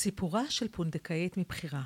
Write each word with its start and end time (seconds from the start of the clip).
סיפורה 0.00 0.50
של 0.50 0.68
פונדקאית 0.68 1.36
מבחירה. 1.36 1.82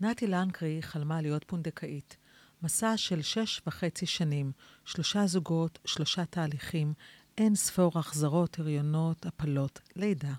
נתי 0.00 0.26
לנקרי 0.26 0.82
חלמה 0.82 1.20
להיות 1.20 1.44
פונדקאית. 1.44 2.16
מסע 2.62 2.96
של 2.96 3.22
שש 3.22 3.62
וחצי 3.66 4.06
שנים, 4.06 4.52
שלושה 4.84 5.26
זוגות, 5.26 5.78
שלושה 5.84 6.24
תהליכים, 6.24 6.92
אין 7.38 7.54
ספור 7.54 7.98
החזרות, 7.98 8.58
הריונות, 8.58 9.26
הפלות, 9.26 9.80
לידה. 9.96 10.32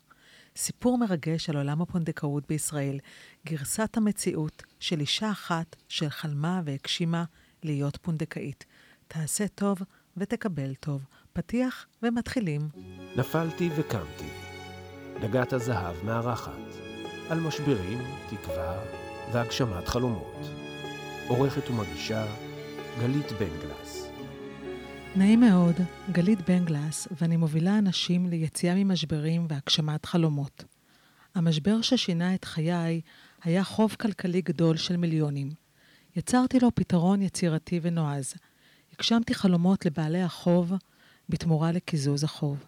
סיפור 0.56 0.98
מרגש 0.98 1.50
על 1.50 1.58
עולם 1.58 1.82
הפונדקאות 1.82 2.48
בישראל, 2.48 3.00
גרסת 3.46 3.98
המציאות 3.98 4.64
של 4.80 5.00
אישה 5.00 5.32
אחת 5.32 5.76
שחלמה 5.88 6.62
והגשימה 6.66 7.24
להיות 7.64 7.98
פונדקאית. 8.02 8.66
תעשה 9.08 9.48
טוב 9.48 9.78
ותקבל 10.18 10.76
טוב. 10.76 11.06
פתיח 11.34 11.86
ומתחילים. 12.04 12.70
נפלתי 13.16 13.70
וקמתי. 13.78 14.30
דגת 15.22 15.54
הזהב 15.54 16.06
מארחת. 16.06 16.83
על 17.30 17.40
משברים, 17.40 18.00
תקווה 18.30 18.84
והגשמת 19.32 19.88
חלומות. 19.88 20.36
עורכת 21.28 21.70
ומגישה 21.70 22.26
גלית 23.00 23.32
בנגלס. 23.32 24.08
נעים 25.16 25.40
מאוד, 25.40 25.76
גלית 26.12 26.50
בנגלס, 26.50 27.08
ואני 27.22 27.38
מובילה 27.38 27.78
אנשים 27.78 28.28
ליציאה 28.28 28.76
ממשברים 28.76 29.48
והגשמת 29.50 30.06
חלומות. 30.06 30.64
המשבר 31.36 31.82
ששינה 31.82 32.36
את 32.36 32.46
חיי 32.46 33.02
היה 33.44 33.64
חוב 33.64 33.96
כלכלי 34.00 34.42
גדול 34.42 34.78
של 34.78 34.98
מיליונים. 34.98 35.50
יצרתי 36.16 36.60
לו 36.60 36.76
פתרון 36.76 37.22
יצירתי 37.22 37.80
ונועז. 37.84 38.34
הגשמתי 38.94 39.34
חלומות 39.34 39.86
לבעלי 39.86 40.22
החוב 40.22 40.74
בתמורה 41.30 41.72
לקיזוז 41.72 42.24
החוב. 42.24 42.64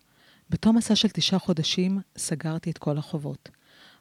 בתום 0.49 0.77
מסע 0.77 0.95
של 0.95 1.09
תשעה 1.09 1.39
חודשים 1.39 1.99
סגרתי 2.17 2.71
את 2.71 2.77
כל 2.77 2.97
החובות. 2.97 3.49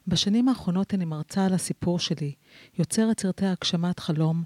בשנים 0.07 0.49
האחרונות 0.49 0.93
אני 0.93 1.05
מרצה 1.05 1.45
על 1.45 1.53
הסיפור 1.53 1.99
שלי, 1.99 2.33
יוצרת 2.79 3.19
סרטי 3.19 3.45
הגשמת 3.45 3.99
חלום 3.99 4.43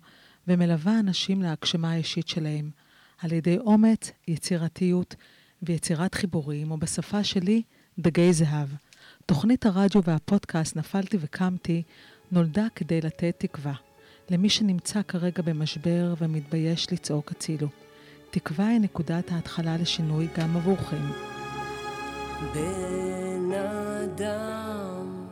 ומלווה 0.47 0.99
אנשים 0.99 1.41
להגשמה 1.41 1.91
האישית 1.91 2.27
שלהם, 2.27 2.69
על 3.17 3.31
ידי 3.31 3.57
אומץ, 3.57 4.11
יצירתיות 4.27 5.15
ויצירת 5.63 6.15
חיבורים, 6.15 6.71
ובשפה 6.71 7.23
שלי, 7.23 7.61
דגי 7.99 8.33
זהב. 8.33 8.67
תוכנית 9.25 9.65
הרדיו 9.65 10.03
והפודקאסט 10.03 10.75
נפלתי 10.75 11.17
וקמתי 11.19 11.83
נולדה 12.31 12.67
כדי 12.75 13.01
לתת 13.01 13.35
תקווה. 13.37 13.73
למי 14.29 14.49
שנמצא 14.49 15.01
כרגע 15.01 15.43
במשבר 15.43 16.13
ומתבייש 16.17 16.93
לצעוק 16.93 17.31
הצילו. 17.31 17.67
תקווה 18.31 18.67
היא 18.67 18.79
נקודת 18.79 19.31
ההתחלה 19.31 19.77
לשינוי 19.77 20.27
גם 20.37 20.57
עבורכם. 20.57 21.11
בן 22.53 23.51
אדם, 23.51 25.27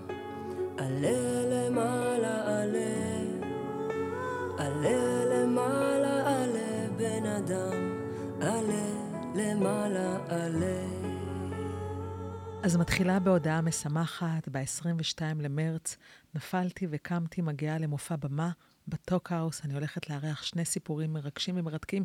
אז 12.63 12.77
מתחילה 12.77 13.19
בהודעה 13.19 13.61
משמחת, 13.61 14.49
ב-22 14.51 15.21
למרץ, 15.41 15.97
נפלתי 16.35 16.87
וקמתי, 16.89 17.41
מגיעה 17.41 17.77
למופע 17.77 18.15
במה 18.15 18.51
בטוקהאוס. 18.87 19.61
אני 19.65 19.73
הולכת 19.73 20.09
לארח 20.09 20.43
שני 20.43 20.65
סיפורים 20.65 21.13
מרגשים 21.13 21.57
ומרתקים 21.57 22.03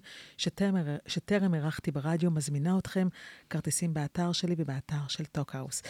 שטרם, 1.07 1.55
אירחתי 1.55 1.91
ברדיו. 1.91 2.31
מזמינה 2.31 2.79
אתכם, 2.79 3.09
כרטיסים 3.51 3.95
באתר 3.95 4.33
שלי 4.33 4.55
ובאתר 4.59 5.09
של 5.09 5.25
טוקהאוס. 5.25 5.83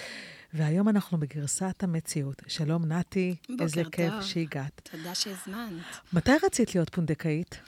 והיום 0.53 0.89
אנחנו 0.89 1.19
בגרסת 1.19 1.83
המציאות. 1.83 2.43
שלום, 2.47 2.85
נתי. 2.85 3.37
איזה 3.61 3.83
טוב. 3.83 3.93
כיף 3.93 4.13
שהגעת. 4.23 4.89
תודה 4.93 5.15
שהזמנת. 5.15 5.85
מתי 6.13 6.33
רצית 6.45 6.75
להיות 6.75 6.89
פונדקאית? 6.89 7.61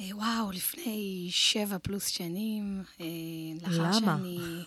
אה, 0.00 0.16
וואו, 0.16 0.52
לפני 0.52 1.28
שבע 1.30 1.78
פלוס 1.78 2.06
שנים, 2.06 2.82
אה, 3.00 3.06
לאחר 3.62 3.82
למה? 3.82 3.92
שאני 3.92 4.64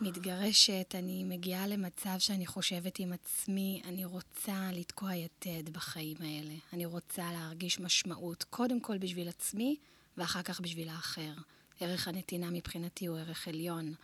מתגרשת, 0.00 0.94
אני 0.98 1.24
מגיעה 1.24 1.66
למצב 1.66 2.14
שאני 2.18 2.46
חושבת 2.46 2.98
עם 2.98 3.12
עצמי, 3.12 3.82
אני 3.84 4.04
רוצה 4.04 4.70
לתקוע 4.72 5.14
יתד 5.14 5.68
בחיים 5.72 6.16
האלה. 6.20 6.54
אני 6.72 6.86
רוצה 6.86 7.32
להרגיש 7.32 7.80
משמעות, 7.80 8.44
קודם 8.50 8.80
כל 8.80 8.98
בשביל 8.98 9.28
עצמי, 9.28 9.76
ואחר 10.16 10.42
כך 10.42 10.60
בשביל 10.60 10.88
האחר. 10.88 11.32
ערך 11.80 12.08
הנתינה 12.08 12.50
מבחינתי 12.50 13.06
הוא 13.06 13.18
ערך 13.18 13.48
עליון, 13.48 13.94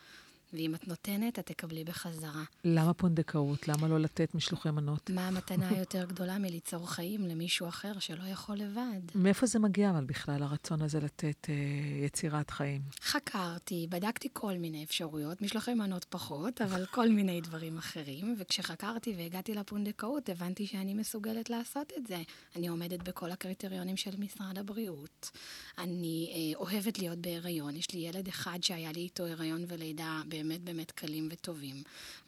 ואם 0.52 0.74
את 0.74 0.88
נותנת, 0.88 1.38
את 1.38 1.46
תקבלי 1.46 1.84
בחזרה. 1.84 2.42
למה 2.64 2.94
פונדקאות? 2.94 3.68
למה 3.68 3.88
לא 3.88 4.00
לתת 4.00 4.34
משלוחי 4.34 4.70
מנות? 4.70 5.10
מה 5.10 5.28
המתנה 5.28 5.68
היותר 5.76 6.04
גדולה 6.04 6.38
מליצור 6.38 6.90
חיים 6.90 7.26
למישהו 7.26 7.68
אחר 7.68 7.98
שלא 7.98 8.24
יכול 8.24 8.56
לבד? 8.56 9.00
מאיפה 9.14 9.46
זה 9.46 9.58
מגיע 9.58 9.90
אבל 9.90 10.04
בכלל, 10.04 10.42
הרצון 10.42 10.82
הזה 10.82 11.00
לתת 11.00 11.46
אה, 11.48 11.54
יצירת 12.06 12.50
חיים? 12.50 12.82
חקרתי, 13.00 13.86
בדקתי 13.90 14.28
כל 14.32 14.52
מיני 14.52 14.84
אפשרויות, 14.84 15.42
משלוחי 15.42 15.74
מנות 15.74 16.04
פחות, 16.04 16.62
אבל 16.62 16.86
כל 16.86 17.08
מיני 17.08 17.40
דברים 17.40 17.78
אחרים, 17.78 18.36
וכשחקרתי 18.38 19.14
והגעתי 19.18 19.54
לפונדקאות, 19.54 20.28
הבנתי 20.28 20.66
שאני 20.66 20.94
מסוגלת 20.94 21.50
לעשות 21.50 21.92
את 21.98 22.06
זה. 22.06 22.22
אני 22.56 22.68
עומדת 22.68 23.02
בכל 23.02 23.30
הקריטריונים 23.30 23.96
של 23.96 24.16
משרד 24.18 24.58
הבריאות. 24.58 25.30
אני 25.78 26.32
אה, 26.34 26.58
אוהבת 26.60 26.98
להיות 26.98 27.18
בהיריון, 27.18 27.76
יש 27.76 27.90
לי 27.94 28.00
ילד 28.00 28.28
אחד 28.28 28.58
שהיה 28.62 28.92
לי 28.92 29.00
איתו 29.00 29.26
הריון 29.26 29.64
ולידה 29.68 30.22
באמת 30.42 30.60
באמת 30.60 30.90
קלים 30.90 31.28
וטובים, 31.32 31.82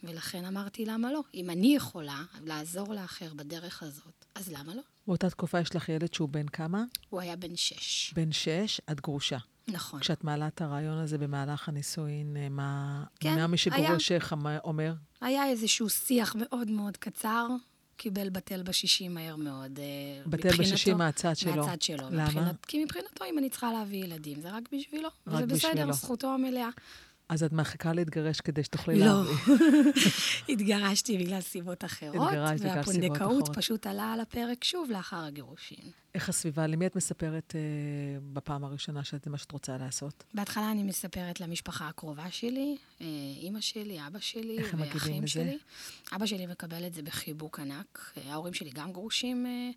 ולכן 0.04 0.44
אמרתי, 0.44 0.84
למה 0.84 1.12
לא? 1.12 1.20
אם 1.34 1.50
אני 1.50 1.76
יכולה 1.76 2.22
לעזור 2.44 2.94
לאחר 2.94 3.34
בדרך 3.34 3.82
הזאת, 3.82 4.24
אז 4.34 4.52
למה 4.52 4.74
לא? 4.74 4.82
באותה 5.06 5.30
תקופה 5.30 5.60
יש 5.60 5.76
לך 5.76 5.88
ילד 5.88 6.14
שהוא 6.14 6.28
בן 6.28 6.48
כמה? 6.48 6.84
הוא 7.10 7.20
היה 7.20 7.36
בן 7.36 7.56
שש. 7.56 8.12
בן 8.16 8.32
שש, 8.32 8.80
את 8.90 9.00
גרושה. 9.00 9.38
נכון. 9.68 10.00
כשאת 10.00 10.24
מעלה 10.24 10.46
את 10.46 10.60
הרעיון 10.60 10.98
הזה 10.98 11.18
במהלך 11.18 11.68
הנישואין, 11.68 12.36
אה, 12.36 12.48
מה... 12.48 13.04
כן, 13.20 13.36
מה 13.36 13.46
מי 13.46 13.56
היה. 13.70 13.86
שגורשך 13.86 14.32
אמ- 14.32 14.46
אומר? 14.64 14.94
היה 15.20 15.48
איזשהו 15.48 15.88
שיח 15.88 16.36
מאוד 16.38 16.70
מאוד 16.70 16.96
קצר, 16.96 17.46
קיבל 17.96 18.30
בטל 18.30 18.62
בשישים 18.62 19.14
מהר 19.14 19.36
מאוד. 19.36 19.78
אה, 19.78 20.22
בטל 20.26 20.48
בשישים 20.58 20.98
מהצד 20.98 21.36
שלו. 21.36 21.66
מהצד 21.66 21.82
שלו. 21.82 22.08
למה? 22.10 22.24
מבחינת, 22.24 22.64
כי 22.66 22.84
מבחינתו, 22.84 23.24
אם 23.24 23.38
אני 23.38 23.50
צריכה 23.50 23.72
להביא 23.72 24.04
ילדים, 24.04 24.40
זה 24.40 24.50
רק 24.50 24.62
בשבילו. 24.72 25.08
רק 25.26 25.34
וזה 25.34 25.46
בסדר, 25.46 25.70
בשבילו. 25.70 25.92
זכותו 25.92 26.34
המלאה. 26.34 26.68
אז 27.28 27.42
את 27.42 27.52
מחכה 27.52 27.92
להתגרש 27.92 28.40
כדי 28.40 28.64
שתוכלי 28.64 28.98
לא. 28.98 29.06
להביא. 29.06 29.54
התגרשתי 30.52 31.18
בגלל 31.18 31.40
סיבות 31.40 31.84
אחרות, 31.84 32.32
והפונדקאות. 32.60 33.48
פשוט 33.56 33.86
עלה 33.86 34.12
על 34.12 34.20
הפרק 34.20 34.64
שוב 34.64 34.90
לאחר 34.90 35.24
הגירושין. 35.24 35.90
איך 36.14 36.28
הסביבה, 36.28 36.66
למי 36.66 36.86
את 36.86 36.96
מספרת 36.96 37.54
אה, 37.56 37.60
בפעם 38.32 38.64
הראשונה 38.64 39.04
שזה 39.04 39.30
מה 39.30 39.38
שאת 39.38 39.52
רוצה 39.52 39.76
לעשות? 39.76 40.24
בהתחלה 40.34 40.70
אני 40.70 40.82
מספרת 40.82 41.40
למשפחה 41.40 41.88
הקרובה 41.88 42.30
שלי, 42.30 42.76
אה, 43.00 43.06
אימא 43.36 43.60
שלי, 43.60 43.98
אבא 44.06 44.18
שלי 44.18 44.56
ואחים? 44.78 45.26
שלי. 45.26 45.58
אבא 46.16 46.26
שלי 46.26 46.46
מקבל 46.46 46.86
את 46.86 46.94
זה 46.94 47.02
בחיבוק 47.02 47.60
ענק. 47.60 48.12
אה, 48.16 48.32
ההורים 48.32 48.54
שלי 48.54 48.70
גם 48.70 48.92
גרושים, 48.92 49.46
אה, 49.46 49.70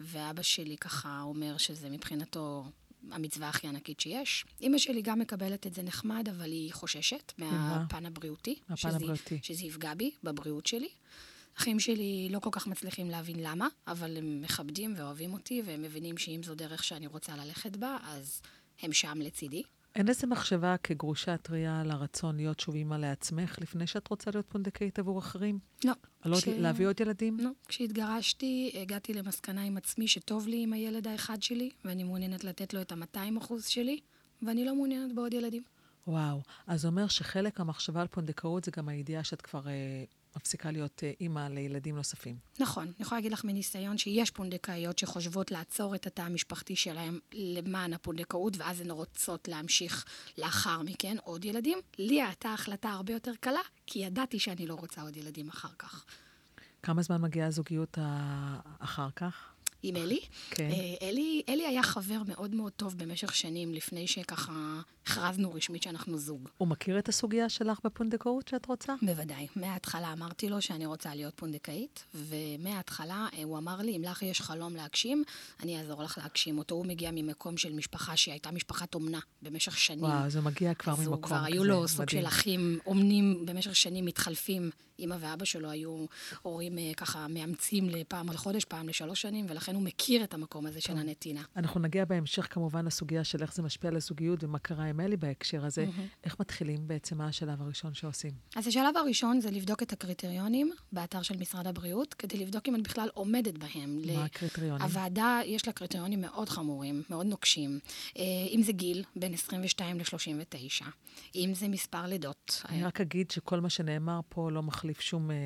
ואבא 0.00 0.42
שלי 0.42 0.76
ככה 0.76 1.20
אומר 1.22 1.56
שזה 1.56 1.88
מבחינתו 1.88 2.64
המצווה 3.10 3.48
הכי 3.48 3.68
ענקית 3.68 4.00
שיש. 4.00 4.44
אימא 4.60 4.78
שלי 4.78 5.02
גם 5.02 5.18
מקבלת 5.18 5.66
את 5.66 5.74
זה 5.74 5.82
נחמד, 5.82 6.28
אבל 6.28 6.50
היא 6.50 6.72
חוששת 6.72 7.32
מהפן 7.38 8.06
הבריאותי. 8.06 8.54
שזה- 8.76 8.88
הבריאותי. 8.96 9.38
שזה 9.42 9.64
יפגע 9.66 9.94
בי, 9.94 10.10
בבריאות 10.24 10.66
שלי. 10.66 10.88
אחים 11.58 11.80
שלי 11.80 12.28
לא 12.30 12.38
כל 12.38 12.50
כך 12.52 12.66
מצליחים 12.66 13.10
להבין 13.10 13.36
למה, 13.40 13.68
אבל 13.86 14.16
הם 14.16 14.40
מכבדים 14.42 14.94
ואוהבים 14.96 15.32
אותי, 15.32 15.62
והם 15.66 15.82
מבינים 15.82 16.18
שאם 16.18 16.40
זו 16.44 16.54
דרך 16.54 16.84
שאני 16.84 17.06
רוצה 17.06 17.36
ללכת 17.36 17.76
בה, 17.76 17.96
אז 18.02 18.42
הם 18.82 18.92
שם 18.92 19.18
לצידי. 19.20 19.62
אין 20.00 20.08
איזה 20.08 20.26
מחשבה 20.26 20.76
כגרושה 20.82 21.36
טריה 21.36 21.80
על 21.80 21.90
הרצון 21.90 22.36
להיות 22.36 22.60
שוב 22.60 22.74
אימא 22.74 22.94
לעצמך, 22.94 23.58
לפני 23.60 23.86
שאת 23.86 24.08
רוצה 24.08 24.30
להיות 24.34 24.46
פונדקאית 24.48 24.98
עבור 24.98 25.18
אחרים? 25.18 25.58
לא. 25.84 25.92
על 26.20 26.32
עוד- 26.32 26.42
כש- 26.42 26.48
להביא 26.48 26.86
עוד 26.86 27.00
ילדים? 27.00 27.38
לא. 27.40 27.50
כשהתגרשתי, 27.68 28.72
הגעתי 28.82 29.14
למסקנה 29.14 29.62
עם 29.62 29.76
עצמי 29.76 30.08
שטוב 30.08 30.48
לי 30.48 30.62
עם 30.62 30.72
הילד 30.72 31.08
האחד 31.08 31.42
שלי, 31.42 31.70
ואני 31.84 32.04
מעוניינת 32.04 32.44
לתת 32.44 32.74
לו 32.74 32.80
את 32.80 32.92
ה-200 32.92 33.38
אחוז 33.38 33.66
שלי, 33.66 34.00
ואני 34.42 34.64
לא 34.64 34.74
מעוניינת 34.74 35.14
בעוד 35.14 35.34
ילדים. 35.34 35.62
וואו. 36.06 36.40
אז 36.66 36.80
זה 36.80 36.88
אומר 36.88 37.08
שחלק 37.08 37.60
המחשבה 37.60 38.00
על 38.00 38.06
פונדקאות 38.06 38.64
זה 38.64 38.70
גם 38.76 38.88
הידיעה 38.88 39.24
שאת 39.24 39.42
כבר 39.42 39.68
אה, 39.68 40.04
מפסיקה 40.36 40.70
להיות 40.70 41.04
אה, 41.04 41.12
אימא 41.20 41.48
לילדים 41.48 41.96
נוספים. 41.96 42.36
נכון, 42.58 42.84
אני 42.84 42.94
יכולה 43.00 43.18
להגיד 43.18 43.32
לך 43.32 43.44
מניסיון 43.44 43.98
שיש 43.98 44.30
פונדקאיות 44.30 44.98
שחושבות 44.98 45.50
לעצור 45.50 45.94
את 45.94 46.06
התא 46.06 46.22
המשפחתי 46.22 46.76
שלהם 46.76 47.18
למען 47.32 47.92
הפונדקאות, 47.92 48.56
ואז 48.56 48.80
הן 48.80 48.90
רוצות 48.90 49.48
להמשיך 49.48 50.04
לאחר 50.38 50.82
מכן 50.82 51.16
עוד 51.24 51.44
ילדים. 51.44 51.78
לי 51.98 52.22
הייתה 52.22 52.52
החלטה 52.52 52.90
הרבה 52.90 53.12
יותר 53.12 53.32
קלה, 53.40 53.60
כי 53.86 53.98
ידעתי 53.98 54.38
שאני 54.38 54.66
לא 54.66 54.74
רוצה 54.74 55.02
עוד 55.02 55.16
ילדים 55.16 55.48
אחר 55.48 55.68
כך. 55.78 56.04
כמה 56.82 57.02
זמן 57.02 57.20
מגיעה 57.20 57.46
הזוגיות 57.46 57.98
ה- 58.00 58.60
אחר 58.78 59.08
כך? 59.16 59.49
עם 59.82 59.96
אלי. 59.96 60.20
כן. 60.50 60.70
אלי, 61.02 61.42
אלי 61.48 61.66
היה 61.66 61.82
חבר 61.82 62.22
מאוד 62.26 62.54
מאוד 62.54 62.72
טוב 62.72 62.98
במשך 62.98 63.34
שנים, 63.34 63.74
לפני 63.74 64.06
שככה 64.06 64.80
הכרזנו 65.06 65.52
רשמית 65.52 65.82
שאנחנו 65.82 66.18
זוג. 66.18 66.48
הוא 66.58 66.68
מכיר 66.68 66.98
את 66.98 67.08
הסוגיה 67.08 67.48
שלך 67.48 67.78
בפונדקאות 67.84 68.48
שאת 68.48 68.66
רוצה? 68.66 68.94
בוודאי. 69.02 69.46
מההתחלה 69.56 70.12
אמרתי 70.12 70.48
לו 70.48 70.62
שאני 70.62 70.86
רוצה 70.86 71.14
להיות 71.14 71.34
פונדקאית, 71.36 72.04
ומההתחלה 72.14 73.26
אה, 73.32 73.44
הוא 73.44 73.58
אמר 73.58 73.76
לי, 73.76 73.96
אם 73.96 74.02
לך 74.02 74.22
יש 74.22 74.40
חלום 74.40 74.76
להגשים, 74.76 75.24
אני 75.62 75.78
אעזור 75.78 76.02
לך 76.02 76.18
להגשים 76.18 76.58
אותו. 76.58 76.74
הוא 76.74 76.86
מגיע 76.86 77.10
ממקום 77.12 77.56
של 77.56 77.72
משפחה 77.72 78.16
שהייתה 78.16 78.50
משפחת 78.50 78.94
אומנה 78.94 79.20
במשך 79.42 79.78
שנים. 79.78 80.04
וואו, 80.04 80.30
זה 80.30 80.40
מגיע 80.40 80.74
כבר 80.74 80.92
אז 80.92 80.98
ממקום 80.98 81.14
הוא 81.14 81.22
כבר, 81.22 81.38
כזה. 81.38 81.46
היו 81.46 81.64
לו 81.64 81.88
סוג. 81.88 82.10
של 82.10 82.26
אחים 82.26 82.78
אומנים 82.86 83.46
במשך 83.46 83.76
שנים 83.76 84.04
מתחלפים. 84.04 84.70
אמא 85.00 85.16
ואבא 85.20 85.44
שלו 85.44 85.70
היו 85.70 86.06
הורים 86.42 86.78
אה, 86.78 86.92
ככה 86.96 87.26
מאמצים 87.28 87.88
לפעם 87.88 88.28
לחודש, 88.28 88.64
פעם 88.64 88.88
לשלוש 88.88 89.22
שנים, 89.22 89.46
ולכן 89.48 89.74
הוא 89.74 89.82
מכיר 89.82 90.24
את 90.24 90.34
המקום 90.34 90.66
הזה 90.66 90.80
של 90.80 90.96
הנתינה. 90.96 91.42
אנחנו 91.56 91.80
נגיע 91.80 92.04
בהמשך 92.04 92.54
כמובן 92.54 92.84
לסוגיה 92.84 93.24
של 93.24 93.42
איך 93.42 93.54
זה 93.54 93.62
משפיע 93.62 93.90
על 93.90 93.96
הזוגיות 93.96 94.44
ומה 94.44 94.58
קרה 94.58 94.84
עם 94.84 95.00
אלי 95.00 95.16
בהקשר 95.16 95.64
הזה. 95.64 95.86
איך 96.24 96.40
מתחילים 96.40 96.88
בעצם, 96.88 97.18
מה 97.18 97.26
השלב 97.26 97.62
הראשון 97.62 97.94
שעושים? 97.94 98.32
אז 98.56 98.66
השלב 98.66 98.96
הראשון 98.96 99.40
זה 99.40 99.50
לבדוק 99.50 99.82
את 99.82 99.92
הקריטריונים 99.92 100.72
באתר 100.92 101.22
של 101.22 101.36
משרד 101.36 101.66
הבריאות, 101.66 102.14
כדי 102.14 102.36
לבדוק 102.36 102.68
אם 102.68 102.74
את 102.74 102.82
בכלל 102.82 103.08
עומדת 103.14 103.58
בהם. 103.58 104.00
מה 104.14 104.24
הקריטריונים? 104.24 104.82
הוועדה, 104.82 105.40
יש 105.44 105.66
לה 105.66 105.72
קריטריונים 105.72 106.20
מאוד 106.20 106.48
חמורים, 106.48 107.02
מאוד 107.10 107.26
נוקשים. 107.26 107.78
אה, 108.18 108.22
אם 108.50 108.62
זה 108.62 108.72
גיל, 108.72 109.04
בין 109.16 109.34
22 109.34 109.98
ל-39, 109.98 110.84
אם 111.34 111.52
זה 111.54 111.68
מספר 111.68 112.06
לידות. 112.06 112.62
אני 112.68 112.84
רק 112.84 113.00
אגיד 113.00 113.30
שכל 113.30 113.60
מה 113.60 113.70
שנאמר 113.70 114.20
פה 114.28 114.50
לא 114.50 114.62
מחליף 114.90 115.00
שום 115.00 115.30
אה, 115.30 115.36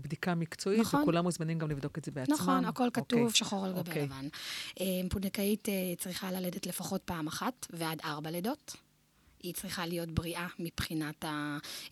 בדיקה 0.00 0.34
מקצועית, 0.34 0.80
נכון. 0.80 1.02
וכולם 1.02 1.24
מוזמנים 1.24 1.58
גם 1.58 1.70
לבדוק 1.70 1.98
את 1.98 2.04
זה 2.04 2.10
בעצמם. 2.10 2.34
נכון, 2.34 2.64
הכל 2.64 2.88
כתוב 2.92 3.20
אוקיי. 3.20 3.34
שחור 3.34 3.64
על 3.64 3.72
גבי 3.72 3.80
אוקיי. 3.80 4.02
לבן. 4.02 4.28
אה, 4.80 4.86
פונדקאית 5.10 5.68
אה, 5.68 5.74
צריכה 5.98 6.32
ללדת 6.32 6.66
לפחות 6.66 7.02
פעם 7.04 7.26
אחת 7.26 7.66
ועד 7.70 8.00
ארבע 8.04 8.30
לידות. 8.30 8.76
היא 9.46 9.54
צריכה 9.54 9.86
להיות 9.86 10.10
בריאה 10.10 10.46
מבחינת 10.58 11.24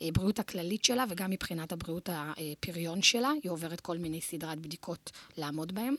הבריאות 0.00 0.38
הכללית 0.38 0.84
שלה 0.84 1.04
וגם 1.08 1.30
מבחינת 1.30 1.72
הבריאות 1.72 2.08
הפריון 2.12 3.02
שלה. 3.02 3.30
היא 3.42 3.50
עוברת 3.50 3.80
כל 3.80 3.98
מיני 3.98 4.20
סדרת 4.20 4.58
בדיקות 4.58 5.10
לעמוד 5.36 5.74
בהן. 5.74 5.94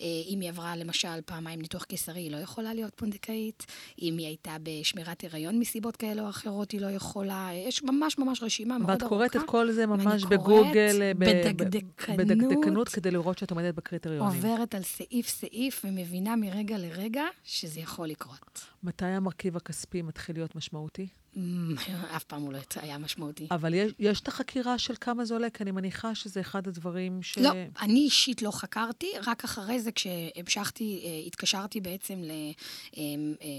אה, 0.00 0.06
אם 0.28 0.40
היא 0.40 0.48
עברה 0.48 0.76
למשל 0.76 1.20
פעמיים 1.26 1.60
ניתוח 1.60 1.84
קיסרי, 1.84 2.20
היא 2.20 2.30
לא 2.30 2.36
יכולה 2.36 2.74
להיות 2.74 2.94
פונדקאית. 2.94 3.66
אם 4.02 4.18
היא 4.18 4.26
הייתה 4.26 4.56
בשמירת 4.62 5.24
הריון 5.24 5.58
מסיבות 5.58 5.96
כאלה 5.96 6.22
או 6.22 6.28
אחרות, 6.28 6.70
היא 6.70 6.80
לא 6.80 6.86
יכולה. 6.86 7.48
יש 7.54 7.82
ממש 7.82 8.18
ממש 8.18 8.42
רשימה 8.42 8.78
מאוד 8.78 8.90
ואת 8.90 9.02
ארוכה. 9.02 9.08
קוראת 9.08 9.36
את 9.36 9.42
כל 9.46 9.72
זה 9.72 9.86
ממש 9.86 10.24
בגוגל, 10.24 11.02
אה, 11.02 11.12
בדקדקנות. 11.14 12.18
בדקדקנות, 12.18 12.88
כדי 12.88 13.10
לראות 13.10 13.38
שאת 13.38 13.50
עומדת 13.50 13.74
בקריטריונים. 13.74 14.34
עוברת 14.34 14.74
על 14.74 14.82
סעיף-סעיף 14.82 15.84
ומבינה 15.84 16.36
מרגע 16.36 16.78
לרגע 16.78 17.24
שזה 17.44 17.80
יכול 17.80 18.08
לקרות. 18.08 18.75
מתי 18.86 19.04
המרכיב 19.04 19.56
הכספי 19.56 20.02
מתחיל 20.02 20.36
להיות 20.36 20.56
משמעותי? 20.56 21.06
אמ, 21.36 21.74
אף 22.16 22.24
פעם 22.24 22.42
הוא 22.42 22.52
לא 22.52 22.58
היה 22.76 22.98
משמעותי. 22.98 23.46
אבל 23.50 23.74
יש, 23.74 23.92
יש 23.98 24.20
את 24.20 24.28
החקירה 24.28 24.78
של 24.78 24.94
כמה 25.00 25.24
זה 25.24 25.34
עולה, 25.34 25.50
כי 25.50 25.62
אני 25.62 25.70
מניחה 25.70 26.14
שזה 26.14 26.40
אחד 26.40 26.68
הדברים 26.68 27.22
ש... 27.22 27.38
לא, 27.38 27.50
אני 27.80 28.00
אישית 28.00 28.42
לא 28.42 28.50
חקרתי, 28.50 29.10
רק 29.26 29.44
אחרי 29.44 29.80
זה 29.80 29.92
כשהמשכתי, 29.92 31.02
אה, 31.04 31.26
התקשרתי 31.26 31.80
בעצם 31.80 32.22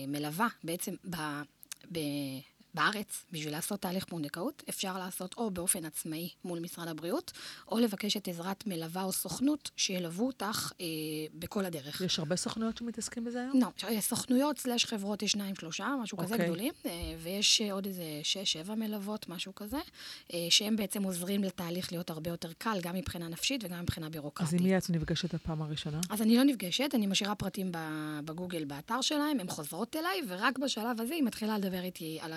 למלווה, 0.08 0.48
בעצם 0.64 0.94
ב... 1.10 1.16
ב 1.92 2.00
בארץ, 2.78 3.26
בשביל 3.32 3.54
לעשות 3.54 3.82
תהליך 3.82 4.06
פונדקאות, 4.06 4.64
אפשר 4.70 4.98
לעשות 4.98 5.36
או 5.38 5.52
באופן 5.52 5.86
עצמאי 5.86 6.30
מול 6.44 6.60
משרד 6.60 6.88
הבריאות, 6.88 7.32
או 7.72 7.80
לבקש 7.80 8.18
את 8.18 8.28
עזרת 8.28 8.68
מלווה 8.68 9.04
או 9.04 9.12
סוכנות 9.12 9.72
שילוו 9.76 10.28
אותך 10.28 10.72
אה, 10.82 10.86
בכל 11.34 11.66
הדרך. 11.66 12.02
יש 12.02 12.20
הרבה 12.20 12.36
סוכנויות 12.36 12.78
שמתעסקים 12.78 13.26
בזה 13.26 13.42
היום? 13.42 13.62
לא, 13.62 14.00
סוכנויות 14.00 14.58
סלש 14.58 14.86
חברות 14.86 15.24
יש 15.24 15.32
שניים, 15.38 15.56
שלושה, 15.56 15.96
משהו 16.02 16.18
כזה 16.18 16.34
אוקיי. 16.34 16.48
גדולים, 16.48 16.74
אה, 16.86 16.92
ויש 17.24 17.62
אה, 17.62 17.74
עוד 17.74 17.86
איזה 17.86 18.04
שש, 18.24 18.54
שבע 18.54 18.76
מלוות, 18.76 19.30
משהו 19.30 19.56
כזה, 19.56 19.78
אה, 20.34 20.48
שהם 20.50 20.76
בעצם 20.76 21.04
עוזרים 21.04 21.44
לתהליך 21.44 21.92
להיות 21.92 22.10
הרבה 22.10 22.30
יותר 22.30 22.54
קל, 22.58 22.78
גם 22.82 22.96
מבחינה 22.96 23.28
נפשית 23.28 23.64
וגם 23.64 23.82
מבחינה 23.82 24.10
בירוקרטית. 24.10 24.54
אז 24.54 24.60
עם 24.60 24.68
מי 24.68 24.78
את 24.78 24.90
נפגשת 24.90 25.36
בפעם 25.36 25.62
הראשונה? 25.62 26.00
אז 26.10 26.22
אני 26.22 26.38
לא 26.38 26.44
נפגשת, 26.44 26.90
אני 26.94 27.08
משאירה 27.08 27.36
פרטים 27.36 27.72
בגוגל, 28.26 28.66
באתר 28.66 29.02
שלהם, 29.02 29.40
הן 29.40 29.48
חוזרות 29.48 29.96
אליי, 29.96 30.22
ורק 30.28 30.58
בשלב 30.58 31.02
הזה 31.02 31.14
היא 31.14 31.24
מתחילה 31.24 31.58
לדבר 31.58 31.82
איתי 31.82 32.20
על 32.22 32.34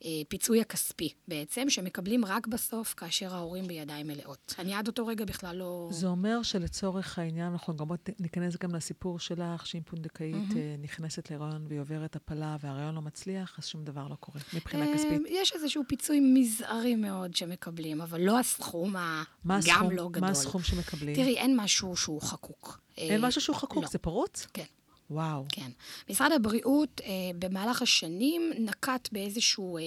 הפיצוי 0.00 0.60
הכספי 0.60 1.12
בעצם, 1.28 1.70
שמקבלים 1.70 2.24
רק 2.24 2.46
בסוף 2.46 2.94
כאשר 2.96 3.34
ההורים 3.34 3.66
בידיים 3.66 4.06
מלאות. 4.06 4.54
אני 4.58 4.74
עד 4.74 4.86
אותו 4.86 5.06
רגע 5.06 5.24
בכלל 5.24 5.56
לא... 5.56 5.88
זה 5.92 6.06
אומר 6.06 6.42
שלצורך 6.42 7.18
העניין, 7.18 7.52
אנחנו 7.52 7.76
גם 7.76 7.86
ניכנס 8.20 8.56
גם 8.56 8.74
לסיפור 8.74 9.18
שלך, 9.18 9.66
שאם 9.66 9.80
פונדקאית 9.86 10.56
אה, 10.56 10.74
נכנסת 10.78 11.30
להיריון 11.30 11.66
והיא 11.68 11.80
עוברת 11.80 12.16
הפלה 12.16 12.56
וההיריון 12.60 12.94
לא 12.94 13.02
מצליח, 13.02 13.58
אז 13.58 13.66
שום 13.66 13.84
דבר 13.84 14.08
לא 14.08 14.14
קורה 14.14 14.40
מבחינה 14.54 14.86
אה, 14.86 14.94
כספית. 14.94 15.22
יש 15.28 15.52
איזשהו 15.52 15.82
פיצוי 15.88 16.20
מזערי 16.20 16.96
מאוד 16.96 17.36
שמקבלים, 17.36 18.00
אבל 18.00 18.20
לא 18.20 18.38
הסכום 18.38 18.96
ה... 18.96 19.22
גם 19.66 19.90
לא 19.90 20.08
גדול. 20.08 20.20
מה 20.20 20.30
הסכום 20.30 20.62
שמקבלים? 20.62 21.14
תראי, 21.14 21.36
אין 21.36 21.56
משהו 21.56 21.96
שהוא 21.96 22.22
חקוק. 22.22 22.80
אין 22.96 23.24
אה, 23.24 23.28
משהו 23.28 23.40
שהוא 23.40 23.56
חקוק, 23.56 23.84
לא. 23.84 23.88
זה 23.88 23.98
פרוץ? 23.98 24.46
כן. 24.52 24.64
וואו. 25.10 25.44
כן. 25.48 25.70
משרד 26.10 26.32
הבריאות 26.32 27.00
אה, 27.04 27.10
במהלך 27.38 27.82
השנים 27.82 28.52
נקט 28.58 29.08
באיזשהו 29.12 29.78
אה, 29.78 29.82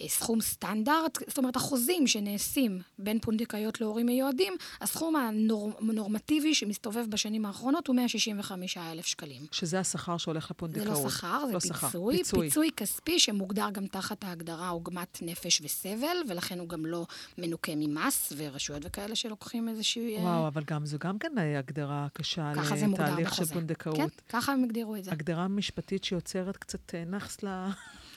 אה, 0.00 0.08
סכום 0.08 0.40
סטנדרט, 0.40 1.18
זאת 1.28 1.38
אומרת, 1.38 1.56
החוזים 1.56 2.06
שנעשים 2.06 2.80
בין 2.98 3.18
פונדקאיות 3.20 3.80
להורים 3.80 4.06
מיועדים, 4.06 4.52
הסכום 4.80 5.16
הנורמטיבי 5.16 6.54
שמסתובב 6.54 7.04
בשנים 7.10 7.46
האחרונות 7.46 7.86
הוא 7.86 7.96
165,000 7.96 9.06
שקלים. 9.06 9.42
שזה 9.52 9.80
השכר 9.80 10.16
שהולך 10.16 10.42
זה 10.42 10.48
לפונדקאות. 10.50 11.04
לא 11.04 11.10
שכר, 11.10 11.46
זה 11.46 11.52
לא 11.52 11.60
שכר, 11.60 11.86
פיצוי, 11.86 12.16
פיצוי. 12.16 12.48
פיצוי 12.48 12.70
כספי 12.76 13.18
שמוגדר 13.18 13.70
גם 13.72 13.86
תחת 13.86 14.24
ההגדרה 14.24 14.68
עוגמת 14.68 15.18
נפש 15.22 15.60
וסבל, 15.64 16.16
ולכן 16.28 16.58
הוא 16.58 16.68
גם 16.68 16.86
לא 16.86 17.06
מנוכה 17.38 17.72
ממס, 17.76 18.32
ורשויות 18.36 18.82
וכאלה 18.84 19.16
שלוקחים 19.16 19.68
איזושהי... 19.68 20.16
אה, 20.16 20.22
וואו, 20.22 20.48
אבל 20.48 20.62
גם 20.66 20.86
זו 20.86 20.98
גם 21.00 21.18
כן 21.18 21.32
הגדרה 21.58 22.06
קשה 22.12 22.52
זה 22.76 22.86
לתהליך 22.86 23.34
של. 23.34 23.44
פונדקאות. 23.44 23.96
כן, 23.96 24.08
ככה 24.46 24.52
הם 24.52 24.64
הגדירו 24.64 24.96
את 24.96 25.04
זה. 25.04 25.12
הגדרה 25.12 25.48
משפטית 25.48 26.04
שיוצרת 26.04 26.56
קצת 26.56 26.94
אה, 26.94 27.04
נאחס 27.04 27.42
ל... 27.42 27.46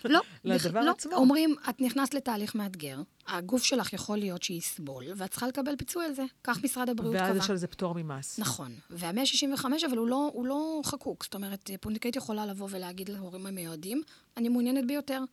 לא, 0.06 0.22
לדבר 0.44 0.82
לא. 0.82 0.92
עצמו. 0.92 1.16
אומרים, 1.16 1.56
את 1.70 1.82
נכנסת 1.82 2.14
לתהליך 2.14 2.56
מאתגר, 2.56 3.02
הגוף 3.28 3.64
שלך 3.64 3.94
יכול 3.94 4.18
להיות 4.18 4.44
שיסבול, 4.44 5.04
ואת 5.16 5.32
צריכה 5.32 5.48
לקבל 5.48 5.76
פיצוי 5.76 6.06
על 6.06 6.14
זה. 6.14 6.24
כך 6.44 6.64
משרד 6.64 6.90
הבריאות 6.90 7.16
קבע. 7.16 7.26
ואז 7.26 7.38
יש 7.38 7.50
על 7.50 7.58
זה 7.58 7.68
פטור 7.68 7.94
ממס. 7.96 8.40
נכון. 8.40 8.72
וה-165, 8.90 9.66
אבל 9.88 9.98
הוא 9.98 10.08
לא, 10.08 10.30
הוא 10.34 10.46
לא 10.46 10.82
חקוק. 10.86 11.24
זאת 11.24 11.36
אומרת, 11.36 11.70
פונדקאית 11.82 12.16
יכולה 12.16 12.46
לבוא 12.46 12.68
ולהגיד 12.72 13.10
להורים 13.10 13.46
המיועדים, 13.46 14.02
אני 14.38 14.50
מעוניינת 14.50 14.88
ביותר. 14.88 15.24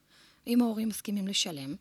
אם 0.47 0.63
ההורים 0.63 0.89
מסכימים 0.89 1.29
לשלם, 1.29 1.75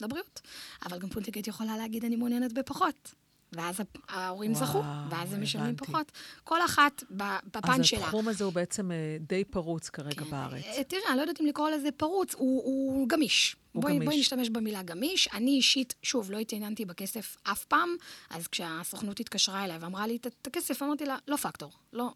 לבריאות. 0.00 0.40
אבל 0.86 0.98
גם 0.98 1.08
פונדקאית 1.08 1.46
יכולה 1.46 1.76
להגיד, 1.76 2.04
אני 2.04 2.16
מעוניינת 2.16 2.52
בפחות. 2.52 3.14
ואז 3.52 3.80
ההורים 4.08 4.52
וואו, 4.52 4.66
זכו, 4.66 4.82
ואז 5.10 5.32
הם 5.32 5.42
משלמים. 5.42 5.76
פחות. 5.76 6.12
כל 6.44 6.64
אחת 6.64 7.02
בפן 7.10 7.80
אז 7.80 7.86
שלה. 7.86 8.00
התחום 8.00 8.28
הזה 8.28 8.44
הוא 8.44 8.52
בעצם 8.52 8.92
אה, 8.92 8.96
די 9.20 9.44
פרוץ 9.44 9.88
כרגע 9.88 10.24
בארץ. 10.24 10.64
אה, 10.64 10.84
תראה, 10.84 11.02
אני 11.08 11.16
לא 11.16 11.22
יודעת 11.22 11.40
אם 11.40 11.46
לקרוא 11.46 11.70
לזה 11.70 11.88
פרוץ, 11.96 12.34
הוא, 12.34 12.64
הוא 12.64 13.08
גמיש. 13.08 13.56
הוא 13.72 13.82
בואי, 13.82 13.94
גמיש. 13.94 14.06
בואי 14.06 14.20
נשתמש 14.20 14.50
במילה 14.50 14.82
גמיש. 14.82 15.28
אני 15.32 15.50
אישית, 15.50 15.94
שוב, 16.02 16.30
לא 16.30 16.38
התעניינתי 16.38 16.84
בכסף 16.84 17.36
אף 17.42 17.64
פעם, 17.64 17.88
אז 18.30 18.46
כשהסוכנות 18.46 19.20
התקשרה 19.20 19.64
אליי 19.64 19.78
ואמרה 19.78 20.06
לי 20.06 20.16
את 20.16 20.46
הכסף, 20.46 20.82
אמרתי 20.82 21.06
לה, 21.06 21.16
לא 21.28 21.36
פקטור, 21.36 21.72
לא, 21.92 22.12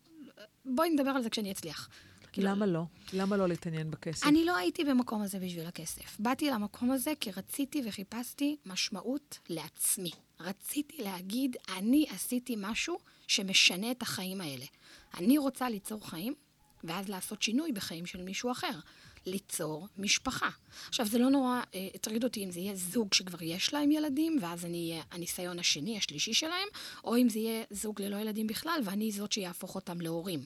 בואי 0.64 0.90
נדבר 0.90 1.10
על 1.10 1.22
זה 1.22 1.30
כשאני 1.30 1.52
אצליח. 1.52 1.88
כאילו, 2.32 2.48
למה 2.48 2.66
לא? 2.66 2.82
למה 3.12 3.36
לא 3.36 3.48
להתעניין 3.48 3.90
בכסף? 3.90 4.26
אני 4.26 4.44
לא 4.44 4.56
הייתי 4.56 4.84
במקום 4.84 5.22
הזה 5.22 5.38
בשביל 5.38 5.66
הכסף. 5.66 6.16
באתי 6.18 6.50
למקום 6.50 6.90
הזה 6.90 7.12
כי 7.20 7.30
רציתי 7.30 7.82
וחיפשתי 7.86 8.56
משמעות 8.66 9.38
לעצמי. 9.48 10.10
רציתי 10.42 11.02
להגיד, 11.02 11.56
אני 11.76 12.06
עשיתי 12.10 12.54
משהו 12.58 12.98
שמשנה 13.26 13.90
את 13.90 14.02
החיים 14.02 14.40
האלה. 14.40 14.64
אני 15.18 15.38
רוצה 15.38 15.68
ליצור 15.68 16.08
חיים, 16.08 16.34
ואז 16.84 17.08
לעשות 17.08 17.42
שינוי 17.42 17.72
בחיים 17.72 18.06
של 18.06 18.22
מישהו 18.22 18.52
אחר. 18.52 18.78
ליצור 19.26 19.88
משפחה. 19.98 20.48
עכשיו, 20.88 21.06
זה 21.06 21.18
לא 21.18 21.30
נורא 21.30 21.60
אה, 21.74 21.88
הטריד 21.94 22.24
אותי 22.24 22.44
אם 22.44 22.50
זה 22.50 22.60
יהיה 22.60 22.74
זוג 22.74 23.14
שכבר 23.14 23.42
יש 23.42 23.74
להם 23.74 23.90
ילדים, 23.90 24.38
ואז 24.40 24.64
אני 24.64 24.90
אהיה 24.90 25.02
הניסיון 25.10 25.58
השני, 25.58 25.98
השלישי 25.98 26.34
שלהם, 26.34 26.68
או 27.04 27.16
אם 27.16 27.28
זה 27.28 27.38
יהיה 27.38 27.64
זוג 27.70 28.02
ללא 28.02 28.16
ילדים 28.16 28.46
בכלל, 28.46 28.80
ואני 28.84 29.12
זאת 29.12 29.32
שיהפוך 29.32 29.74
אותם 29.74 30.00
להורים. 30.00 30.40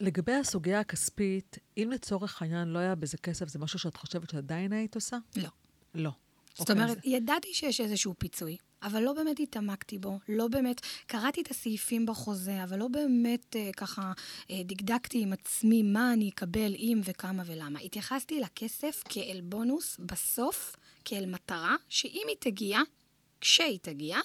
לגבי 0.00 0.32
הסוגיה 0.32 0.80
הכספית, 0.80 1.58
אם 1.76 1.90
לצורך 1.92 2.42
העניין 2.42 2.68
לא 2.68 2.78
היה 2.78 2.94
בזה 2.94 3.16
כסף, 3.18 3.48
זה 3.48 3.58
משהו 3.58 3.78
שאת 3.78 3.96
חושבת 3.96 4.30
שעדיין 4.30 4.72
היית 4.72 4.94
עושה? 4.94 5.18
לא. 5.36 5.48
לא. 5.94 6.10
זאת 6.58 6.70
אוקיי, 6.70 6.82
אומרת, 6.84 6.96
אז- 6.98 7.02
ידעתי 7.04 7.48
שיש 7.54 7.80
איזשהו 7.80 8.14
פיצוי, 8.18 8.56
אבל 8.82 9.02
לא 9.02 9.12
באמת 9.12 9.40
התעמקתי 9.40 9.98
בו, 9.98 10.18
לא 10.28 10.48
באמת, 10.48 10.80
קראתי 11.06 11.40
את 11.40 11.50
הסעיפים 11.50 12.06
בחוזה, 12.06 12.64
אבל 12.64 12.78
לא 12.78 12.88
באמת 12.88 13.56
אה, 13.56 13.70
ככה 13.76 14.12
אה, 14.50 14.60
דקדקתי 14.64 15.20
עם 15.22 15.32
עצמי 15.32 15.82
מה 15.82 16.12
אני 16.12 16.28
אקבל, 16.28 16.74
אם 16.74 17.00
וכמה 17.04 17.42
ולמה. 17.46 17.80
התייחסתי 17.80 18.40
לכסף 18.40 19.02
כאל 19.08 19.40
בונוס 19.44 19.96
בסוף, 19.98 20.76
כאל 21.04 21.26
מטרה, 21.26 21.76
שאם 21.88 22.22
היא 22.28 22.36
תגיע, 22.40 22.78
כשהיא 23.40 23.78
תגיע, 23.82 24.18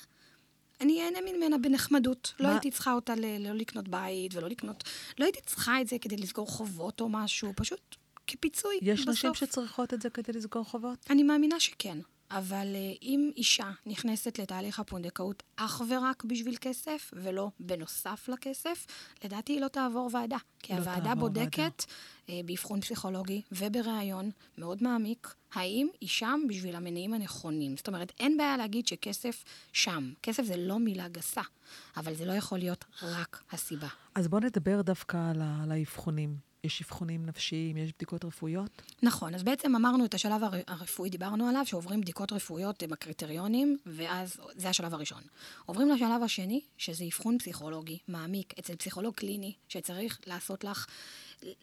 אני 0.81 1.01
אהנה 1.01 1.19
ממנה 1.31 1.57
בנחמדות. 1.57 2.33
לא 2.39 2.45
מה- 2.47 2.51
הייתי 2.53 2.71
צריכה 2.71 2.93
אותה 2.93 3.15
ל- 3.15 3.47
לא 3.47 3.53
לקנות 3.53 3.87
בית 3.87 4.35
ולא 4.35 4.47
לקנות... 4.49 4.83
לא 5.19 5.25
הייתי 5.25 5.39
צריכה 5.45 5.81
את 5.81 5.87
זה 5.87 5.99
כדי 6.01 6.17
לסגור 6.17 6.47
חובות 6.47 7.01
או 7.01 7.09
משהו, 7.09 7.53
פשוט 7.55 7.95
כפיצוי. 8.27 8.75
יש 8.81 8.99
בסוף. 9.01 9.09
נשים 9.09 9.33
שצריכות 9.33 9.93
את 9.93 10.01
זה 10.01 10.09
כדי 10.09 10.33
לסגור 10.33 10.63
חובות? 10.63 11.05
אני 11.09 11.23
מאמינה 11.23 11.59
שכן. 11.59 11.97
אבל 12.37 12.67
אה, 12.75 12.93
אם 13.01 13.31
אישה 13.35 13.71
נכנסת 13.85 14.39
לתהליך 14.39 14.79
הפונדקאות 14.79 15.43
אך 15.55 15.81
ורק 15.89 16.23
בשביל 16.23 16.55
כסף, 16.61 17.11
ולא 17.13 17.49
בנוסף 17.59 18.29
לכסף, 18.29 18.85
לדעתי 19.23 19.53
היא 19.53 19.61
לא 19.61 19.67
תעבור 19.67 20.09
ועדה. 20.13 20.37
כי 20.59 20.73
לא 20.73 20.77
הוועדה 20.77 21.15
בודקת 21.15 21.85
אה, 22.29 22.39
באבחון 22.45 22.81
פסיכולוגי 22.81 23.41
ובראיון 23.51 24.31
מאוד 24.57 24.83
מעמיק, 24.83 25.35
האם 25.53 25.87
היא 26.01 26.09
שם 26.09 26.41
בשביל 26.49 26.75
המניעים 26.75 27.13
הנכונים. 27.13 27.77
זאת 27.77 27.87
אומרת, 27.87 28.13
אין 28.19 28.37
בעיה 28.37 28.57
להגיד 28.57 28.87
שכסף 28.87 29.43
שם. 29.73 30.13
כסף 30.23 30.43
זה 30.43 30.57
לא 30.57 30.79
מילה 30.79 31.07
גסה, 31.07 31.41
אבל 31.97 32.13
זה 32.15 32.25
לא 32.25 32.33
יכול 32.33 32.57
להיות 32.57 32.85
רק 33.01 33.43
הסיבה. 33.51 33.87
אז 34.15 34.27
בואו 34.27 34.41
נדבר 34.41 34.81
דווקא 34.81 35.17
על 35.63 35.71
האבחונים. 35.71 36.52
יש 36.63 36.81
אבחונים 36.81 37.25
נפשיים, 37.25 37.77
יש 37.77 37.91
בדיקות 37.97 38.25
רפואיות? 38.25 38.81
נכון, 39.03 39.35
אז 39.35 39.43
בעצם 39.43 39.75
אמרנו 39.75 40.05
את 40.05 40.13
השלב 40.13 40.43
הר- 40.43 40.61
הרפואי, 40.67 41.09
דיברנו 41.09 41.47
עליו, 41.47 41.65
שעוברים 41.65 42.01
בדיקות 42.01 42.31
רפואיות 42.33 42.83
עם 42.83 42.93
הקריטריונים, 42.93 43.77
ואז 43.85 44.37
זה 44.55 44.69
השלב 44.69 44.93
הראשון. 44.93 45.21
עוברים 45.65 45.89
לשלב 45.89 46.23
השני, 46.23 46.61
שזה 46.77 47.03
אבחון 47.05 47.37
פסיכולוגי 47.39 47.97
מעמיק, 48.07 48.53
אצל 48.59 48.75
פסיכולוג 48.75 49.13
קליני, 49.15 49.53
שצריך 49.69 50.19
לעשות 50.27 50.63
לך, 50.63 50.85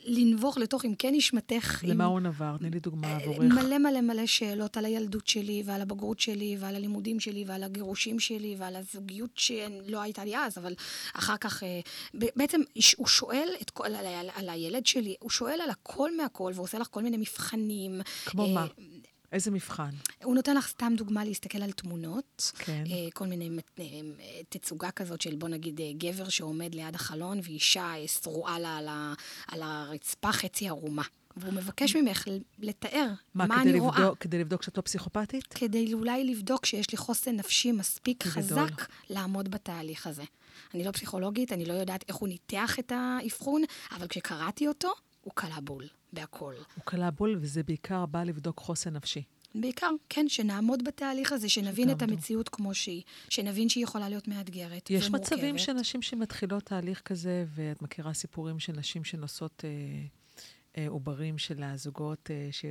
לנבוך 0.04 0.58
לתוך 0.58 0.84
עמקי 0.84 1.10
נשמתך. 1.10 1.80
למה 1.82 2.04
עם- 2.04 2.10
הוא 2.10 2.20
נבר? 2.20 2.56
תני 2.58 2.70
לי 2.70 2.80
דוגמה 2.80 3.06
אה, 3.08 3.16
עבורך. 3.16 3.38
מלא 3.38 3.78
מלא 3.78 4.00
מלא 4.00 4.26
שאלות 4.26 4.76
על 4.76 4.84
הילדות 4.84 5.28
שלי, 5.28 5.62
ועל 5.66 5.80
הבגרות 5.82 6.20
שלי, 6.20 6.56
ועל 6.60 6.76
הלימודים 6.76 7.20
שלי, 7.20 7.44
ועל 7.46 7.62
הגירושים 7.62 8.20
שלי, 8.20 8.56
ועל 8.58 8.76
הזוגיות 8.76 9.30
שלא 9.34 10.00
הייתה 10.02 10.25
לי 10.25 10.37
אז, 10.37 10.58
אבל 10.58 10.75
אחר 11.14 11.37
כך... 11.37 11.62
אה, 11.62 11.80
בעצם 12.14 12.60
הוא 12.96 13.06
שואל 13.06 13.49
את 13.62 13.70
כל, 13.70 13.84
על, 13.87 14.06
ה- 14.06 14.20
על 14.34 14.49
הילד 14.49 14.87
שלי, 14.87 15.14
הוא 15.20 15.30
שואל 15.30 15.60
על 15.60 15.70
הכל 15.70 16.16
מהכל, 16.16 16.52
ועושה 16.54 16.78
לך 16.78 16.87
כל 16.90 17.02
מיני 17.02 17.16
מבחנים. 17.16 18.00
כמו 18.26 18.44
אה, 18.46 18.52
מה? 18.54 18.66
איזה 19.32 19.50
מבחן? 19.50 19.90
הוא 20.25 20.34
נותן 20.34 20.56
לך 20.56 20.68
סתם 20.68 20.92
דוגמה 20.96 21.25
להסתכל 21.25 21.62
על 21.62 21.72
תמונות. 21.72 22.52
כן. 22.58 22.84
אה, 22.87 23.10
כל 23.14 23.26
מיני 23.26 23.50
אה, 23.78 23.84
אה, 23.84 24.40
תצוגה 24.49 24.90
כזאת 24.90 25.20
של, 25.20 25.37
בוא 25.37 25.49
נגיד, 25.49 25.80
גבר 25.99 26.28
שעומד 26.28 26.75
ליד 26.75 26.94
החלון, 26.94 27.40
ואישה 27.42 27.92
שרועה 28.22 28.58
לה 28.58 28.76
על, 28.76 28.88
ה, 28.88 29.14
על 29.49 29.62
הרצפה 29.62 30.32
חצי 30.32 30.68
ערומה. 30.68 31.02
והוא 31.37 31.52
מבקש 31.52 31.96
ממך 31.96 32.25
לתאר 32.58 33.08
מה, 33.34 33.46
מה, 33.46 33.62
אני 33.62 33.70
כדי 33.70 33.78
רואה. 33.78 34.00
לבדוק, 34.00 34.18
כדי 34.18 34.38
לבדוק 34.38 34.62
שאת 34.62 34.76
לא 34.76 34.82
פסיכופתית? 34.82 35.46
כדי 35.54 35.94
אולי 35.94 36.25
לבדוק 36.25 36.66
שיש 36.66 36.90
לי 36.90 36.99
חוסן 36.99 37.37
נפשי 37.37 37.72
מספיק 37.72 38.26
גדול. 38.26 38.42
חזק 38.42 38.87
לעמוד 39.10 39.50
בתהליך 39.50 40.06
הזה. 40.06 40.25
אני 40.75 40.84
לא 40.84 40.90
פסיכולוגית, 40.90 41.52
אני 41.52 41.64
לא 41.64 41.72
יודעת 41.72 42.04
איך 42.08 42.16
הוא 42.16 42.28
ניתח 42.28 42.78
את 42.78 42.92
האבחון, 42.94 43.62
אבל 43.90 44.06
כשקראתי 44.06 44.68
אותו, 44.68 44.92
הוא 45.20 45.32
קלע 45.34 45.60
בול, 45.60 45.88
בהכל. 46.12 46.54
הוא 46.74 46.84
קלע 46.84 47.10
בול, 47.10 47.38
וזה 47.40 47.62
בעיקר 47.62 48.06
בא 48.06 48.22
לבדוק 48.22 48.58
חוסן 48.58 48.92
נפשי. 48.92 49.22
בעיקר, 49.54 49.90
כן, 50.08 50.28
שנעמוד 50.28 50.84
בתהליך 50.84 51.32
הזה, 51.32 51.48
שנבין 51.48 51.90
את. 51.90 52.02
המציאות 52.02 52.48
כמו 52.48 52.74
שהיא, 52.74 53.02
שנבין 53.28 53.68
שהיא 53.68 53.84
יכולה 53.84 54.08
להיות 54.08 54.28
מאתגרת 54.28 54.90
יש 54.90 55.06
ומורכבת. 55.06 55.32
מצבים 55.32 55.58
של 55.58 55.72
נשים 55.72 56.02
שמתחילות 56.02 56.62
תהליך 56.62 57.00
כזה, 57.00 57.44
ואת 57.54 57.82
מכירה 57.82 58.14
סיפורים 58.14 58.58
של 58.58 58.72
נשים 58.72 59.04
שנושאות 59.04 59.64
אה, 59.64 59.70
אה, 60.78 60.88
עוברים 60.88 61.38
של 61.38 61.62
הזוגות 61.62 62.30
אה, 62.30 62.48
ש... 62.52 62.64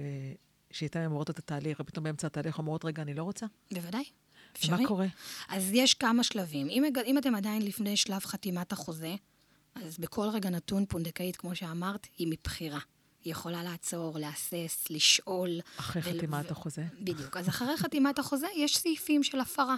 שאיתם 0.72 1.00
הן 1.00 1.06
עוברות 1.06 1.30
את 1.30 1.40
התהליך, 1.40 1.80
ופתאום 1.80 2.04
באמצע 2.04 2.28
התהליך 2.28 2.58
אומרות, 2.58 2.86
רגע, 2.86 3.02
אני 3.02 3.14
לא 3.14 3.24
רוצה? 3.24 3.46
בוודאי, 3.74 4.04
אפשרי. 4.56 4.86
קורה? 4.86 5.08
אז 5.48 5.70
יש 5.74 5.94
כמה 5.94 6.24
שלבים. 6.24 6.70
אם, 6.70 6.84
אם 7.06 7.18
אתם 7.18 7.36
עדיין 7.36 7.62
לפני 7.62 7.98
שלב 7.98 8.20
חתימת 8.20 8.72
החוזה, 8.72 9.16
אז 9.76 9.98
בכל 9.98 10.30
רגע 10.34 10.50
נתון 10.50 10.86
פונדקאית, 10.86 11.36
כמו 11.36 11.56
שאמרת, 11.56 12.08
היא 12.18 12.28
מבחירה. 12.28 12.80
היא 13.24 13.32
יכולה 13.32 13.64
לעצור, 13.64 14.20
להסס, 14.20 14.86
לשאול. 14.90 15.50
אחרי 15.80 16.02
ול- 16.06 16.18
חתימת 16.18 16.46
ו- 16.46 16.52
החוזה? 16.52 16.84
בדיוק. 17.00 17.38
אז 17.38 17.50
אחרי 17.50 17.78
חתימת 17.78 18.20
החוזה 18.20 18.48
יש 18.56 18.78
סעיפים 18.78 19.24
של 19.24 19.40
הפרה. 19.40 19.76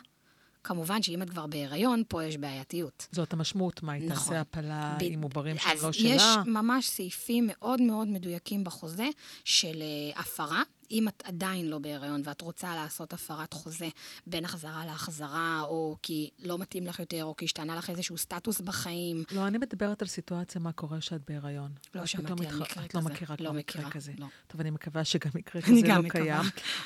כמובן 0.63 1.03
שאם 1.03 1.21
את 1.21 1.29
כבר 1.29 1.47
בהיריון, 1.47 2.03
פה 2.07 2.23
יש 2.23 2.37
בעייתיות. 2.37 3.07
זאת 3.11 3.33
המשמעות, 3.33 3.83
מה, 3.83 3.91
היא 3.93 4.09
נכון. 4.09 4.23
תעשה 4.23 4.41
הפלה 4.41 4.95
ב- 4.99 5.03
עם 5.03 5.21
עוברים 5.21 5.57
שהם 5.57 5.71
אז 5.77 5.83
לא 5.83 5.89
יש 5.89 5.97
שלה? 6.21 6.43
ממש 6.47 6.87
סעיפים 6.89 7.43
מאוד 7.47 7.81
מאוד 7.81 8.07
מדויקים 8.07 8.63
בחוזה 8.63 9.07
של 9.45 9.81
אה, 9.81 10.19
הפרה. 10.21 10.63
אם 10.91 11.07
את 11.07 11.23
עדיין 11.25 11.67
לא 11.69 11.79
בהיריון 11.79 12.21
ואת 12.25 12.41
רוצה 12.41 12.75
לעשות 12.75 13.13
הפרת 13.13 13.53
חוזה 13.53 13.89
בין 14.27 14.45
החזרה 14.45 14.85
להחזרה, 14.85 15.61
או 15.63 15.97
כי 16.01 16.29
לא 16.39 16.57
מתאים 16.57 16.87
לך 16.87 16.99
יותר, 16.99 17.23
או 17.25 17.35
כי 17.35 17.45
השתנה 17.45 17.75
לך 17.75 17.89
איזשהו 17.89 18.17
סטטוס 18.17 18.61
בחיים, 18.61 19.23
לא, 19.31 19.47
אני 19.47 19.57
מדברת 19.57 20.01
על 20.01 20.07
סיטואציה 20.07 20.61
מה 20.61 20.71
קורה 20.71 20.99
כשאת 20.99 21.21
בהיריון. 21.27 21.71
לא 21.95 22.05
שמעתי 22.05 22.31
על 22.31 22.55
מתח- 22.55 22.61
מקרה 22.61 22.85
את 22.85 22.93
לא 22.95 22.99
כזה. 22.99 23.09
מכירה 23.09 23.35
לא 23.39 23.45
כבר 23.49 23.51
מקרה 23.51 23.89
כזה. 23.89 24.11
לא. 24.17 24.27
טוב, 24.47 24.61
אני 24.61 24.69
מקווה 24.69 25.03
שגם 25.05 25.31
מקרה 25.35 25.61
כזה 25.61 25.71
לא. 25.87 26.09
קיים. 26.09 26.41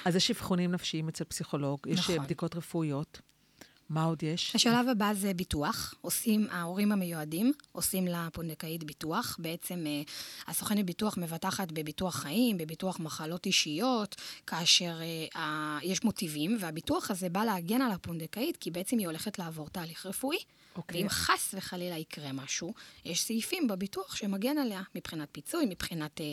אז 0.05 0.15
יש 0.15 0.31
אבחונים 0.31 0.71
נפשיים 0.71 1.07
אצל 1.09 1.23
פסיכולוג, 1.23 1.79
יש 1.87 1.99
נכון. 1.99 2.15
אה, 2.17 2.23
בדיקות 2.23 2.55
רפואיות. 2.55 3.21
מה 3.89 4.03
עוד 4.03 4.23
יש? 4.23 4.55
השלב 4.55 4.87
הבא 4.89 5.13
זה 5.13 5.33
ביטוח. 5.33 5.93
עושים, 6.01 6.47
ההורים 6.51 6.91
המיועדים 6.91 7.53
עושים 7.71 8.07
לפונדקאית 8.07 8.83
ביטוח. 8.83 9.37
בעצם 9.39 9.83
אה, 9.87 10.01
הסוכנת 10.47 10.85
ביטוח 10.85 11.17
מבטחת 11.17 11.71
בביטוח 11.71 12.15
חיים, 12.15 12.57
בביטוח 12.57 12.99
מחלות 12.99 13.45
אישיות, 13.45 14.15
כאשר 14.47 14.99
אה, 15.35 15.77
יש 15.83 16.03
מוטיבים, 16.03 16.57
והביטוח 16.59 17.11
הזה 17.11 17.29
בא 17.29 17.43
להגן 17.43 17.81
על 17.81 17.91
הפונדקאית, 17.91 18.57
כי 18.57 18.71
בעצם 18.71 18.97
היא 18.97 19.07
הולכת 19.07 19.39
לעבור 19.39 19.69
תהליך 19.69 20.05
רפואי. 20.05 20.37
אוקיי. 20.77 21.01
ואם 21.01 21.09
חס 21.09 21.53
וחלילה 21.57 21.97
יקרה 21.97 22.31
משהו, 22.31 22.73
יש 23.05 23.21
סעיפים 23.21 23.67
בביטוח 23.67 24.15
שמגן 24.15 24.57
עליה, 24.57 24.81
מבחינת 24.95 25.29
פיצוי, 25.31 25.65
מבחינת 25.65 26.21
אה, 26.21 26.25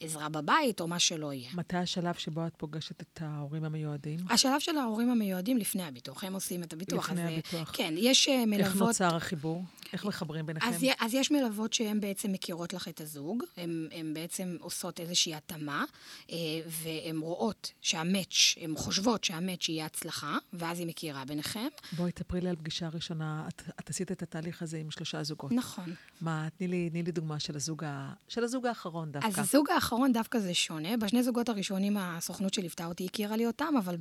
עזרה 0.00 0.28
בבית, 0.28 0.80
או 0.80 0.88
מה 0.88 0.98
שלא 0.98 1.32
יהיה. 1.32 1.50
מתי 1.54 1.76
השלב 1.76 2.14
שבו 2.14 2.46
את 2.46 2.52
פוגשת 2.56 3.00
את 3.00 3.22
ההורים 3.22 3.64
המיועדים? 3.64 4.18
השלב 4.30 4.60
של 4.60 4.76
ההורים 4.76 5.10
המיועדים 5.10 5.56
לפני 5.56 5.82
הביטוח, 5.82 6.24
הם 6.24 6.34
עושים 6.34 6.62
את 6.62 6.72
הביטוח. 6.72 7.10
לפני 7.10 7.22
אז, 7.22 7.28
אה, 7.28 7.32
הביטוח. 7.32 7.70
כן, 7.72 7.94
יש 7.96 8.28
אה, 8.28 8.46
מלוות... 8.46 8.66
איך 8.66 8.76
נוצר 8.76 9.16
החיבור? 9.16 9.64
איך 9.92 10.04
מחברים 10.04 10.46
ביניכם? 10.46 10.66
אז, 10.66 10.84
אז 11.00 11.14
יש 11.14 11.30
מלוות 11.30 11.72
שהן 11.72 12.00
בעצם 12.00 12.32
מכירות 12.32 12.72
לך 12.72 12.88
את 12.88 13.00
הזוג, 13.00 13.42
הן 13.56 14.14
בעצם 14.14 14.56
עושות 14.60 15.00
איזושהי 15.00 15.34
התאמה, 15.34 15.84
אה, 16.30 16.36
והן 16.66 17.18
רואות 17.18 17.72
שהמאץ', 17.80 18.54
הן 18.60 18.74
חושבות 18.76 19.24
שהמאץ' 19.24 19.68
יהיה 19.68 19.86
הצלחה, 19.86 20.38
ואז 20.52 20.78
היא 20.78 20.86
מכירה 20.86 21.24
ביניכם. 21.24 21.68
בואי 21.92 22.12
תספרי 22.12 22.40
לי 22.40 22.48
על 22.48 22.56
פגישה 22.56 22.88
ראשונה. 22.88 23.48
את, 23.48 23.83
את 23.84 23.90
עשית 23.90 24.12
את 24.12 24.22
התהליך 24.22 24.62
הזה 24.62 24.78
עם 24.78 24.90
שלושה 24.90 25.22
זוגות. 25.22 25.52
נכון. 25.52 25.94
מה, 26.20 26.48
תני 26.56 26.68
לי, 26.68 26.90
תני 26.90 27.02
לי 27.02 27.12
דוגמה 27.12 27.40
של 27.40 27.56
הזוג, 27.56 27.84
ה, 27.84 28.12
של 28.28 28.44
הזוג 28.44 28.66
האחרון 28.66 29.12
דווקא. 29.12 29.28
אז 29.28 29.38
הזוג 29.38 29.70
האחרון 29.70 30.12
דווקא 30.12 30.38
זה 30.38 30.54
שונה. 30.54 30.96
בשני 30.96 31.22
זוגות 31.22 31.48
הראשונים 31.48 31.96
הסוכנות 31.96 32.54
שליוותה 32.54 32.86
אותי 32.86 33.04
הכירה 33.04 33.36
לי 33.36 33.46
אותם, 33.46 33.74
אבל 33.78 33.96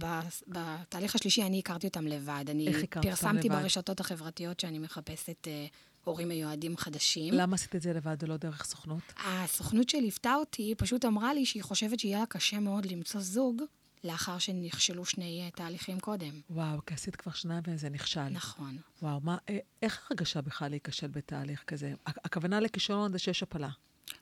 בתהליך 0.48 1.16
השלישי 1.16 1.44
אני 1.44 1.60
הכרתי 1.60 1.88
אותם 1.88 2.08
לבד. 2.08 2.46
אני 2.50 2.68
איך 2.68 2.84
הכרת 2.84 3.06
פרסמתי 3.06 3.50
לבד? 3.50 3.62
ברשתות 3.62 4.00
החברתיות 4.00 4.60
שאני 4.60 4.80
מחפשת 4.80 5.48
אה, 5.48 5.66
הורים 6.04 6.28
מיועדים 6.28 6.78
חדשים. 6.78 7.34
למה 7.34 7.56
עשית 7.56 7.76
את 7.76 7.82
זה 7.82 7.94
לבד 7.94 8.18
ולא 8.20 8.38
דרך 8.38 8.64
סוכנות? 8.66 9.14
הסוכנות 9.26 9.90
שליוותה 9.90 10.36
אותי 10.36 10.74
פשוט 10.78 11.06
אמרה 11.06 11.34
לי 11.34 11.46
שהיא 11.46 11.64
חושבת 11.64 12.00
שיהיה 12.00 12.20
לה 12.20 12.26
קשה 12.26 12.60
מאוד 12.60 12.86
למצוא 12.86 13.22
זוג 13.22 13.62
לאחר 14.04 14.38
שנכשלו 14.38 15.06
שני 15.06 15.42
אה, 15.46 15.52
תהליכים 15.52 16.00
קודם. 16.00 16.32
וואו, 16.50 16.86
כי 16.86 16.94
עשית 16.94 17.16
כבר 17.16 17.32
שנה 17.32 17.60
וזה 17.68 17.90
נכשל. 17.90 18.28
נכון. 18.30 18.78
וואו, 19.02 19.20
מה, 19.24 19.38
אה, 19.50 19.58
איך 19.82 20.08
הרגשה 20.12 20.42
בכלל 20.42 20.70
להיכשל 20.70 21.08
בתהליך 21.08 21.64
כזה? 21.68 21.94
הכ- 22.10 22.20
הכוונה 22.24 22.60
לכישלון 22.60 23.12
זה 23.12 23.20
שיש 23.20 23.44
הפלה. 23.44 23.70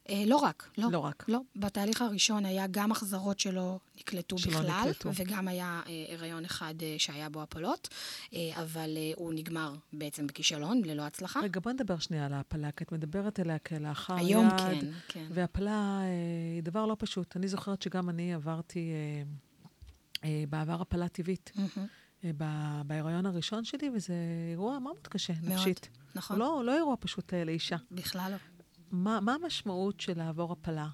אה, 0.09 0.23
לא 0.27 0.35
רק, 0.37 0.69
לא. 0.77 0.91
לא 0.91 0.99
רק. 0.99 1.25
לא. 1.27 1.39
בתהליך 1.55 2.01
הראשון 2.01 2.45
היה 2.45 2.65
גם 2.71 2.91
החזרות 2.91 3.39
שלא 3.39 3.79
נקלטו 3.99 4.37
שלא 4.37 4.51
בכלל, 4.59 4.81
נקלטו. 4.89 5.09
וגם 5.15 5.47
היה 5.47 5.81
אה, 5.87 6.05
הריון 6.15 6.45
אחד 6.45 6.73
אה, 6.83 6.95
שהיה 6.97 7.29
בו 7.29 7.41
הפלות, 7.41 7.87
אה, 8.33 8.39
אבל 8.61 8.93
אה, 8.97 9.11
הוא 9.15 9.33
נגמר 9.33 9.73
בעצם 9.93 10.27
בכישלון, 10.27 10.81
ללא 10.85 11.01
הצלחה. 11.01 11.39
רגע, 11.39 11.59
בוא 11.59 11.71
נדבר 11.71 11.99
שנייה 11.99 12.25
על 12.25 12.33
ההפלה, 12.33 12.71
כי 12.71 12.83
את 12.83 12.91
מדברת 12.91 13.39
עליה 13.39 13.59
כלאחר 13.59 14.17
יד. 14.17 14.25
היום 14.25 14.49
כן, 14.49 14.85
כן. 15.07 15.27
והפלה 15.33 15.71
אה, 16.01 16.05
היא 16.55 16.63
דבר 16.63 16.85
לא 16.85 16.95
פשוט. 16.99 17.35
אני 17.37 17.47
זוכרת 17.47 17.81
שגם 17.81 18.09
אני 18.09 18.33
עברתי 18.33 18.79
אה, 18.79 18.95
אה, 18.95 19.23
בעבר 20.49 20.81
הפלה 20.81 21.07
טבעית. 21.07 21.51
אה, 22.25 22.31
ב- 22.37 22.81
בהיריון 22.85 23.25
הראשון 23.25 23.63
שלי, 23.63 23.89
וזה 23.95 24.13
אירוע 24.51 24.79
מאוד 24.79 25.07
קשה, 25.07 25.33
מאוד, 25.41 25.53
נפשית. 25.53 25.89
נכון. 26.15 26.39
לא, 26.39 26.61
לא 26.65 26.75
אירוע 26.75 26.95
פשוט 26.99 27.33
אה, 27.33 27.43
לאישה. 27.43 27.75
בכלל 27.91 28.31
לא. 28.31 28.37
מה, 28.91 29.19
מה 29.19 29.33
המשמעות 29.33 29.99
של 29.99 30.17
לעבור 30.17 30.51
הפלה 30.51 30.87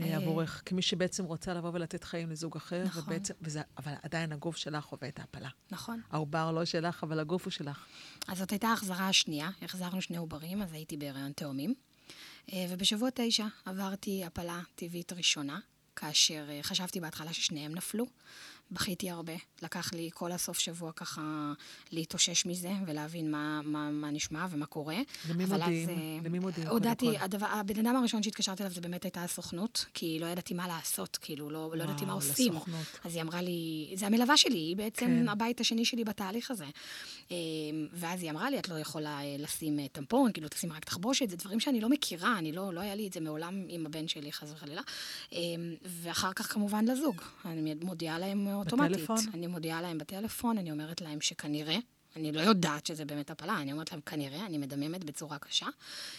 אה, 0.00 0.04
אה, 0.04 0.16
עבורך, 0.16 0.62
כמי 0.66 0.82
שבעצם 0.82 1.24
רוצה 1.24 1.54
לבוא 1.54 1.70
ולתת 1.74 2.04
חיים 2.04 2.30
לזוג 2.30 2.56
אחר, 2.56 2.84
נכון. 2.84 3.02
ובעצם, 3.02 3.34
וזה, 3.42 3.62
אבל 3.78 3.92
עדיין 4.02 4.32
הגוף 4.32 4.56
שלך 4.56 4.84
חווה 4.84 5.08
את 5.08 5.18
ההפלה. 5.18 5.48
נכון. 5.70 6.00
העובר 6.10 6.52
לא 6.52 6.64
שלך, 6.64 7.04
אבל 7.04 7.20
הגוף 7.20 7.44
הוא 7.44 7.50
שלך. 7.50 7.86
אז 8.28 8.38
זאת 8.38 8.50
הייתה 8.50 8.68
ההחזרה 8.68 9.08
השנייה, 9.08 9.50
החזרנו 9.62 10.02
שני 10.02 10.16
עוברים, 10.16 10.62
אז 10.62 10.72
הייתי 10.72 10.96
בהיריון 10.96 11.32
תאומים. 11.32 11.74
אה, 12.52 12.66
ובשבוע 12.70 13.08
תשע 13.14 13.46
עברתי 13.64 14.24
הפלה 14.24 14.60
טבעית 14.74 15.12
ראשונה, 15.12 15.58
כאשר 15.96 16.46
אה, 16.50 16.60
חשבתי 16.62 17.00
בהתחלה 17.00 17.32
ששניהם 17.32 17.74
נפלו, 17.74 18.06
בכיתי 18.70 19.10
הרבה. 19.10 19.32
לקח 19.62 19.92
לי 19.92 20.10
כל 20.14 20.32
הסוף 20.32 20.58
שבוע 20.58 20.92
ככה 20.92 21.52
להתאושש 21.92 22.46
מזה 22.46 22.72
ולהבין 22.86 23.30
מה, 23.30 23.60
מה, 23.64 23.90
מה 23.90 24.10
נשמע 24.10 24.46
ומה 24.50 24.66
קורה. 24.66 24.96
למי 25.28 25.44
מודיעים? 25.44 25.88
אה, 25.88 25.94
למי 26.24 26.38
מודיעים? 26.38 26.68
הודעתי, 26.68 27.06
הבן 27.40 27.86
אדם 27.86 27.96
הראשון 27.96 28.22
שהתקשרתי 28.22 28.62
אליו 28.62 28.74
זה 28.74 28.80
באמת 28.80 29.04
הייתה 29.04 29.24
הסוכנות, 29.24 29.84
כי 29.94 30.18
לא 30.20 30.26
ידעתי 30.26 30.54
מה 30.54 30.68
לעשות, 30.68 31.18
כאילו, 31.20 31.50
לא, 31.50 31.72
לא 31.74 31.84
ידעתי 31.84 32.04
מה 32.04 32.12
עושים. 32.12 32.52
לסוכנות. 32.52 32.86
אז 33.04 33.14
היא 33.14 33.22
אמרה 33.22 33.42
לי, 33.42 33.90
זה 33.94 34.06
המלווה 34.06 34.36
שלי, 34.36 34.58
היא 34.58 34.76
בעצם 34.76 35.06
כן. 35.06 35.28
הבית 35.28 35.60
השני 35.60 35.84
שלי 35.84 36.04
בתהליך 36.04 36.50
הזה. 36.50 36.66
אה, 37.30 37.36
ואז 37.92 38.22
היא 38.22 38.30
אמרה 38.30 38.50
לי, 38.50 38.58
את 38.58 38.68
לא 38.68 38.78
יכולה 38.78 39.20
אה, 39.20 39.36
לשים 39.38 39.86
טמפון, 39.92 40.32
כאילו, 40.32 40.48
תשים 40.48 40.72
רק 40.72 40.84
תחבושת, 40.84 41.30
זה 41.30 41.36
דברים 41.36 41.60
שאני 41.60 41.80
לא 41.80 41.88
מכירה, 41.88 42.38
אני 42.38 42.52
לא, 42.52 42.74
לא 42.74 42.80
היה 42.80 42.94
לי 42.94 43.06
את 43.06 43.12
זה 43.12 43.20
מעולם 43.20 43.64
עם 43.68 43.86
הבן 43.86 44.08
שלי, 44.08 44.32
חס 44.32 44.52
וחלילה. 44.52 44.82
ואחר 45.84 46.32
כך 46.32 46.52
כמובן 46.52 46.84
לזוג, 46.84 47.22
אני 47.44 47.74
מודיעה 47.82 48.18
להם 48.18 48.57
אוטומטית. 48.58 48.96
בטלפון? 48.96 49.18
אני 49.34 49.46
מודיעה 49.46 49.82
להם 49.82 49.98
בטלפון, 49.98 50.58
אני 50.58 50.70
אומרת 50.72 51.00
להם 51.00 51.20
שכנראה, 51.20 51.76
אני 52.16 52.32
לא 52.32 52.40
יודעת 52.40 52.86
שזה 52.86 53.04
באמת 53.04 53.30
הפלה, 53.30 53.60
אני 53.60 53.72
אומרת 53.72 53.92
להם 53.92 54.00
כנראה, 54.00 54.46
אני 54.46 54.58
מדממת 54.58 55.04
בצורה 55.04 55.38
קשה, 55.38 55.66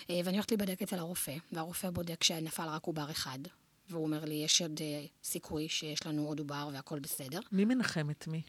אה, 0.10 0.19
ואני 0.24 0.38
הולכת 0.38 0.51
להיבדק 0.51 0.81
אצל 0.81 1.00
הרופא, 1.00 1.36
והרופא 1.51 1.89
בודק 1.89 2.24
שנפל 2.24 2.67
רק 2.67 2.84
עובר 2.84 3.12
אחד, 3.12 3.39
והוא 3.89 4.03
אומר 4.03 4.25
לי, 4.25 4.36
יש 4.36 4.62
עוד 4.62 4.79
אה, 4.81 5.05
סיכוי 5.24 5.69
שיש 5.69 6.05
לנו 6.05 6.27
עוד 6.27 6.39
עובר 6.39 6.69
והכל 6.74 7.00
בסדר. 7.00 7.39
מי 7.51 7.65
מנחם 7.65 8.10
את 8.10 8.27
מי? 8.27 8.41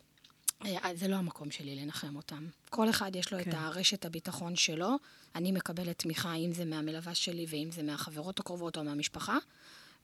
אה, 0.65 0.91
זה 0.95 1.09
לא 1.09 1.17
המקום 1.17 1.51
שלי 1.51 1.77
לנחם 1.77 2.17
אותם. 2.17 2.47
כל 2.71 2.91
אחד 2.91 3.17
יש 3.17 3.33
לו 3.33 3.39
כן. 3.45 3.51
את 3.51 3.55
הרשת 3.59 4.05
הביטחון 4.05 4.57
שלו. 4.57 4.97
אני 5.35 5.53
מקבלת 5.53 5.99
תמיכה, 5.99 6.35
אם 6.35 6.53
זה 6.53 6.65
מהמלווה 6.65 7.15
שלי 7.15 7.47
ואם 7.49 7.69
זה 7.73 7.83
מהחברות 7.83 8.41
הקרובות 8.41 8.77
או 8.77 8.85
מהמשפחה. 8.85 9.37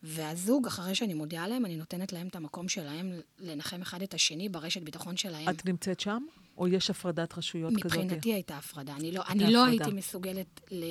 והזוג, 0.07 0.67
אחרי 0.67 0.95
שאני 0.95 1.15
מודיעה 1.15 1.49
להם, 1.49 1.65
אני 1.67 1.77
נותנת 1.77 2.13
להם 2.13 2.29
את 2.29 2.37
המקום 2.37 2.69
שלהם 2.69 3.13
לנחם 3.39 3.83
אחד 3.83 4.03
את 4.03 4.15
השני 4.15 4.49
ברשת 4.49 4.83
ביטחון 4.83 5.17
שלהם. 5.17 5.49
את 5.49 5.67
נמצאת 5.67 6.01
שם? 6.01 6.23
או 6.59 6.69
יש 6.69 6.91
הפרדת 6.91 7.39
רשויות 7.39 7.73
כזאת? 7.83 7.85
מבחינתי 7.85 8.33
הייתה 8.33 8.57
הפרדה. 8.57 8.97
אני 8.97 9.13
לא, 9.13 9.23
אני 9.29 9.53
לא 9.53 9.67
הפרדה. 9.67 9.85
הייתי 9.85 9.97
מסוגלת 9.97 10.61
ל... 10.71 10.85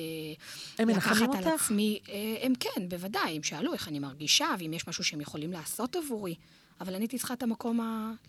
הם 0.78 0.88
לקחת 0.88 1.22
על 1.22 1.44
אותך? 1.44 1.46
עצמי. 1.46 2.00
אה, 2.08 2.36
הם 2.42 2.52
כן, 2.60 2.88
בוודאי, 2.88 3.36
הם 3.36 3.42
שאלו 3.42 3.72
איך 3.72 3.88
אני 3.88 3.98
מרגישה, 3.98 4.46
ואם 4.58 4.72
יש 4.72 4.88
משהו 4.88 5.04
שהם 5.04 5.20
יכולים 5.20 5.52
לעשות 5.52 5.96
עבורי. 5.96 6.34
אבל 6.80 6.94
אני 6.94 7.04
הייתי 7.04 7.18
צריכה 7.18 7.34
את 7.34 7.42
המקום 7.42 7.80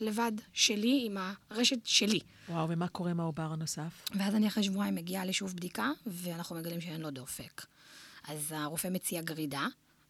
הלבד 0.02 0.32
שלי, 0.54 1.04
עם 1.06 1.18
הרשת 1.50 1.86
שלי. 1.86 2.20
וואו, 2.50 2.70
ומה 2.70 2.88
קורה 2.88 3.12
עם 3.12 3.20
העובר 3.20 3.54
הנוסף? 3.54 4.06
ואז 4.16 4.36
אני 4.36 4.48
אחרי 4.48 4.64
שבועיים 4.64 4.96
מגיעה 4.96 5.26
לשוב 5.26 5.56
בדיקה, 5.56 5.92
ואנחנו 6.06 6.56
מגלים 6.56 6.82
שאין 6.82 7.02
לו 7.02 7.12
דופק. 7.12 7.66
אז 8.28 8.52
הרופא 8.52 8.88
מציע 8.88 9.22
גרידה, 9.22 9.68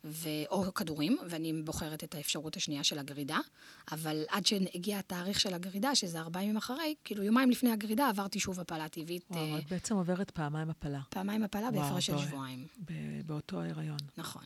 ו... 0.10 0.30
או 0.50 0.74
כדורים, 0.74 1.18
ואני 1.30 1.54
בוחרת 1.64 2.04
את 2.04 2.16
האפשרות 2.16 2.56
השנייה 2.58 2.84
של 2.84 3.00
הגרידה, 3.00 3.38
אבל 3.92 4.24
עד 4.30 4.46
שהגיע 4.46 5.00
התאריך 5.00 5.40
של 5.40 5.54
הגרידה, 5.54 5.96
שזה 5.96 6.20
ארבעה 6.20 6.44
ימים 6.44 6.58
אחרי, 6.58 6.96
כאילו 7.04 7.24
יומיים 7.24 7.50
לפני 7.50 7.72
הגרידה 7.72 8.10
עברתי 8.10 8.40
שוב 8.40 8.60
הפלה 8.60 8.90
טבעית, 8.90 9.26
וואו, 9.32 9.54
אה, 9.54 9.60
את 9.60 9.70
בעצם 9.70 9.96
עוברת 9.96 10.32
פעמיים 10.32 10.70
הפלה. 10.70 11.00
פעמיים 11.10 11.44
הפלה 11.44 11.72
בהפרש 11.72 12.06
של. 12.06 12.18
שבועיים. 12.18 12.68
ב- 12.86 13.22
באותו 13.26 13.62
ההיריון. 13.62 13.98
נכון. 14.18 14.44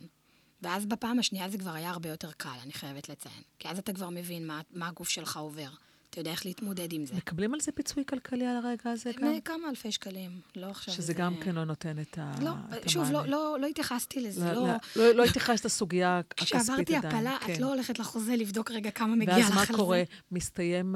ואז 0.62 0.86
בפעם 0.86 1.18
השנייה 1.18 1.50
זה 1.50 1.58
כבר 1.58 1.70
היה 1.70 1.90
הרבה 1.90 2.08
יותר 2.08 2.32
קל, 2.32 2.58
אני 2.62 2.72
חייבת 2.72 3.08
לציין. 3.08 3.42
כי 3.58 3.68
אז 3.68 3.78
אתה 3.78 3.92
כבר 3.92 4.08
מבין 4.10 4.46
מה, 4.46 4.60
מה 4.70 4.88
הגוף 4.88 5.08
שלך 5.08 5.36
עובר. 5.36 5.68
אתה 6.12 6.20
יודע 6.20 6.30
איך 6.30 6.46
להתמודד 6.46 6.92
עם 6.92 7.06
זה. 7.06 7.14
מקבלים 7.14 7.54
על 7.54 7.60
זה 7.60 7.72
פיצוי 7.72 8.04
כלכלי 8.04 8.46
על 8.46 8.56
הרגע 8.56 8.90
הזה 8.90 9.10
גם? 9.20 9.40
כמה 9.44 9.68
אלפי 9.68 9.92
שקלים, 9.92 10.40
לא 10.56 10.66
עכשיו 10.66 10.94
שזה 10.94 11.14
גם 11.14 11.34
כן 11.40 11.54
לא 11.54 11.64
נותן 11.64 11.98
את 11.98 12.18
לא, 12.40 12.50
שוב, 12.86 13.02
לא, 13.02 13.18
המענה. 13.18 13.30
לא, 13.30 13.56
לא 13.60 13.66
התייחסתי 13.66 14.20
לזה, 14.20 14.52
לא, 14.52 14.68
לא... 14.96 15.12
לא, 15.14 15.24
התייחסת 15.24 15.64
לסוגיה 15.64 16.18
הכספית 16.18 16.52
עדיין. 16.52 16.84
כשעברתי 16.84 16.96
הפלה, 16.96 17.36
כן. 17.46 17.52
את 17.52 17.58
לא 17.58 17.66
הולכת 17.66 17.98
לחוזה 17.98 18.36
לבדוק 18.36 18.70
רגע 18.70 18.90
כמה 18.90 19.16
מגיע 19.16 19.38
לך 19.38 19.44
ואז 19.44 19.50
על 19.50 19.58
מה 19.58 19.64
זה. 19.64 19.72
קורה? 19.72 20.02
מסתיים, 20.32 20.94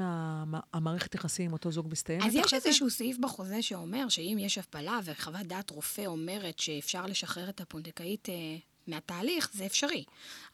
המערכת 0.73 1.15
יחסים 1.15 1.45
עם 1.45 1.53
אותו 1.53 1.71
זוג 1.71 1.87
מסתיימת? 1.91 2.25
אז 2.25 2.35
יש? 2.35 2.53
איזשהו 2.53 2.89
סעיף 2.89 3.17
בחוזה 3.17 3.61
שאומר 3.61 4.09
שאם 4.09 4.37
יש 4.39 4.57
הפלה 4.57 4.99
וחוות 5.03 5.47
דעת 5.47 5.69
רופא 5.69 6.05
אומרת 6.05 6.59
שאפשר 6.59 7.05
לשחרר 7.05 7.49
את 7.49 7.61
הפונדקאית 7.61 8.29
אה, 8.29 8.33
מהתהליך, 8.87 9.49
זה 9.53 9.65
אפשרי. 9.65 10.03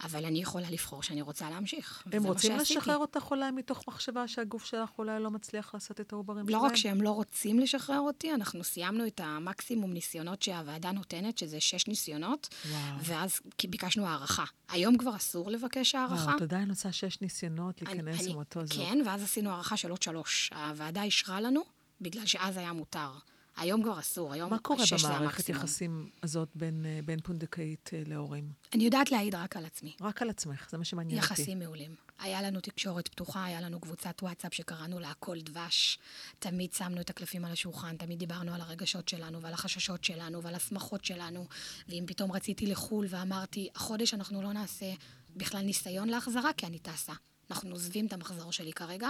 אבל 0.03 0.25
אני 0.25 0.41
יכולה 0.41 0.69
לבחור 0.69 1.03
שאני 1.03 1.21
רוצה 1.21 1.49
להמשיך. 1.49 2.03
הם 2.11 2.23
רוצים. 2.23 2.57
לשחרר 2.57 2.97
אותך 2.97 3.27
אולי 3.31 3.51
מתוך 3.51 3.83
מחשבה 3.87 4.27
שהגוף 4.27 4.65
שלך 4.65 4.89
אולי 4.97 5.19
לא 5.23 5.31
מצליח 5.31 5.73
לעשות 5.73 6.01
את 6.01 6.13
העוברים 6.13 6.49
לא 6.49 6.59
שלהם? 6.59 6.65
רק 6.71 6.75
שהם 6.75 7.01
לא 7.01 7.09
רוצים 7.11 7.59
לשחרר 7.59 7.99
אותי, 7.99 8.33
אנחנו 8.33 8.63
סיימנו 8.63 9.07
את 9.07 9.19
המקסימום 9.23 9.93
ניסיונות 9.93 10.41
שהוועדה 10.41 10.91
נותנת, 10.91 11.37
שזה 11.37 11.59
שש 11.59 11.87
ניסיונות, 11.87 12.49
וואו. 12.69 12.79
ואז 13.03 13.39
ביקשנו 13.69 14.07
הארכה. 14.07 14.43
היום 14.69 14.97
כבר 14.97 15.15
אסור 15.15 15.51
לבקש. 15.51 15.95
וואו, 15.95 16.37
את 16.37 16.41
עדיין 16.41 16.69
עושה 16.69 16.91
שש 16.91 17.21
ניסיונות 17.21 17.81
להיכנס 17.81 18.21
אני- 18.21 18.31
עם 18.31 18.37
אותו 18.37 18.65
זוג. 18.65 18.77
כן, 18.77 18.97
ואז 19.05 19.23
עשינו 19.23 19.49
הארכה 19.49 19.77
של 19.77 19.89
עוד 19.89 20.01
שלוש. 20.01 20.49
הוועדה 20.55 21.03
אישרה 21.03 21.41
לנו, 21.41 21.61
בגלל 22.01 22.25
שאז 22.25 22.57
היה 22.57 22.73
מותר. 22.73 23.11
היום 23.57 23.83
כבר 23.83 23.99
אסור, 23.99 24.33
היום 24.33 24.49
מה 24.49 24.59
קורה 24.59 24.83
במערכת. 25.03 25.49
יחסים 25.49 26.09
הזאת 26.23 26.49
בין, 26.55 26.85
אה, 26.85 26.99
בין 27.05 27.19
פונדקאית 27.19 27.89
אה, 27.93 28.03
להורים? 28.05 28.51
אני 28.73 28.83
יודעת 28.83 29.11
להעיד 29.11 29.35
רק 29.35 29.57
על 29.57 29.65
עצמי. 29.65 29.95
רק 30.01 30.21
על 30.21 30.29
עצמך, 30.29 30.67
זה 30.69 30.77
מה 30.77 30.85
שמעניין 30.85 31.21
אותי. 31.21 31.33
יחסים 31.33 31.59
מעולים. 31.59 31.95
היה 32.19 32.41
לנו 32.41 32.61
תקשורת 32.61 33.07
פתוחה, 33.07 33.45
היה 33.45 33.61
לנו 33.61 33.79
קבוצת 33.79 34.19
וואטסאפ 34.21 34.53
שקראנו 34.53 34.99
לה 34.99 35.09
הכל 35.09 35.41
דבש. 35.41 35.99
תמיד 36.39 36.73
שמנו 36.73 37.01
את 37.01 37.09
הקלפים 37.09 37.45
על 37.45 37.51
השולחן, 37.51 37.97
תמיד 37.97 38.19
דיברנו 38.19 38.53
על 38.53 38.61
הרגשות 38.61 39.09
שלנו 39.09 39.41
ועל 39.41 39.53
החששות 39.53 40.03
שלנו 40.03 40.43
ועל 40.43 40.55
השמחות 40.55 41.05
שלנו. 41.05 41.47
ואם 41.89 42.03
פתאום 42.07 42.31
רציתי 42.31 42.67
לחו"ל 42.67 43.05
ואמרתי, 43.09 43.69
החודש 43.75 44.13
אנחנו 44.13 44.41
לא 44.41 44.53
נעשה 44.53 44.93
בכלל 45.35 45.61
ניסיון 45.61 46.09
להחזרה, 46.09 46.53
כי 46.53 46.65
אני 46.65 46.79
טסה. 46.79 47.13
אנחנו 47.51 47.71
עוזבים 47.71 48.05
את 48.05 48.13
המחזור 48.13 48.51
שלי 48.51 48.73
כרגע, 48.73 49.09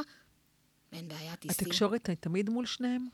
אין 0.92 1.08
בעיה, 1.08 1.36
תיסעי. 1.36 1.66
התקשורת 1.66 2.10
תמיד 2.10 2.50
מול 2.50 2.66
שניהם? 2.66 3.08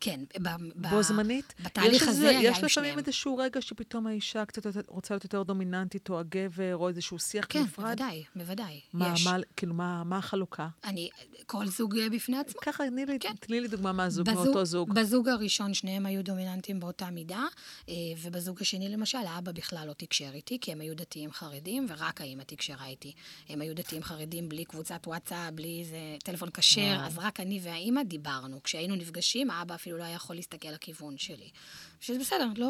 כן, 0.00 0.20
ב, 0.42 0.48
בו 0.90 1.02
זמנית? 1.02 1.54
בתהליך 1.60 2.02
יש 2.02 2.08
הזה 2.08 2.28
היה 2.28 2.40
יש 2.40 2.46
עם 2.46 2.52
לפעמים 2.52 2.68
שניהם. 2.68 2.98
איזשהו 2.98 3.36
רגע 3.36 3.60
שפתאום 3.62 4.06
האישה 4.06 4.44
קצת 4.44 4.66
רוצה 4.88 5.14
להיות 5.14 5.24
יותר 5.24 5.42
דומיננטית, 5.42 6.08
או 6.10 6.18
הגבר, 6.20 6.76
או 6.76 6.88
איזשהו 6.88 7.18
שיח 7.18 7.46
כן, 7.48 7.62
נפרד? 7.62 7.84
בוודאי, 7.86 8.24
בוודאי. 8.36 8.80
מה, 8.92 9.12
יש. 9.14 9.26
מה, 9.26 9.36
כאילו, 9.56 9.74
מה, 9.74 10.04
מה 10.04 10.18
החלוקה? 10.18 10.68
אני, 10.84 11.08
כל 11.46 11.66
זוג 11.66 11.98
אה, 11.98 12.10
בפני 12.10 12.38
עצמו. 12.38 12.60
ככה, 12.60 12.84
תני 12.90 13.06
לי, 13.06 13.18
כן. 13.18 13.32
תני 13.40 13.60
לי 13.60 13.68
דוגמה 13.68 13.92
מהזוג, 13.92 14.26
בזוג- 14.30 14.44
מאותו 14.44 14.64
זוג. 14.64 14.94
בזוג 14.94 15.28
הראשון 15.28 15.74
שניהם 15.74 16.06
היו 16.06 16.24
דומיננטיים 16.24 16.80
באותה 16.80 17.10
מידה, 17.10 17.44
אה, 17.88 17.94
ובזוג 18.22 18.58
השני 18.60 18.88
למשל, 18.88 19.18
האבא 19.18 19.52
בכלל 19.52 19.88
לא 19.88 19.92
תקשר 19.92 20.30
איתי, 20.34 20.58
כי 20.60 20.72
הם 20.72 20.80
היו 20.80 20.96
דתיים 20.96 21.32
חרדים, 21.32 21.86
ורק 21.88 22.20
האמא 22.20 22.42
תקשרה 22.42 22.86
איתי. 22.86 23.12
הם 23.48 23.60
היו 23.60 23.74
דתיים 23.74 24.02
חרדים 24.02 24.48
בלי 24.48 24.64
קבוצת 24.64 25.00
וואטסאפ, 25.06 25.52
בלי 25.54 25.80
איזה 25.80 25.96
טלפון 26.24 26.48
כשר. 26.50 26.96
אז 27.06 27.18
רק 27.18 27.40
אני 27.40 27.60
והאימא 27.62 28.02
דיברנו. 28.02 28.62
כשהיינו 28.62 28.96
נפגשים, 28.96 29.50
האבא 29.50 29.76
אפילו 29.86 29.98
לא 29.98 30.04
היה 30.04 30.14
יכול 30.14 30.36
להסתכל 30.36 30.68
לכיוון 30.68 31.18
שלי. 31.18 31.50
שזה 32.00 32.18
בסדר, 32.18 32.48
לא... 32.56 32.66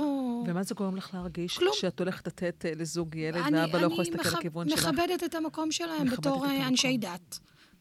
ומה 0.46 0.62
זה 0.62 0.74
גורם 0.74 0.96
לך 0.96 1.10
להרגיש? 1.14 1.58
כלום. 1.58 1.72
כשאת 1.78 1.98
הולכת 2.00 2.26
לתת 2.26 2.64
אה, 2.66 2.72
לזוג 2.76 3.14
ילד, 3.16 3.36
אני- 3.36 3.58
ואבא 3.58 3.78
לא 3.80 3.86
יכול 3.86 4.00
אני 4.00 4.10
להסתכל 4.10 4.28
מכב- 4.28 4.38
לכיוון 4.38 4.68
שלך? 4.68 4.78
מכבדת 4.86 5.24
את 5.24 5.34
המקום 5.34 5.72
שלהם 5.72 6.10
בתור 6.10 6.46
אה. 6.46 6.68
אנשי 6.68 6.96
דת. 6.98 7.38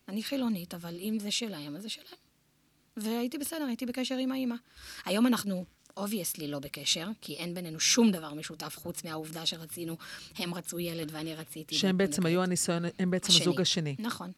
אני 0.10 0.24
חילונית, 0.24 0.74
אבל 0.74 0.96
אם 1.00 1.18
זה 1.20 1.32
שלהם, 1.32 1.76
אז 1.76 1.82
זה 1.82 1.90
שלהם. 1.90 2.08
והייתי 2.98 3.38
בסדר, 3.38 3.64
הייתי 3.66 3.86
בקשר 3.86 4.16
עם 4.18 4.32
האימא. 4.32 4.56
היום 5.06 5.28
אנחנו 5.28 5.66
obviously 5.98 6.48
לא 6.48 6.60
בקשר, 6.60 7.08
כי 7.22 7.34
אין 7.36 7.54
בינינו 7.54 7.80
שום 7.80 8.12
דבר 8.12 8.34
משותף 8.34 8.78
חוץ 8.80 9.04
מהעובדה 9.04 9.46
שרצינו, 9.46 9.98
הם 10.38 10.54
רצו 10.54 10.80
ילד 10.80 11.10
ואני 11.14 11.36
רציתי. 11.36 11.76
שהם 11.76 11.98
בעצם. 11.98 12.26
היו 12.26 12.44
הניסיון, 12.44 12.84
הם 13.00 13.12
בעצם 13.12 13.34
הזוג 13.42 13.62
השני. 13.62 13.96
נכון. 14.00 14.32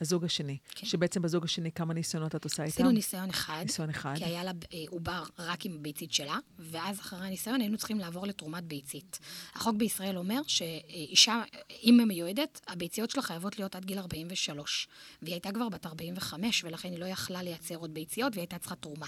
הזוג 0.00 0.24
השני. 0.24 0.56
כן. 0.70 0.86
שבעצם 0.86 1.22
בזוג 1.22 1.44
השני 1.44 1.72
כמה 1.72 1.94
ניסיונות 1.94 2.36
את 2.36 2.44
עושה 2.44 2.62
איתם? 2.62 2.74
עשינו 2.74 2.90
ניסיון 2.90 3.30
אחד. 3.30 3.62
ניסיון 3.62 3.90
אחד. 3.90 4.14
כי 4.16 4.24
היה 4.24 4.44
לה 4.44 4.50
אה, 4.72 4.78
עובר 4.88 5.22
רק 5.38 5.66
עם 5.66 5.74
הביצית 5.74 6.12
שלה, 6.12 6.38
ואז 6.58 7.00
אחרי 7.00 7.26
הניסיון 7.26 7.60
היינו 7.60 7.78
צריכים 7.78 7.98
לעבור 7.98 8.26
לתרומת 8.26 8.64
ביצית. 8.64 9.18
החוק 9.54 9.76
בישראל 9.76 10.18
אומר 10.18 10.40
שאישה, 10.46 11.42
אם 11.82 11.98
היא 11.98 12.06
מיועדת, 12.06 12.60
הביציות 12.68 13.10
שלה 13.10 13.22
חייבות 13.22 13.58
להיות 13.58 13.76
עד 13.76 13.84
גיל 13.84 13.98
43. 13.98 14.88
והיא 15.22 15.34
הייתה 15.34 15.52
כבר 15.52 15.68
בת 15.68 15.86
45, 15.86 16.64
ולכן 16.64 16.92
היא 16.92 16.98
לא 16.98 17.06
יכלה 17.06 17.42
לייצר 17.42 17.76
עוד 17.76 17.94
ביציות, 17.94 18.32
והיא 18.32 18.42
הייתה 18.42 18.58
צריכה 18.58 18.74
תרומה. 18.74 19.06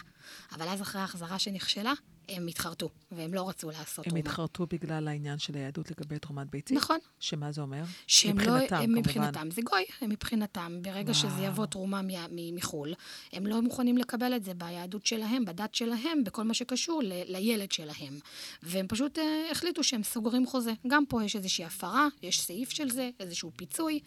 אבל 0.53 0.69
אז 0.69 0.83
אחרי 0.83 1.01
ההחזרה 1.01 1.39
שנכשלה, 1.39 1.93
הם 2.29 2.47
התחרטו, 2.47 2.89
והם 3.13 3.35
לא 3.35 3.49
רצו 3.49 3.71
לעשות 3.71 4.07
הם 4.07 4.11
תרומה. 4.11 4.19
התחרטו 4.21 4.67
בגלל 4.71 5.09
העניין 5.09 5.39
של 5.39 5.55
היהדות 5.55 5.91
לגבי 5.91 6.19
תרומת 6.19 6.51
ביצית? 6.51 6.77
נכון. 6.77 6.99
שמה 7.21 7.53
זה 7.53 7.61
אומר? 7.61 7.83
שהם 8.07 8.39
לא, 8.39 8.45
מבחינתם, 8.45 8.75
הם 8.77 8.83
כמובן. 8.85 8.99
מבחינתם, 8.99 9.51
זה 9.51 9.63
גוי, 9.63 9.85
הם 10.01 10.11
מבחינתם, 10.11 10.79
ברגע 10.83 11.11
וואו. 11.13 11.15
שזה 11.15 11.43
יבוא 11.43 11.67
תרומה 11.67 12.03
מ- 12.03 12.07
מ- 12.31 12.55
מחו"ל, 12.55 12.95
הם 13.33 13.47
לא 13.47 13.63
מוכנים 13.63 13.99
לקבל 13.99 14.37
את 14.37 14.45
זה 14.45 14.55
ביהדות 14.55 15.07
שלהם, 15.07 15.45
בדת 15.45 15.75
שלהם, 15.75 16.25
בכל 16.25 16.45
מה 16.45 16.55
שקשור 16.55 17.03
ל- 17.03 17.23
לילד 17.37 17.73
שלהם. 17.73 18.19
והם 18.63 18.87
פשוט 18.89 19.19
אה, 19.19 19.49
החליטו 19.51 19.85
שהם 19.85 20.03
סוגרים 20.03 20.47
חוזה. 20.47 20.73
גם 20.87 21.05
פה 21.09 21.25
יש 21.25 21.37
איזושהי 21.37 21.65
הפרה, 21.65 22.09
יש 22.23 22.41
סעיף 22.41 22.71
של 22.71 22.91
זה, 22.91 23.11
איזשהו 23.21 23.51
פיצוי, 23.57 24.01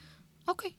אוקיי. 0.48 0.72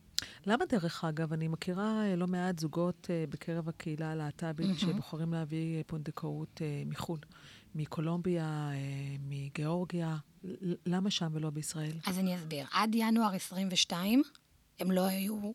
למה 0.46 0.64
דרך 0.66 1.04
אגב, 1.04 1.32
אני 1.32 1.48
מכירה 1.48 2.04
אה, 2.04 2.16
לא 2.16 2.26
מעט 2.26 2.58
זוגות 2.58 3.06
אה, 3.10 3.24
בקרב 3.28 3.68
הקהילה 3.68 4.10
הלהט"בית 4.12 4.78
שבוחרים 4.78 5.32
להביא 5.32 5.76
אה, 5.76 5.82
פונדקאות 5.86 6.60
מחו"ל, 6.86 7.18
מקולומביה, 7.74 8.70
מגיאורגיה. 9.28 10.16
למה 10.86 11.10
שם 11.10 11.28
ולא 11.32 11.50
בישראל? 11.50 11.92
אז 12.06 12.18
אני 12.18 12.36
אסביר. 12.36 12.66
עד 12.72 12.94
ינואר 12.94 13.34
22, 13.34 14.22
הם 14.80 14.90
לא 14.90 15.06
היו 15.06 15.52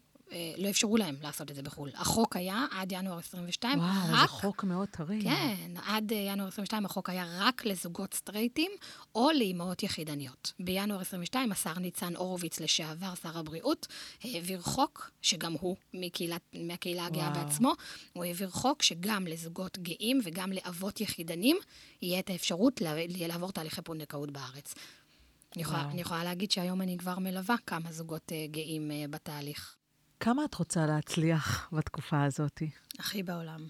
לא 0.57 0.69
אפשרו 0.69 0.97
להם 0.97 1.15
לעשות 1.21 1.51
את 1.51 1.55
זה 1.55 1.61
בחו"ל. 1.61 1.91
החוק 1.95 2.35
היה 2.35 2.65
עד 2.71 2.91
ינואר 2.91 3.17
22, 3.17 3.79
וואו, 3.79 3.89
רק... 4.09 4.21
זה 4.21 4.27
חוק 4.27 4.63
מאוד 4.63 4.87
טרי. 4.89 5.21
כן, 5.23 5.71
עד 5.85 6.13
אה, 6.13 6.17
ינואר 6.17 6.47
22 6.47 6.85
החוק 6.85 7.09
היה 7.09 7.25
רק 7.39 7.65
לזוגות 7.65 8.13
סטרייטים 8.13 8.71
או 9.15 9.29
לאימהות 9.31 9.83
יחידניות. 9.83 10.53
בינואר 10.59 11.01
22 11.01 11.51
השר 11.51 11.79
ניצן 11.79 12.15
הורוביץ, 12.15 12.59
לשעבר 12.59 13.15
שר 13.15 13.37
הבריאות, 13.37 13.87
העביר 14.23 14.61
חוק, 14.61 15.11
שגם 15.21 15.53
הוא 15.59 15.75
מקהילת, 15.93 16.41
מהקהילה 16.53 17.05
הגאה 17.05 17.31
וואו. 17.31 17.45
בעצמו, 17.45 17.73
הוא 18.13 18.23
העביר 18.23 18.49
חוק 18.49 18.81
שגם 18.81 19.27
לזוגות 19.27 19.77
גאים 19.77 20.19
וגם 20.23 20.51
לאבות 20.51 21.01
יחידנים 21.01 21.57
יהיה 22.01 22.19
את 22.19 22.29
האפשרות 22.29 22.81
לעבור 23.27 23.51
תהליכי 23.51 23.81
פונדקאות 23.81 24.31
בארץ. 24.31 24.73
אני 25.55 25.61
יכולה, 25.61 25.79
וואו. 25.79 25.91
אני 25.91 26.01
יכולה 26.01 26.23
להגיד 26.23 26.51
שהיום 26.51 26.81
אני 26.81 26.97
כבר 26.97 27.19
מלווה 27.19 27.55
כמה 27.65 27.91
זוגות 27.91 28.31
אה, 28.31 28.45
גאים 28.51 28.91
אה, 28.91 29.05
בתהליך. 29.09 29.76
כמה 30.19 30.45
את 30.45 30.55
רוצה 30.55 30.85
להצליח 30.85 31.69
בתקופה 31.71 32.23
הזאת? 32.23 32.61
הכי 32.99 33.23
בעולם. 33.23 33.67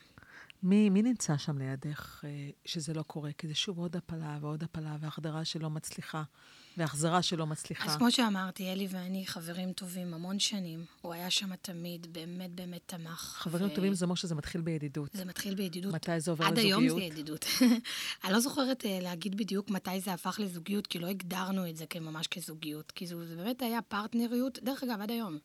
מי, 0.63 0.89
מי 0.89 1.01
נמצא 1.01 1.37
שם 1.37 1.57
לידך 1.57 2.21
אה, 2.23 2.49
שזה 2.65 2.93
לא 2.93 3.01
קורה? 3.01 3.31
כי 3.37 3.47
זה 3.47 3.55
שוב 3.55 3.77
עוד 3.77 3.95
הפלה 3.95 4.37
ועוד 4.41 4.63
הפלה, 4.63 4.95
והחדרה 4.99 5.45
שלא 5.45 5.69
מצליחה, 5.69 6.23
והחזרה 6.77 7.21
שלא 7.21 7.47
מצליחה. 7.47 7.85
אז 7.85 7.95
כמו 7.95 8.11
שאמרתי, 8.11 8.71
אלי 8.73 8.87
ואני 8.91 9.27
חברים 9.27 9.73
טובים 9.73 10.13
המון 10.13 10.39
שנים. 10.39 10.85
הוא 11.01 11.13
היה 11.13 11.29
שם 11.29 11.55
תמיד, 11.55 12.07
באמת 12.13 12.51
באמת 12.51 12.81
תמך. 12.85 13.35
חברים 13.37 13.67
ו- 13.67 13.75
טובים 13.75 13.93
זה 13.93 14.05
אומר 14.05 14.15
שזה 14.15 14.35
מתחיל 14.35 14.61
בידידות. 14.61 15.09
זה 15.13 15.25
מתחיל 15.25 15.55
בידידות. 15.55 15.93
מתי 15.93 16.19
זה 16.19 16.31
עובר 16.31 16.45
עד 16.45 16.57
היום 16.59 16.81
זה 16.81 16.87
לזוגיות? 16.87 17.11
ידידות. 17.11 17.45
אני 18.23 18.33
לא 18.33 18.39
זוכרת 18.39 18.85
אה, 18.85 18.99
להגיד 19.01 19.37
בדיוק 19.37 19.69
מתי 19.69 19.99
זה 19.99 20.13
הפך 20.13 20.39
לזוגיות, 20.39 20.87
כי 20.87 20.99
לא 20.99 21.07
הגדרנו 21.07 21.69
את 21.69 21.75
זה 21.77 21.85
כממש 21.85 22.27
כזוגיות. 22.27 22.91
כי 22.91 23.07
זה, 23.07 23.27
זה 23.27 23.35
באמת 23.35 23.61
היה 23.61 23.81
פרטנריות, 23.81 24.59
דרך 24.63 24.83
אגב, 24.83 25.01
עד 25.01 25.11
היום. 25.11 25.37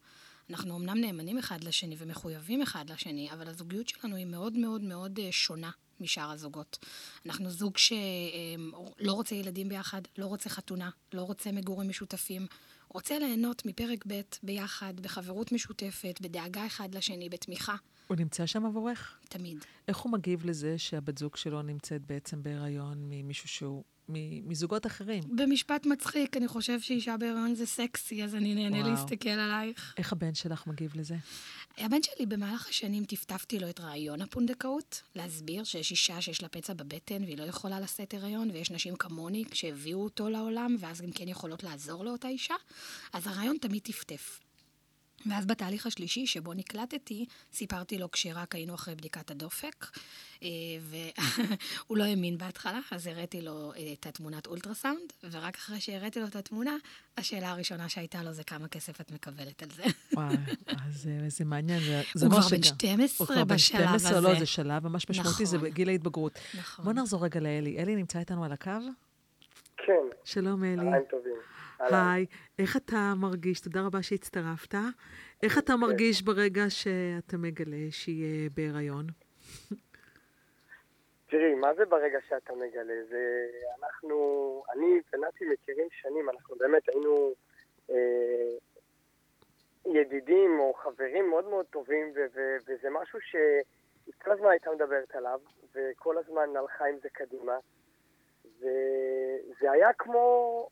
אנחנו 0.50 0.76
אמנם 0.76 1.00
נאמנים 1.00 1.38
אחד 1.38 1.64
לשני 1.64 1.96
ומחויבים 1.98 2.62
אחד 2.62 2.90
לשני, 2.90 3.32
אבל 3.32 3.48
הזוגיות 3.48 3.88
שלנו 3.88 4.16
היא 4.16 4.26
מאוד 4.26 4.52
מאוד 4.52 4.80
מאוד 4.80 5.18
אה, 5.18 5.32
שונה 5.32 5.70
משאר 6.00 6.30
הזוגות. 6.30 6.78
אנחנו 7.26 7.50
זוג 7.50 7.78
שלא 7.78 9.12
רוצה 9.12 9.34
ילדים 9.34 9.68
ביחד, 9.68 10.02
לא 10.18 10.26
רוצה 10.26 10.50
חתונה, 10.50 10.90
לא 11.12 11.22
רוצה 11.22 11.52
מגורים 11.52 11.88
משותפים, 11.88 12.46
רוצה 12.88 13.18
ליהנות 13.18 13.66
מפרק 13.66 14.04
ב' 14.06 14.20
ביחד, 14.42 15.00
בחברות 15.00 15.52
משותפת, 15.52 16.18
בדאגה 16.20 16.66
אחד 16.66 16.94
לשני, 16.94 17.28
בתמיכה, 17.28 17.76
הוא 18.06 18.16
נמצא 18.16 18.46
שם 18.46 18.66
עבורך? 18.66 19.18
תמיד. 19.28 19.64
איך 19.88 19.98
הוא 19.98 20.12
מגיב 20.12 20.46
לזה 20.46 20.78
שהבת 20.78 21.18
זוג 21.18 21.36
שלו 21.36 21.62
נמצאת 21.62 22.06
בעצם 22.06 22.42
בהיריון 22.42 22.96
ממישהו 23.10 23.48
שהוא, 23.48 23.84
מזוגות 24.44 24.86
אחרים? 24.86 25.22
במשפט 25.36 25.86
מצחיק, 25.86 26.36
אני 26.36 26.48
חושב 26.48 26.80
שאישה 26.80 27.16
בהיריון 27.16 27.54
זה 27.54 27.66
סקסי, 27.66 28.24
אז 28.24 28.34
אני 28.34 28.54
נהנה 28.54 28.78
וואו. 28.78 28.90
להסתכל 28.90 29.28
עלייך. 29.28 29.94
איך 29.98 30.12
הבן 30.12 30.34
שלך 30.34 30.66
מגיב 30.66 30.92
לזה? 30.94 31.16
הבן 31.78 32.02
שלי, 32.02 32.26
במהלך 32.26 32.68
השנים 32.68 33.04
טפטפתי 33.04 33.58
לו 33.58 33.70
את 33.70 33.80
רעיון 33.80 34.22
הפונדקאות, 34.22 35.02
להסביר 35.16 35.64
שיש 35.64 35.90
אישה 35.90 36.20
שיש 36.20 36.42
לה 36.42 36.48
פצע 36.48 36.72
בבטן 36.72 37.22
והיא 37.24 37.38
לא 37.38 37.44
יכולה 37.44 37.80
לשאת 37.80 38.14
הריון, 38.14 38.50
ויש 38.50 38.70
נשים 38.70 38.96
כמוני 38.96 39.44
שהביאו 39.52 40.04
אותו 40.04 40.28
לעולם, 40.28 40.76
ואז 40.78 41.00
גם 41.00 41.12
כן 41.12 41.28
יכולות 41.28 41.62
לעזור 41.62 42.04
לאותה 42.04 42.28
אישה. 42.28 42.54
אז 43.12 43.26
הרעיון 43.26 43.56
תמיד 43.60 43.82
טפטף. 43.82 44.40
ואז 45.30 45.46
בתהליך 45.46 45.86
השלישי, 45.86 46.26
שבו 46.26 46.54
נקלטתי, 46.54 47.26
סיפרתי 47.52 47.98
לו 47.98 48.10
כשרק 48.10 48.54
היינו 48.54 48.74
אחרי 48.74 48.94
בדיקת 48.94 49.30
הדופק, 49.30 49.86
אה, 50.42 50.48
והוא 50.80 51.96
לא 51.98 52.04
האמין 52.04 52.38
בהתחלה, 52.38 52.80
אז 52.90 53.06
הראיתי 53.06 53.42
לו 53.42 53.72
אה, 53.76 53.92
את 54.00 54.06
התמונת 54.06 54.46
אולטרסאונד, 54.46 55.12
ורק 55.30 55.54
אחרי 55.56 55.80
שהראיתי 55.80 56.20
לו 56.20 56.26
את 56.26 56.36
התמונה, 56.36 56.76
השאלה 57.16 57.50
הראשונה 57.50 57.88
שהייתה 57.88 58.22
לו 58.22 58.32
זה 58.32 58.44
כמה 58.44 58.68
כסף 58.68 59.00
את 59.00 59.10
מקבלת 59.12 59.62
על 59.62 59.68
זה. 59.70 59.82
וואי, 60.14 60.34
אז 60.86 61.08
אה, 61.08 61.28
זה 61.28 61.44
מעניין. 61.44 61.80
זה- 61.80 62.02
זה 62.14 62.26
הוא 62.26 62.32
אומר 62.34 62.46
כבר 62.46 62.56
בן 62.56 62.62
שגם- 62.62 62.74
12 62.78 63.26
הוא 63.26 63.34
כבר 63.34 63.44
בן 63.44 63.54
בשלב 63.54 63.80
12, 63.80 64.20
לא, 64.20 64.30
הזה. 64.30 64.38
זה 64.38 64.46
שלב 64.46 64.88
ממש 64.88 65.10
משמעותי, 65.10 65.46
זה 65.46 65.56
נכון. 65.56 65.68
גיל 65.68 65.88
ההתבגרות. 65.88 66.38
נכון. 66.58 66.84
בוא 66.84 66.92
נחזור 66.92 67.24
רגע 67.24 67.40
לאלי. 67.40 67.78
אלי 67.78 67.96
נמצא 67.96 68.18
איתנו 68.18 68.44
על 68.44 68.52
הקו? 68.52 68.70
כן, 69.76 69.92
שלום, 70.24 70.64
אלי. 70.64 70.76
צהריים 70.76 71.04
טובים. 71.10 71.32
היי, 71.90 72.26
איך 72.58 72.76
אתה 72.76 73.12
מרגיש? 73.16 73.60
תודה 73.60 73.80
רבה 73.80 74.02
שהצטרפת. 74.02 74.74
איך 75.42 75.52
כן. 75.52 75.60
אתה 75.60 75.76
מרגיש 75.76 76.22
ברגע 76.22 76.70
שאתה 76.70 77.36
מגלה 77.36 77.90
שהיא 77.90 78.50
בהיריון? 78.54 79.06
תראי, 81.30 81.54
מה 81.54 81.74
זה 81.74 81.84
ברגע 81.84 82.18
שאתה 82.28 82.52
מגלה? 82.54 83.04
זה 83.08 83.46
אנחנו, 83.78 84.16
אני 84.74 85.00
ונתי 85.12 85.44
מכירים 85.52 85.88
שנים, 85.90 86.30
אנחנו 86.30 86.56
באמת 86.56 86.88
היינו 86.88 87.32
אה, 87.90 88.56
ידידים 89.86 90.60
או 90.60 90.74
חברים 90.74 91.30
מאוד 91.30 91.48
מאוד 91.48 91.66
טובים, 91.66 92.12
ו- 92.14 92.26
ו- 92.34 92.56
וזה 92.66 92.90
משהו 92.90 93.20
שהיא 93.20 94.14
כל 94.22 94.30
הזמן 94.30 94.50
הייתה 94.50 94.70
מדברת 94.70 95.14
עליו, 95.14 95.40
וכל 95.74 96.18
הזמן 96.18 96.56
הלכה 96.56 96.84
עם 96.84 96.96
זה 97.02 97.08
קדימה. 97.12 97.58
וזה 98.58 99.70
היה 99.70 99.92
כמו, 99.98 100.68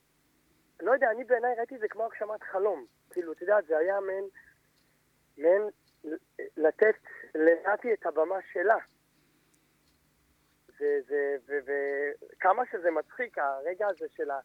לא 0.81 0.93
יודע, 0.93 1.11
אני 1.11 1.25
בעיניי 1.25 1.55
ראיתי 1.59 1.75
את 1.75 1.81
זה 1.81 1.89
כמו 1.89 2.05
הגשמת 2.05 2.43
חלום. 2.43 2.87
כאילו, 3.11 3.33
את 3.33 3.41
יודעת, 3.41 3.67
זה 3.67 3.79
היה 3.79 4.01
מעין, 4.01 4.25
מעין 5.39 5.63
לתת 6.57 6.95
לנתי 7.35 7.93
את 7.93 8.07
הבמה 8.07 8.37
שלה. 8.53 8.77
וכמה 11.51 12.63
שזה 12.73 12.91
מצחיק, 12.91 13.39
הרגע 13.39 13.87
הזה 13.89 14.07
של 14.17 14.31
ה... 14.31 14.39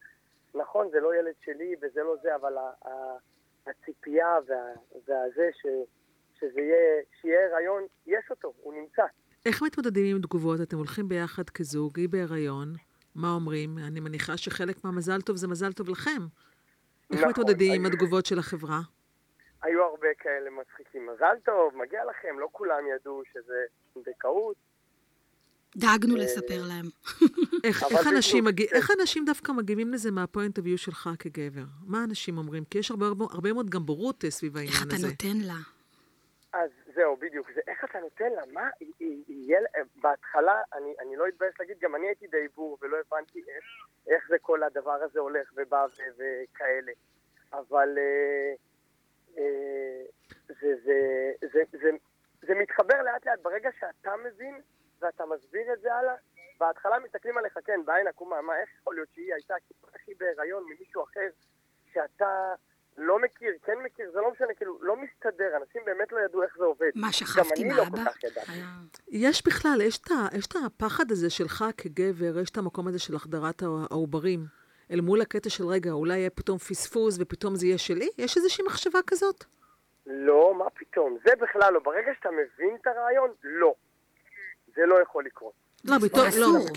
נכון, 0.56 0.90
זה 0.92 1.00
לא 1.00 1.16
ילד 1.16 1.34
שלי 1.42 1.76
וזה 1.82 2.04
לא 2.04 2.16
זה, 2.22 2.36
אבל 2.36 2.58
ה, 2.58 2.72
ה, 2.88 2.90
הציפייה 3.68 4.38
וה, 4.48 4.74
והזה 5.08 5.50
ש, 5.54 5.66
שזה 6.40 6.62
יהיה, 6.62 7.02
שיהיה 7.22 7.56
הריון, 7.56 7.84
יש 8.08 8.26
אותו, 8.30 8.54
הוא 8.62 8.74
נמצא. 8.74 9.04
איך 9.46 9.62
מתמודדים 9.62 10.16
עם 10.16 10.22
תגובות? 10.22 10.62
אתם 10.62 10.78
הולכים 10.78 11.10
ביחד 11.10 11.50
כזוג, 11.50 12.00
היא 12.00 12.10
בהיריון, 12.10 12.74
מה 13.16 13.32
אומרים? 13.32 13.78
אני 13.78 14.00
מניחה 14.00 14.38
שחלק 14.38 14.84
מהמזל 14.84 15.22
טוב 15.22 15.36
זה 15.36 15.48
מזל 15.48 15.74
טוב 15.74 15.90
לכם. 15.90 16.22
איך 17.12 17.20
נכון, 17.20 17.30
מתמודדים 17.30 17.74
עם 17.74 17.86
היו- 17.86 17.94
התגובות 17.94 18.26
של 18.26 18.40
החברה? 18.40 18.80
היו 19.64 19.84
הרבה 19.84 20.08
כאלה 20.20 20.50
מצחיקים. 20.50 21.06
מזל 21.16 21.36
טוב, 21.46 21.74
מגיע 21.76 22.00
לכם, 22.10 22.40
לא 22.40 22.48
כולם 22.52 22.84
ידעו 22.96 23.22
שזה 23.34 23.54
פונדקאות. 23.94 24.56
דאגנו 25.78 26.16
אה, 26.16 26.22
לספר 26.22 26.64
להם. 26.68 26.86
איך, 27.64 27.84
איך, 27.84 28.08
אנשים 28.08 28.44
מגיע, 28.46 28.68
כן. 28.70 28.76
איך 28.76 28.92
אנשים 29.02 29.26
דווקא 29.26 29.52
מגיבים 29.52 29.94
לזה 29.94 30.12
מהפוינט 30.12 30.60
אביו 30.60 30.78
שלך 30.78 31.10
כגבר? 31.20 31.64
מה 31.86 32.04
אנשים 32.04 32.38
אומרים? 32.38 32.64
כי 32.66 32.78
יש 32.78 32.92
הרבה, 32.92 33.06
הרבה, 33.06 33.26
הרבה 33.32 33.54
מאוד 33.54 33.70
גם 33.70 33.86
בורות 33.86 34.26
אה, 34.26 34.32
סביב 34.32 34.58
איך 34.58 34.70
העניין 34.82 34.88
אתה 34.88 34.96
הזה. 34.96 35.08
נותן 35.08 35.48
לה? 35.48 35.58
אז 36.54 36.70
זהו, 36.96 37.18
בדיוק. 37.18 37.52
זה 37.52 37.62
איך 37.68 37.84
אתה 37.84 38.00
נותן 38.00 38.32
לה, 38.32 38.42
מה, 38.54 38.70
יל- 39.28 39.66
בהתחלה, 39.96 40.62
אני, 40.74 40.96
אני 41.00 41.16
לא 41.16 41.28
אתבייש 41.28 41.56
להגיד, 41.60 41.80
גם 41.80 41.96
אני 41.96 42.08
הייתי 42.08 42.28
די 42.28 42.48
בור 42.48 42.78
ולא 42.82 42.98
הבנתי 43.08 43.40
איך, 43.48 43.66
איך 44.08 44.28
זה 44.30 44.36
כל 44.42 44.64
הדבר 44.64 44.92
הזה 45.04 45.20
הולך 45.20 45.52
ובא 45.56 45.86
ו- 45.98 46.04
וכאלה. 46.18 46.92
אבל 47.54 47.98
אה, 47.98 48.54
אה, 49.38 50.06
זה, 50.48 50.76
זה, 50.84 51.32
זה, 51.54 51.64
זה, 51.72 51.90
זה 52.42 52.56
מתחבר 52.56 53.02
לאט 53.02 53.26
לאט. 53.26 53.40
ברגע 53.40 53.70
שאתה 53.80 54.16
מבין 54.16 54.62
ואתה 55.02 55.26
מסביר 55.26 55.74
את 55.74 55.82
זה 55.82 55.94
הלאה, 55.94 56.16
בהתחלה 56.60 57.00
מסתכלים 57.00 57.38
עליך, 57.38 57.58
כן, 57.66 57.86
בעין 57.86 58.08
עקומה, 58.08 58.42
מה, 58.42 58.60
איך 58.62 58.70
יכול 58.80 58.96
להיות 58.96 59.10
שהיא 59.14 59.34
הייתה, 59.34 59.56
היא 60.08 60.16
בהיריון 60.20 60.64
ממישהו 60.64 61.04
אחר, 61.04 61.30
שאתה 61.94 62.54
לא 62.98 63.20
מכיר, 63.20 63.52
כן 63.66 63.74
מכיר, 63.86 64.12
זה 64.14 64.20
לא 64.20 64.32
משנה, 64.32 64.54
כאילו, 64.58 64.78
לא 64.82 64.96
מסתדר, 64.96 65.58
אנשים 65.62 65.82
באמת 65.86 66.12
לא 66.12 66.20
ידעו 66.26 66.44
איך 66.44 66.58
זה 66.58 66.64
עובד. 66.66 66.90
מה, 66.96 67.08
גם 67.08 67.12
שכבתי 67.14 67.64
אני 67.64 67.70
לא 67.74 67.84
מאבא? 67.84 67.98
כל 67.98 68.10
כך 68.10 68.24
ידעתי. 68.24 68.52
היה- 68.52 68.66
יש 69.10 69.44
בכלל, 69.48 69.82
יש 69.84 69.98
את, 69.98 70.12
ה- 70.12 70.38
יש 70.38 70.48
את 70.48 70.54
הפחד 70.66 71.12
הזה 71.12 71.30
שלך 71.30 71.66
כגבר, 71.78 72.40
יש 72.40 72.50
את 72.50 72.58
המקום 72.58 72.88
הזה 72.88 73.00
של 73.00 73.16
החדרת 73.16 73.62
הע- 73.64 73.68
העוברים, 73.92 74.40
אל 74.92 75.02
מול 75.02 75.22
הקטע 75.22 75.50
של 75.50 75.66
רגע, 75.66 75.92
אולי 75.92 76.18
יהיה 76.18 76.30
פתאום 76.30 76.58
פספוס 76.58 77.18
ופתאום 77.20 77.56
זה 77.56 77.66
יהיה 77.66 77.78
שלי? 77.78 78.10
יש 78.18 78.38
איזושהי 78.38 78.66
מחשבה 78.66 79.00
כזאת? 79.08 79.44
לא, 80.08 80.56
מה 80.58 80.70
פתאום, 80.70 81.18
זה 81.26 81.32
בכלל 81.42 81.74
לא. 81.74 81.80
ברגע 81.80 82.12
שאתה 82.18 82.30
מבין 82.32 82.76
את 82.82 82.88
הרעיון, 82.88 83.30
לא. 83.44 83.74
זה 84.76 84.86
לא 84.86 85.02
יכול 85.02 85.26
לקרות. 85.26 85.54
לא, 85.86 85.98
לא. 86.22 86.30
אסור. 86.30 86.68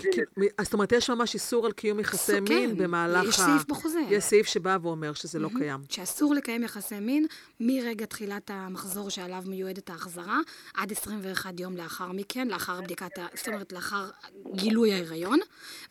אז 0.57 0.65
זאת 0.65 0.73
אומרת, 0.73 0.91
יש 0.91 1.09
ממש 1.09 1.33
איסור 1.33 1.65
על 1.65 1.71
קיום 1.71 1.99
יחסי 1.99 2.39
מין 2.39 2.69
כן. 2.69 2.77
במהלך 2.77 3.23
יש 3.27 3.39
ה... 3.39 3.43
סעיף 3.43 3.65
בחוזה. 3.65 3.99
יש 4.09 4.23
סעיף 4.23 4.47
שבא 4.47 4.77
ואומר 4.81 5.13
שזה 5.13 5.39
לא 5.39 5.49
קיים. 5.57 5.79
שאסור 5.89 6.35
לקיים 6.35 6.63
יחסי 6.63 6.99
מין 6.99 7.25
מרגע 7.59 8.05
תחילת 8.05 8.51
המחזור 8.53 9.09
שעליו 9.09 9.43
מיועדת 9.47 9.89
ההחזרה, 9.89 10.39
עד 10.73 10.91
21 10.91 11.59
יום 11.59 11.77
לאחר 11.77 12.11
מכן, 12.11 12.47
לאחר 12.47 12.81
בדיקת 12.81 13.17
ה... 13.17 13.27
זאת 13.35 13.47
אומרת, 13.47 13.73
לאחר 13.73 14.09
גילוי 14.55 14.93
ההיריון, 14.93 15.39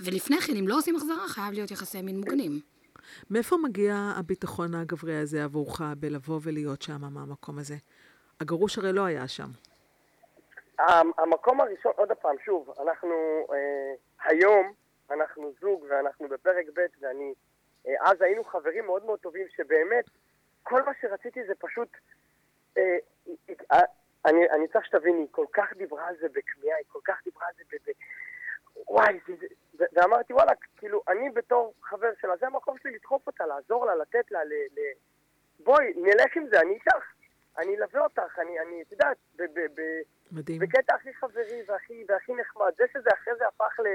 ולפני 0.01 0.41
כן, 0.41 0.57
אם 0.57 0.69
לא 0.69 0.79
עושים 0.79 0.97
החזרה, 0.97 1.29
חייב 1.29 1.53
להיות 1.53 1.71
יחסי 1.71 2.03
מין 2.03 2.21
מוגנים. 2.21 2.61
מאיפה 3.31 3.57
מגיע 3.57 4.13
הביטחון 4.17 4.75
הגברי 4.75 5.17
הזה 5.17 5.45
עבורך 5.45 5.81
בלבוא 5.99 6.41
ולהיות 6.43 6.83
שם 6.83 7.01
מהמקום 7.01 7.59
הזה? 7.59 7.77
הגרוש 8.41 8.79
הרי 8.79 8.93
לא 8.93 9.05
היה 9.05 9.29
שם. 9.29 9.49
המ- 10.79 11.12
המקום 11.19 11.61
הראשון, 11.61 11.93
עוד 11.97 12.12
פעם, 12.12 12.37
שוב, 12.38 12.75
אנחנו 12.83 13.47
אה, 13.53 13.95
היום, 14.25 14.73
אנחנו 15.11 15.53
זוג 15.61 15.85
ואנחנו 15.88 16.29
בפרק 16.29 16.67
ב' 16.75 16.87
ואני, 17.01 17.35
אה, 17.87 17.95
אז 18.01 18.23
היינו 18.23 18.45
חברים 18.45 18.87
מאוד 18.87 19.05
מאוד 19.05 19.19
טובים 19.19 19.47
שבאמת, 19.49 20.05
כל 20.62 20.83
מה 20.83 20.93
שרציתי 21.01 21.45
זה 21.47 21.55
פשוט 21.59 21.88
אה, 22.79 22.97
אה, 23.73 23.81
אני, 24.27 24.51
אני 24.51 24.69
צריך 24.69 24.87
שתבין, 24.87 25.17
היא 25.17 25.27
כל 25.31 25.47
כך 25.53 25.73
דיברה 25.77 26.07
על 26.09 26.17
זה 26.21 26.27
בכמיהה, 26.29 26.77
היא 26.77 26.85
כל 26.88 27.01
כך 27.05 27.21
דיברה 27.25 27.47
על 27.47 27.53
זה 27.57 27.62
ב... 27.73 27.91
ב... 27.91 27.93
וואי, 28.88 29.19
זה, 29.29 29.47
זה, 29.73 29.85
ואמרתי, 29.93 30.33
וואלה, 30.33 30.53
כאילו, 30.77 31.03
אני 31.09 31.31
בתור 31.31 31.75
חבר 31.83 32.11
שלה, 32.21 32.37
זה 32.37 32.47
המקום 32.47 32.79
שלי 32.79 32.91
לדחוף 32.95 33.27
אותה, 33.27 33.47
לעזור 33.47 33.87
לה, 33.87 33.95
לתת 33.95 34.31
לה, 34.31 34.45
ל... 34.45 34.53
ל... 34.53 34.81
בואי, 35.61 35.93
נלך 35.97 36.37
עם 36.37 36.47
זה, 36.51 36.61
אני 36.61 36.75
איתך. 36.75 37.12
אני 37.59 37.77
אלווה 37.77 38.01
אותך, 38.01 38.38
אני, 38.38 38.61
אני, 38.61 38.83
את 38.83 38.92
יודעת, 38.92 39.16
ב... 39.37 39.42
ב, 39.42 39.61
ב 39.75 39.81
מדהים. 40.33 40.59
בקטע 40.59 40.94
הכי 40.94 41.14
חברי 41.14 41.62
והכי, 41.68 42.05
והכי 42.09 42.33
נחמד. 42.35 42.73
זה 42.79 42.85
שזה 42.92 43.11
אחרי 43.14 43.35
זה 43.38 43.44
הפך 43.47 43.81
ל... 43.81 43.87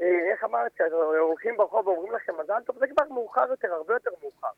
אה, 0.00 0.32
איך 0.32 0.44
אמרת, 0.44 0.80
הולכים 1.20 1.56
ברחוב 1.56 1.86
ואומרים 1.86 2.12
לכם 2.12 2.32
מזל 2.42 2.62
טוב, 2.66 2.78
זה 2.78 2.86
כבר 2.86 3.14
מאוחר 3.14 3.44
יותר, 3.50 3.72
הרבה 3.72 3.94
יותר 3.94 4.10
מאוחר. 4.22 4.48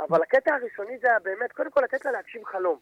אבל 0.00 0.22
הקטע 0.22 0.54
הראשוני 0.54 0.98
זה 0.98 1.08
היה 1.08 1.18
באמת, 1.18 1.52
קודם 1.52 1.70
כל 1.70 1.80
לתת 1.80 2.04
לה 2.04 2.12
להגשים 2.12 2.44
חלום. 2.44 2.78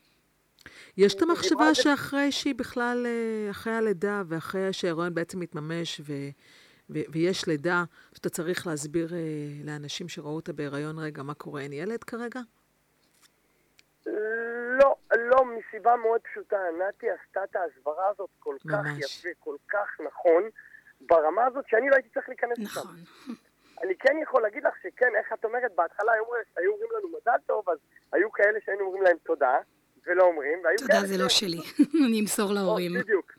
יש 0.96 1.14
את 1.14 1.18
דיברה 1.18 1.34
המחשבה 1.34 1.74
שאחרי 1.74 2.32
שהיא 2.32 2.54
בכלל, 2.54 3.06
אה, 3.06 3.50
אחרי 3.50 3.72
הלידה 3.72 4.22
ואחרי 4.28 4.72
שההיריון 4.72 5.14
בעצם 5.14 5.40
מתממש 5.40 6.00
ו, 6.00 6.12
ו, 6.90 6.98
ויש 7.12 7.46
לידה, 7.46 7.84
שאתה 8.14 8.28
צריך 8.28 8.66
להסביר 8.66 9.14
אה, 9.14 9.18
לאנשים 9.64 10.08
שראו 10.08 10.36
אותה 10.36 10.52
בהיריון, 10.52 10.98
רגע, 10.98 11.22
מה 11.22 11.34
קורה, 11.34 11.60
אין 11.60 11.72
ילד 11.72 12.04
כרגע? 12.04 12.40
לא, 14.78 14.96
לא, 15.16 15.44
מסיבה 15.44 15.96
מאוד 15.96 16.20
פשוטה. 16.20 16.56
נתי 16.88 17.06
עשתה 17.10 17.44
את 17.44 17.56
ההסברה 17.56 18.08
הזאת 18.08 18.30
כל 18.38 18.56
כך 18.68 18.84
ממש. 18.84 18.98
יפה, 18.98 19.28
כל 19.38 19.56
כך 19.68 20.00
נכון, 20.06 20.42
ברמה 21.00 21.46
הזאת 21.46 21.64
שאני 21.68 21.90
לא 21.90 21.94
הייתי 21.94 22.08
צריך 22.08 22.28
להיכנס 22.28 22.58
לשם. 22.58 22.80
נכון. 22.80 22.96
אני 23.82 23.94
כן 23.98 24.16
יכול 24.22 24.42
להגיד 24.42 24.64
לך 24.64 24.74
שכן, 24.82 25.12
איך 25.18 25.32
את 25.32 25.44
אומרת, 25.44 25.74
בהתחלה 25.74 26.12
היו, 26.12 26.24
היו 26.56 26.72
אומרים 26.72 26.90
לנו 26.98 27.08
מזל 27.08 27.38
טוב, 27.46 27.70
אז 27.70 27.78
היו 28.12 28.32
כאלה 28.32 28.58
שהיינו 28.64 28.84
אומרים 28.84 29.02
להם 29.02 29.16
תודה, 29.24 29.58
ולא 30.06 30.22
אומרים, 30.22 30.58
והיו 30.64 30.78
תודה, 30.78 30.92
כאלה 30.94 31.06
זה 31.06 31.22
לא 31.22 31.28
שלי. 31.28 31.60
אני 32.06 32.20
אמסור 32.20 32.52
להורים. 32.52 32.96
או, 32.96 33.00
בדיוק. 33.02 33.32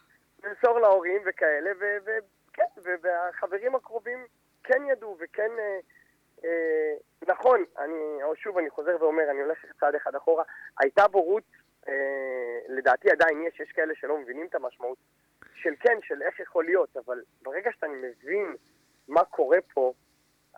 למסור 0.43 0.79
להורים 0.79 1.21
וכאלה, 1.25 1.69
וכן, 2.03 2.63
והחברים 3.01 3.75
הקרובים 3.75 4.19
כן 4.63 4.81
ידעו, 4.91 5.17
וכן... 5.19 5.51
אה, 5.59 5.79
נכון, 7.27 7.63
אני, 7.77 8.23
או 8.23 8.35
שוב 8.35 8.57
אני 8.57 8.69
חוזר 8.69 8.97
ואומר, 8.99 9.23
אני 9.31 9.41
הולך 9.41 9.57
צעד 9.79 9.95
אחד 9.95 10.15
אחורה, 10.15 10.43
הייתה 10.79 11.07
בורות, 11.07 11.43
אה, 11.87 11.93
לדעתי 12.69 13.11
עדיין 13.11 13.43
יש, 13.47 13.59
יש 13.59 13.71
כאלה 13.71 13.93
שלא 13.95 14.17
מבינים 14.17 14.47
את 14.47 14.55
המשמעות 14.55 14.97
של 15.55 15.73
כן, 15.79 15.97
של 16.03 16.21
איך 16.21 16.39
יכול 16.39 16.65
להיות, 16.65 16.97
אבל 16.97 17.21
ברגע 17.41 17.71
שאתה 17.71 17.87
מבין 17.87 18.55
מה 19.07 19.25
קורה 19.25 19.57
פה, 19.73 19.93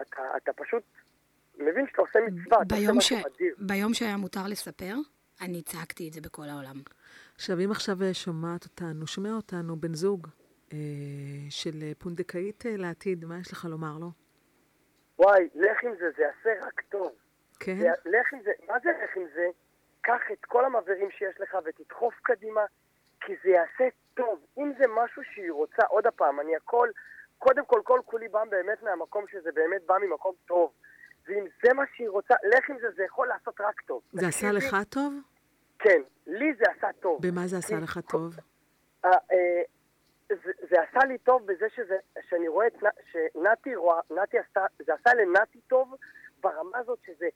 אתה, 0.02 0.22
אתה 0.38 0.54
פשוט 0.54 0.84
מבין 1.58 1.88
שאתה 1.88 2.02
עושה 2.02 2.20
מצווה, 2.20 2.62
אתה 2.62 2.76
עושה 2.76 2.86
ביום, 2.86 3.02
ש... 3.02 3.12
משהו 3.12 3.28
אדיר. 3.36 3.56
ביום 3.60 3.94
שהיה 3.94 4.18
מותר 4.18 4.48
לספר, 4.48 4.94
אני 5.42 5.62
צעקתי 5.62 6.08
את 6.08 6.14
זה 6.14 6.22
בכל 6.22 6.50
העולם. 6.50 6.82
עכשיו, 7.36 7.60
אם 7.66 7.72
עכשיו 7.72 8.04
אה, 8.04 8.14
שומעת 8.14 8.64
אותנו, 8.64 9.08
שומע 9.08 9.32
אותנו 9.32 9.76
בן 9.76 9.94
זוג 9.94 10.28
אה, 10.74 10.78
של 11.50 11.84
אה, 11.84 11.92
פונדקאית 11.98 12.66
אה, 12.66 12.78
לעתיד, 12.78 13.26
מה 13.26 13.40
יש 13.40 13.52
לך 13.52 13.66
לומר 13.66 13.98
לו? 13.98 14.12
וואי, 15.20 15.50
לך 15.56 15.84
עם 15.84 15.92
זה, 16.00 16.06
זה 16.18 16.24
יעשה 16.24 16.66
רק 16.66 16.82
טוב. 16.90 17.12
כן? 17.60 17.76
זה- 17.80 17.88
לך 18.06 18.34
עם 18.34 18.40
זה, 18.44 18.52
מה 18.68 18.74
זה 18.84 18.90
לך 19.04 19.18
עם 19.18 19.26
זה? 19.36 19.48
קח 20.02 20.22
את 20.32 20.46
כל 20.46 20.66
המעברים 20.66 21.12
שיש 21.12 21.36
לך 21.40 21.58
ותדחוף 21.66 22.14
קדימה, 22.22 22.62
כי 23.22 23.34
זה 23.44 23.50
יעשה 23.50 23.84
טוב. 24.14 24.40
אם 24.58 24.72
זה 24.80 24.86
משהו 24.88 25.22
שהיא 25.34 25.52
רוצה, 25.52 25.84
עוד 25.90 26.08
פעם, 26.16 26.40
אני 26.40 26.56
הכל, 26.56 26.90
קודם 27.38 27.66
כל, 27.66 27.82
כל 27.84 28.00
כולי 28.06 28.28
בא 28.28 28.44
באמת 28.50 28.84
מהמקום 28.84 29.26
שזה 29.32 29.52
באמת 29.52 29.82
בא 29.86 29.96
ממקום 30.02 30.36
טוב. 30.46 30.72
ואם 31.28 31.46
זה 31.64 31.74
מה 31.74 31.84
שהיא 31.96 32.10
רוצה, 32.10 32.34
לך 32.44 32.70
עם 32.70 32.78
זה, 32.82 32.88
זה 32.96 33.04
יכול 33.04 33.28
לעשות 33.28 33.62
רק 33.62 33.82
טוב. 33.82 34.02
זה 34.12 34.28
עשה 34.28 34.48
תקשיבי, 34.52 34.56
לך 34.68 34.76
טוב? 34.90 35.14
כן, 35.80 36.02
לי 36.28 36.54
זה 36.54 36.64
עשה 36.78 36.88
טוב. 37.00 37.28
במה 37.28 37.48
זה 37.48 37.58
עשה 37.58 37.76
לך 37.84 38.00
טוב? 38.10 38.36
זה, 40.30 40.52
זה 40.70 40.76
עשה 40.82 41.00
לי 41.08 41.18
טוב 41.18 41.46
בזה 41.46 41.70
שזה, 41.76 41.98
שאני 42.30 42.48
רואה 42.48 42.68
את, 42.68 42.74
שנתי 43.12 43.76
רואה, 43.76 44.00
נתי 44.12 44.40
עשתה, 44.40 44.66
זה 44.80 44.94
עשה 44.94 45.14
לנתי 45.14 45.62
טוב 45.62 45.96
ברמה 46.40 46.78
הזאת 46.78 47.00
שזה, 47.06 47.28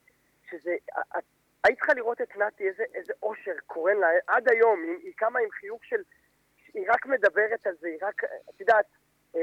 שזה, 0.49 0.75
את- 1.17 1.23
היית 1.63 1.77
צריכה 1.79 1.93
לראות 1.93 2.21
את 2.21 2.35
נתי, 2.37 2.67
איזה, 2.67 2.83
איזה 2.93 3.13
אושר 3.23 3.51
קורן 3.67 3.97
לה, 3.97 4.07
עד 4.27 4.49
היום, 4.49 4.83
היא, 4.83 4.97
היא 5.03 5.13
קמה 5.15 5.39
עם 5.39 5.51
חיוך 5.51 5.85
של, 5.85 6.01
היא 6.73 6.85
רק 6.89 7.05
מדברת 7.05 7.67
על 7.67 7.73
זה, 7.79 7.87
היא 7.87 7.97
רק, 8.01 8.23
את 8.23 8.59
יודעת, 8.61 8.85
אה, 9.35 9.41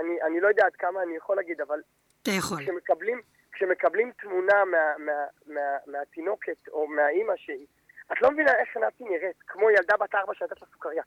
אני, 0.00 0.22
אני 0.22 0.40
לא 0.40 0.48
יודע 0.48 0.66
עד 0.66 0.76
כמה 0.76 1.02
אני 1.02 1.16
יכול 1.16 1.36
להגיד, 1.36 1.60
אבל 1.60 1.80
אתה 2.22 2.30
יכול. 2.38 2.58
כשמקבלים, 2.62 3.20
כשמקבלים 3.52 4.12
תמונה 4.12 4.64
מה, 4.64 4.94
מה, 4.98 5.12
מה, 5.46 5.76
מהתינוקת 5.86 6.68
או 6.68 6.86
מהאימא 6.86 7.32
שהיא, 7.36 7.66
את 8.12 8.22
לא 8.22 8.30
מבינה 8.30 8.52
איך 8.54 8.76
נתי 8.76 9.04
נראית, 9.04 9.36
כמו 9.46 9.70
ילדה 9.70 9.96
בת 9.96 10.14
ארבע 10.14 10.34
שנתת 10.34 10.60
לה 10.60 10.66
סוכריה. 10.72 11.02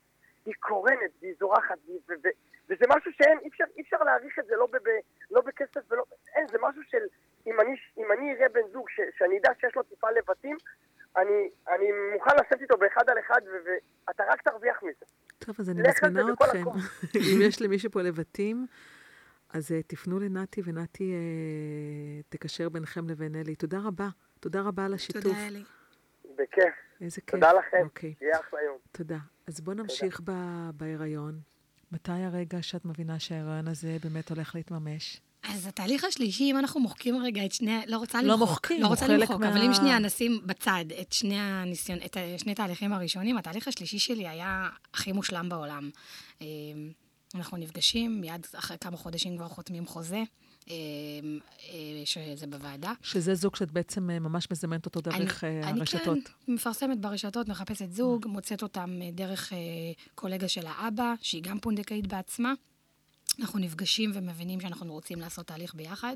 היא 0.46 0.54
קורנת 0.60 1.12
והיא 1.22 1.34
זורחת, 1.40 1.78
והיא- 1.86 2.00
ו- 2.10 2.14
ו- 2.24 2.36
וזה 2.70 2.86
משהו 2.96 3.12
שאין, 3.14 3.40
אי 3.40 3.48
אפשר, 3.48 3.64
אי 3.78 3.82
אפשר 3.82 3.98
להעריך 3.98 4.40
את 4.40 4.46
זה 4.46 4.56
לא, 4.56 4.66
ב- 4.66 4.90
ב- 4.90 5.04
לא 5.32 5.42
בכסף 5.42 5.92
ולא, 5.92 6.04
אין, 6.36 6.48
זה 6.48 6.58
משהו 6.62 6.82
של, 6.90 7.04
אם 7.48 7.60
אני, 7.62 7.76
אם 7.98 8.12
אני 8.12 8.34
אראה 8.34 8.50
בן 8.50 8.68
זוג 8.72 8.90
ש, 8.90 9.00
שאני 9.18 9.40
אדע 9.40 9.50
שיש 9.60 9.76
לו 9.76 9.84
טיפה 9.84 10.08
לבטים, 10.12 10.58
אני, 11.18 11.50
אני 11.68 11.88
מוכן 12.14 12.36
לשבת 12.36 12.62
איתו 12.62 12.78
באחד 12.78 13.10
על 13.10 13.20
אחד, 13.20 13.42
ו- 13.46 13.70
ואתה 14.08 14.24
רק 14.30 14.42
תרוויח 14.42 14.84
מזה. 14.84 15.06
טוב, 15.40 15.56
אז 15.60 15.70
אני 15.70 15.82
מזמינה 15.82 16.34
אתכם. 16.34 16.64
אם 17.34 17.40
יש 17.42 17.62
למישהו 17.62 17.92
פה 17.92 18.02
לבתים, 18.02 18.68
אז 19.54 19.72
uh, 19.72 19.76
תפנו 19.88 20.20
לנתי, 20.20 20.62
ונתי 20.66 21.14
uh, 21.14 22.24
תקשר 22.30 22.70
ביניכם 22.70 23.10
לבין 23.10 23.36
אלי. 23.36 23.56
תודה 23.56 23.78
רבה. 23.86 24.08
תודה 24.40 24.62
רבה 24.62 24.86
על 24.86 24.94
השיתוף. 24.94 25.24
תודה, 25.24 25.48
אלי. 25.48 25.64
בכיף. 26.36 26.74
איזה 27.02 27.22
כיף. 27.22 27.30
תודה 27.36 27.54
לכם. 27.54 27.84
אוקיי, 27.84 28.14
שיהיה 28.20 28.40
אחלה 28.40 28.62
יום. 28.62 28.78
תודה. 28.92 29.18
אז 29.48 29.62
בואו 29.62 29.76
נמשיך 29.76 30.22
ב- 30.24 30.70
בהיריון. 30.78 31.40
מתי 31.92 32.12
הרגע 32.12 32.62
שאת 32.62 32.86
מבינה 32.86 33.20
שההיריון 33.20 33.68
הזה 33.68 33.98
באמת 34.04 34.30
הולך 34.30 34.56
להתממש? 34.56 35.20
אז 35.44 35.68
התהליך 35.68 36.04
השלישי, 36.04 36.44
אם 36.52 36.58
אנחנו 36.58 36.80
מוחקים 36.80 37.24
רגע 37.24 37.46
את 37.46 37.52
שני, 37.52 37.80
לא 37.88 37.98
רוצה 37.98 38.22
לא 38.22 38.28
למחוק, 38.34 38.50
מוחקים, 38.50 38.82
לא 38.82 38.88
רוצה 38.88 39.08
למחוק, 39.08 39.40
מה- 39.42 39.50
אבל 39.50 39.62
אם 39.62 39.74
שנייה 39.74 40.00
נשים 40.00 40.42
בצד 40.46 40.86
את 41.02 41.12
שני 41.14 41.40
הניסיון, 41.40 42.00
את 42.06 42.18
שני 42.38 42.52
התהליכים 42.52 42.94
הראשונים, 42.94 43.38
התהליך 43.38 43.68
השלישי 43.68 44.00
שלי 44.00 44.28
היה 44.28 44.70
הכי 44.94 45.12
מושלם 45.12 45.50
בעולם. 45.50 45.90
אה, 46.42 46.48
אנחנו 47.36 47.58
נפגשים, 47.58 48.22
מיד 48.22 48.48
אחרי 48.56 48.78
כמה 48.82 48.98
חודשים 48.98 49.38
כבר 49.38 49.48
חותמים 49.48 49.86
חוזה, 49.86 50.24
שזה 52.06 52.48
בוועדה. 52.48 52.94
שזה 53.02 53.36
זוג 53.36 53.56
שאת 53.56 53.72
בעצם 53.72 54.10
אה, 54.10 54.20
ממש 54.20 54.48
מזמנת 54.52 54.86
אותו 54.86 55.02
דרך 55.02 55.44
אה, 55.44 55.70
הרשתות. 55.70 56.08
אני 56.08 56.24
כן 56.24 56.54
מפרסמת 56.54 57.00
ברשתות, 57.00 57.48
מחפשת 57.48 57.92
זוג, 57.92 58.28
מוצאת 58.28 58.64
אותם 58.64 59.00
אה, 59.02 59.10
דרך 59.12 59.54
אה, 59.54 59.58
קולגה 60.16 60.48
של 60.48 60.66
האבא, 60.68 61.14
שהיא 61.22 61.44
גם 61.44 61.60
פונדקאית 61.60 62.08
בעצמה. 62.08 62.54
אנחנו 63.40 63.60
נפגשים 63.60 64.12
ומבינים 64.14 64.62
שאנחנו 64.62 64.94
רוצים 64.94 65.20
לעשות 65.20 65.48
תהליך 65.48 65.76
ביחד, 65.76 66.16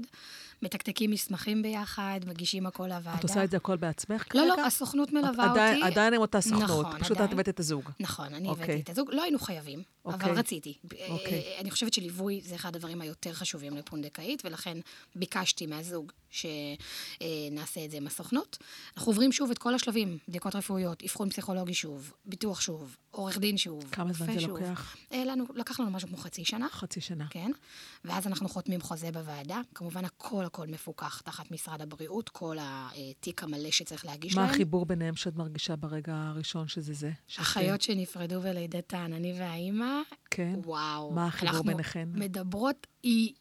מתקתקים 0.62 1.12
מסמכים 1.12 1.62
ביחד, 1.62 2.20
מגישים 2.28 2.66
הכל 2.66 2.88
לוועדה. 2.88 3.16
את 3.20 3.24
עושה 3.24 3.44
את 3.44 3.52
זה 3.52 3.58
הכל 3.58 3.78
בעצמך 3.78 4.22
לא, 4.22 4.30
כרגע? 4.30 4.46
לא, 4.46 4.66
הסוכנות 4.66 5.14
מלווה 5.14 5.46
את 5.46 5.50
אותי. 5.50 5.84
עדיין 5.84 6.14
עם 6.14 6.22
אותה 6.22 6.42
סוכנות, 6.42 6.64
נכון, 6.64 7.00
פשוט 7.00 7.12
את 7.12 7.22
עדיין. 7.22 7.34
הבאת 7.34 7.50
את 7.50 7.60
הזוג. 7.60 7.90
נכון, 8.00 8.34
אני 8.34 8.48
אוקיי. 8.50 8.64
הבאתי 8.64 8.82
את 8.82 8.90
הזוג. 8.90 9.10
לא 9.12 9.24
היינו 9.24 9.40
חייבים, 9.40 9.84
אוקיי. 10.06 10.30
אבל 10.30 10.40
רציתי. 10.40 10.78
אוקיי. 11.10 11.34
אה, 11.34 11.60
אני 11.60 11.72
חושבת 11.72 11.94
שליווי 11.94 12.42
זה 12.44 12.56
אחד 12.56 12.76
הדברים 12.76 13.02
היותר 13.02 13.34
חשובים 13.34 13.78
לפונדקאית, 13.78 14.42
ולכן 14.46 14.78
ביקשתי 15.16 15.66
מהזוג 15.66 16.12
שנעשה 16.30 17.86
את 17.86 17.92
זה 17.92 17.98
עם 17.98 18.08
הסוכנות. 18.08 18.58
אנחנו 18.98 19.10
עוברים 19.10 19.32
שוב 19.32 19.52
את 19.52 19.58
כל 19.58 19.76
השלבים, 19.76 20.18
בדיקות 20.28 20.56
רפואיות, 20.56 21.04
אבחון 21.04 21.30
פסיכולוגי 21.30 21.74
שוב, 21.74 22.14
ביטוח 22.26 22.62
שוב, 22.62 22.98
עורך 23.12 23.38
דין 23.38 23.58
שוב, 23.58 23.84
כמה 23.92 24.14
זמן 24.14 24.34
זה 24.34 24.40
שוב. 24.40 24.58
לוקח? 24.58 24.96
אה, 25.14 25.24
לנו, 25.26 25.46
לקח 25.56 25.80
לנו 25.80 25.92
משהו 25.92 26.08
כמו 26.08 26.18
חצי 26.18 26.46
שנה. 26.46 26.68
חצי 26.72 27.02
שנה. 27.02 27.26
כן, 27.30 27.52
ואז 28.06 28.28
אנחנו 28.28 28.50
חותמים 28.50 28.82
חוזה 28.82 29.12
בוועדה. 29.12 29.62
כמובן, 29.76 30.06
הכל 30.06 30.46
הכל 30.48 30.68
מפוקח 30.68 31.22
תחת 31.22 31.52
משרד 31.52 31.82
הבריאות, 31.82 32.30
כל 32.30 32.58
התיק 32.60 33.44
המלא 33.44 33.72
שצריך 33.72 34.06
להגיש 34.06 34.36
מה 34.36 34.42
להם. 34.42 34.52
החיבור 34.52 34.86
ביניהם 34.86 35.16
שאת 35.16 35.36
מרגישה 35.36 35.76
ברגע 35.76 36.16
הראשון 36.16 36.68
שזה 36.68 36.94
זה? 36.94 37.12
אחיות 37.38 37.82
שנפרדו 37.82 38.42
בלידתן, 38.42 39.14
אני 39.14 39.40
והאימא, 39.40 40.02
כן? 40.32 40.60
וואו. 40.66 41.12
מה 41.12 41.28
החיבור 41.28 41.50
אנחנו 41.54 41.64
ביניכן? 41.64 42.10
מדברות 42.14 42.88
היא 43.04 43.34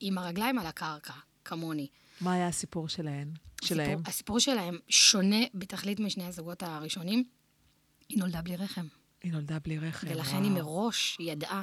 עם 0.00 0.18
הרגליים 0.18 0.58
על 0.58 0.66
הקרקע, 0.66 1.14
כמוני. 1.44 1.86
מה 2.20 2.32
היה 2.32 2.48
הסיפור 2.48 2.88
שלהן? 2.88 3.30
שלהם? 3.64 3.86
הסיפור, 3.86 4.02
הסיפור 4.06 4.38
שלהם 4.38 4.78
שונה 4.88 5.40
בתכלית 5.54 6.00
משני 6.00 6.24
הזוגות 6.24 6.62
הראשונים. 6.62 7.24
היא 8.08 8.18
נולדה 8.18 8.42
בלי 8.42 8.56
רחם. 8.56 8.86
היא 9.22 9.32
נולדה 9.32 9.58
בלי 9.58 9.78
רחם. 9.78 10.06
ולכן 10.10 10.30
וואו. 10.30 10.42
היא 10.42 10.52
מראש 10.52 11.16
ידעה 11.20 11.62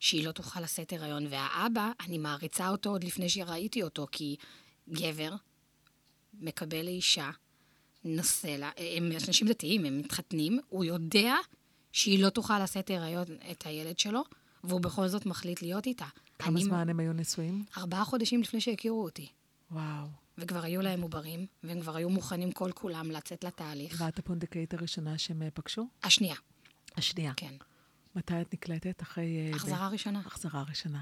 שהיא 0.00 0.26
לא 0.26 0.32
תוכל 0.32 0.60
לשאת 0.60 0.92
הריון. 0.92 1.26
והאבא, 1.30 1.90
אני 2.00 2.18
מעריצה 2.18 2.68
אותו 2.68 2.90
עוד 2.90 3.04
לפני 3.04 3.28
שראיתי 3.28 3.82
אותו, 3.82 4.06
כי 4.12 4.36
גבר 4.88 5.32
מקבל 6.40 6.82
לאישה, 6.84 7.30
נושא 8.04 8.46
לה, 8.46 8.70
הם 8.96 9.12
אנשים 9.26 9.48
דתיים, 9.48 9.84
הם 9.84 9.98
מתחתנים, 9.98 10.60
הוא 10.68 10.84
יודע 10.84 11.34
שהיא 11.92 12.22
לא 12.24 12.30
תוכל 12.30 12.62
לשאת 12.62 12.90
הריון 12.90 13.26
את 13.50 13.66
הילד 13.66 13.98
שלו, 13.98 14.22
והוא 14.64 14.80
בכל 14.80 15.08
זאת 15.08 15.26
מחליט 15.26 15.62
להיות 15.62 15.86
איתה. 15.86 16.06
כמה 16.38 16.48
אני- 16.56 16.64
זמן 16.64 16.88
הם 16.88 17.00
היו 17.00 17.12
נשואים? 17.12 17.64
ארבעה 17.76 18.04
חודשים 18.04 18.40
לפני 18.42 18.60
שהכירו 18.60 19.04
אותי. 19.04 19.26
וואו. 19.70 20.06
וכבר 20.38 20.62
היו 20.62 20.82
להם 20.82 21.02
עוברים, 21.02 21.46
והם 21.62 21.80
כבר 21.80 21.96
היו 21.96 22.08
מוכנים 22.10 22.52
כל 22.52 22.70
כולם 22.74 23.10
לצאת 23.10 23.44
לתהליך. 23.44 24.00
ואת 24.04 24.18
הפונדקאית 24.18 24.74
הראשונה 24.74 25.18
שהם 25.18 25.42
אה, 25.42 25.48
פגשו? 25.50 25.86
השנייה, 26.02 26.34
השנייה. 26.96 27.32
כן. 27.36 27.54
מתי 28.16 28.40
את 28.40 28.54
נקלטת? 28.54 29.02
אחרי... 29.02 29.50
אה, 29.50 29.56
החזרה 29.56 29.88
ב- 29.88 29.92
ראשונה. 29.92 30.22
החזרה 30.26 30.64
ראשונה. 30.68 31.00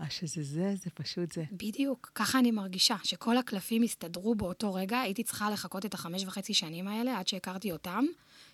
אה, 0.00 0.10
שזה 0.10 0.42
זה, 0.42 0.74
זה 0.76 0.90
פשוט 0.90 1.32
זה. 1.32 1.44
בדיוק, 1.52 2.10
ככה 2.14 2.38
אני 2.38 2.50
מרגישה, 2.50 2.96
שכל 3.04 3.36
הקלפים 3.36 3.82
הסתדרו 3.82 4.34
באותו 4.34 4.74
רגע, 4.74 5.00
הייתי 5.00 5.22
צריכה 5.22 5.50
לחכות 5.50 5.86
את 5.86 5.94
החמש 5.94 6.24
וחצי 6.24 6.54
שנים 6.54 6.88
האלה 6.88 7.18
עד 7.18 7.28
שהכרתי 7.28 7.72
אותם, 7.72 8.04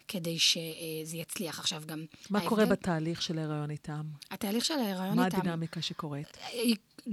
כדי 0.09 0.39
שזה 0.39 1.17
יצליח. 1.17 1.59
עכשיו 1.59 1.83
גם... 1.87 2.05
מה 2.31 2.39
ההבדל- 2.39 2.49
קורה 2.49 2.67
בתהליך 2.67 3.23
של 3.23 3.39
ההיריון 3.39 3.71
איתם? 3.71 4.03
התהליך 4.31 4.65
של 4.65 4.75
ההיריון 4.75 5.17
מה 5.17 5.27
איתם... 5.27 5.39
הדינמיקה 5.39 5.83
שקורית? 5.83 6.39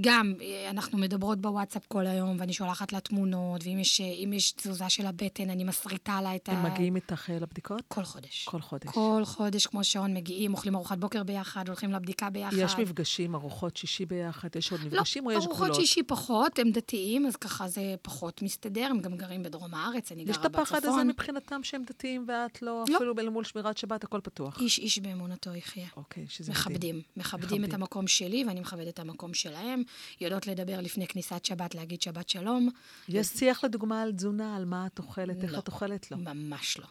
גם, 0.02 0.34
אה, 0.42 0.70
אנחנו 0.70 0.98
מדברות 0.98 1.42
בוואטסאפ 1.42 1.86
כל 1.88 2.08
היום, 2.08 2.38
ואני 2.40 2.54
שולחת 2.54 2.94
לה 2.94 3.00
תמונות, 3.00 3.62
ואם 3.64 3.80
יש, 3.80 4.02
אה, 4.02 4.06
יש 4.36 4.52
תזוזה 4.52 4.90
של 4.90 5.06
הבטן, 5.06 5.50
אני 5.50 5.64
מסריטה 5.64 6.22
לה 6.22 6.36
את 6.36 6.50
ה... 6.50 6.52
הם 6.52 6.72
מגיעים 6.74 6.96
איתך 6.96 7.30
אה, 7.30 7.40
לבדיקות? 7.40 7.82
כל 7.88 8.04
חודש. 8.04 8.46
כל 8.48 8.62
חודש. 8.62 8.88
כל 8.88 9.22
חודש, 9.26 9.68
כמו 9.68 9.84
שעון, 9.84 10.14
מגיעים, 10.14 10.54
אוכלים 10.54 10.76
ארוחת 10.76 10.98
בוקר 10.98 11.24
ביחד, 11.24 11.68
הולכים 11.68 11.92
לבדיקה 11.92 12.30
ביחד. 12.30 12.58
יש 12.58 12.76
מפגשים, 12.76 13.36
ארוחות 13.36 13.78
שישי 13.78 14.06
ביחד, 14.06 14.56
יש 14.56 14.72
עוד 14.72 14.82
לא, 14.82 14.88
מפגשים 14.88 15.26
או 15.26 15.32
יש 15.32 15.38
ארוחות 15.38 15.56
גבולות? 15.56 15.76
שישי 15.76 16.04
פחות, 16.04 16.60
הם 16.60 16.72
דתיים, 16.72 17.26
אז 17.26 17.36
ככה 17.36 17.68
זה 17.68 17.96
פחות 18.02 18.42
מסתדר, 18.42 18.88
הם 18.90 19.00
גם 19.00 19.18
גרים 19.18 19.44
בדרום 19.44 19.74
הארץ, 19.74 20.12
אני 20.12 20.22
יש 20.22 20.38
גרה 20.38 20.42
את 20.42 20.46
הפחד 20.46 20.78
הזה 20.78 20.88
בצפון. 20.88 21.08
מבחינתם 21.08 21.64
שהם 21.64 21.84
דתיים 21.84 22.26
ואת 22.28 22.62
לא, 22.62 22.79
לא. 22.88 22.96
אפילו 22.98 23.14
אל 23.20 23.30
מול 23.30 23.44
שמירת 23.44 23.78
שבת, 23.78 24.04
הכל 24.04 24.20
פתוח. 24.24 24.62
איש 24.62 24.80
איש 24.80 25.00
באמונתו 25.00 25.56
יחיה. 25.56 25.88
אוקיי, 25.98 26.26
שזה. 26.30 26.52
מכבדים, 26.52 27.02
מכבדים 27.18 27.46
מכבדים. 27.48 27.66
את 27.66 27.74
המקום 27.74 28.08
שלי, 28.08 28.46
ואני 28.48 28.60
מכבדת 28.60 28.94
את 28.94 29.00
המקום 29.00 29.34
שלהם. 29.34 29.84
יודעות 30.22 30.48
לדבר 30.48 30.82
לפני 30.82 31.08
כניסת 31.08 31.46
שבת, 31.46 31.76
להגיד 31.76 32.02
שבת 32.02 32.30
שלום. 32.30 32.70
יש 33.10 33.28
שיח 33.28 33.64
לדוגמה 33.64 34.02
על 34.02 34.12
תזונה, 34.12 34.56
על 34.56 34.66
מה 34.66 34.88
את 34.88 35.00
אוכלת, 35.00 35.44
איך 35.44 35.54
לא. 35.54 35.60
את 35.60 35.68
אוכלת? 35.68 36.12
לא. 36.12 36.18
ממש 36.18 36.78
לא. 36.78 36.86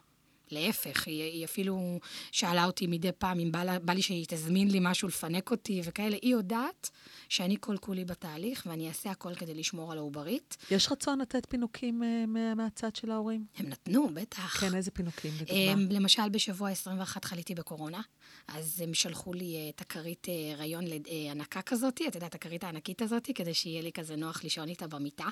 להפך, 0.53 1.07
היא, 1.07 1.23
היא 1.23 1.45
אפילו 1.45 1.99
שאלה 2.33 2.65
אותי 2.65 2.87
מדי 2.87 3.13
פעם 3.19 3.41
אם 3.41 3.53
בא, 3.53 3.65
לה, 3.65 3.79
בא 3.79 3.93
לי 3.93 4.03
שהיא 4.03 4.25
תזמין 4.29 4.71
לי 4.71 4.79
משהו 4.83 5.09
לפנק 5.09 5.51
אותי 5.51 5.81
וכאלה. 5.85 6.17
היא 6.23 6.33
יודעת 6.33 6.91
שאני 7.29 7.57
כל 7.61 7.77
כולי 7.81 8.05
בתהליך, 8.05 8.63
ואני 8.67 8.89
אעשה 8.89 9.11
הכל 9.11 9.35
כדי 9.35 9.55
לשמור 9.55 9.93
על 9.93 9.99
העוברית. 9.99 10.57
יש 10.71 10.93
רצון 10.93 11.19
לתת 11.21 11.47
פינוקים 11.49 12.03
מה- 12.27 12.55
מהצד 12.55 12.97
של 12.97 13.11
ההורים? 13.11 13.45
הם 13.57 13.69
נתנו, 13.69 14.09
בטח. 14.15 14.61
כן, 14.61 14.75
איזה 14.75 14.91
פינוקים 14.91 15.33
לדוגמה? 15.41 15.95
למשל, 15.95 16.29
בשבוע 16.29 16.71
21 16.71 17.25
חליתי 17.25 17.55
בקורונה, 17.55 18.01
אז 18.49 18.81
הם 18.81 18.95
שלחו 18.95 19.33
לי 19.33 19.57
אה, 19.57 19.69
את 19.69 19.81
הכרית 19.81 20.27
אה, 20.29 20.53
הריון 20.55 20.85
לד- 20.87 21.07
אה, 21.11 21.31
ענקה 21.33 21.63
כזאת, 21.63 22.01
את 22.09 22.15
יודעת, 22.15 22.35
הכרית 22.35 22.65
הענקית 22.65 23.03
הזאת, 23.03 23.29
כדי 23.35 23.55
שיהיה 23.55 23.83
לי 23.83 23.93
כזה 23.93 24.17
נוח 24.17 24.45
לישון 24.45 24.69
איתה 24.69 24.87
במיטה. 24.87 25.27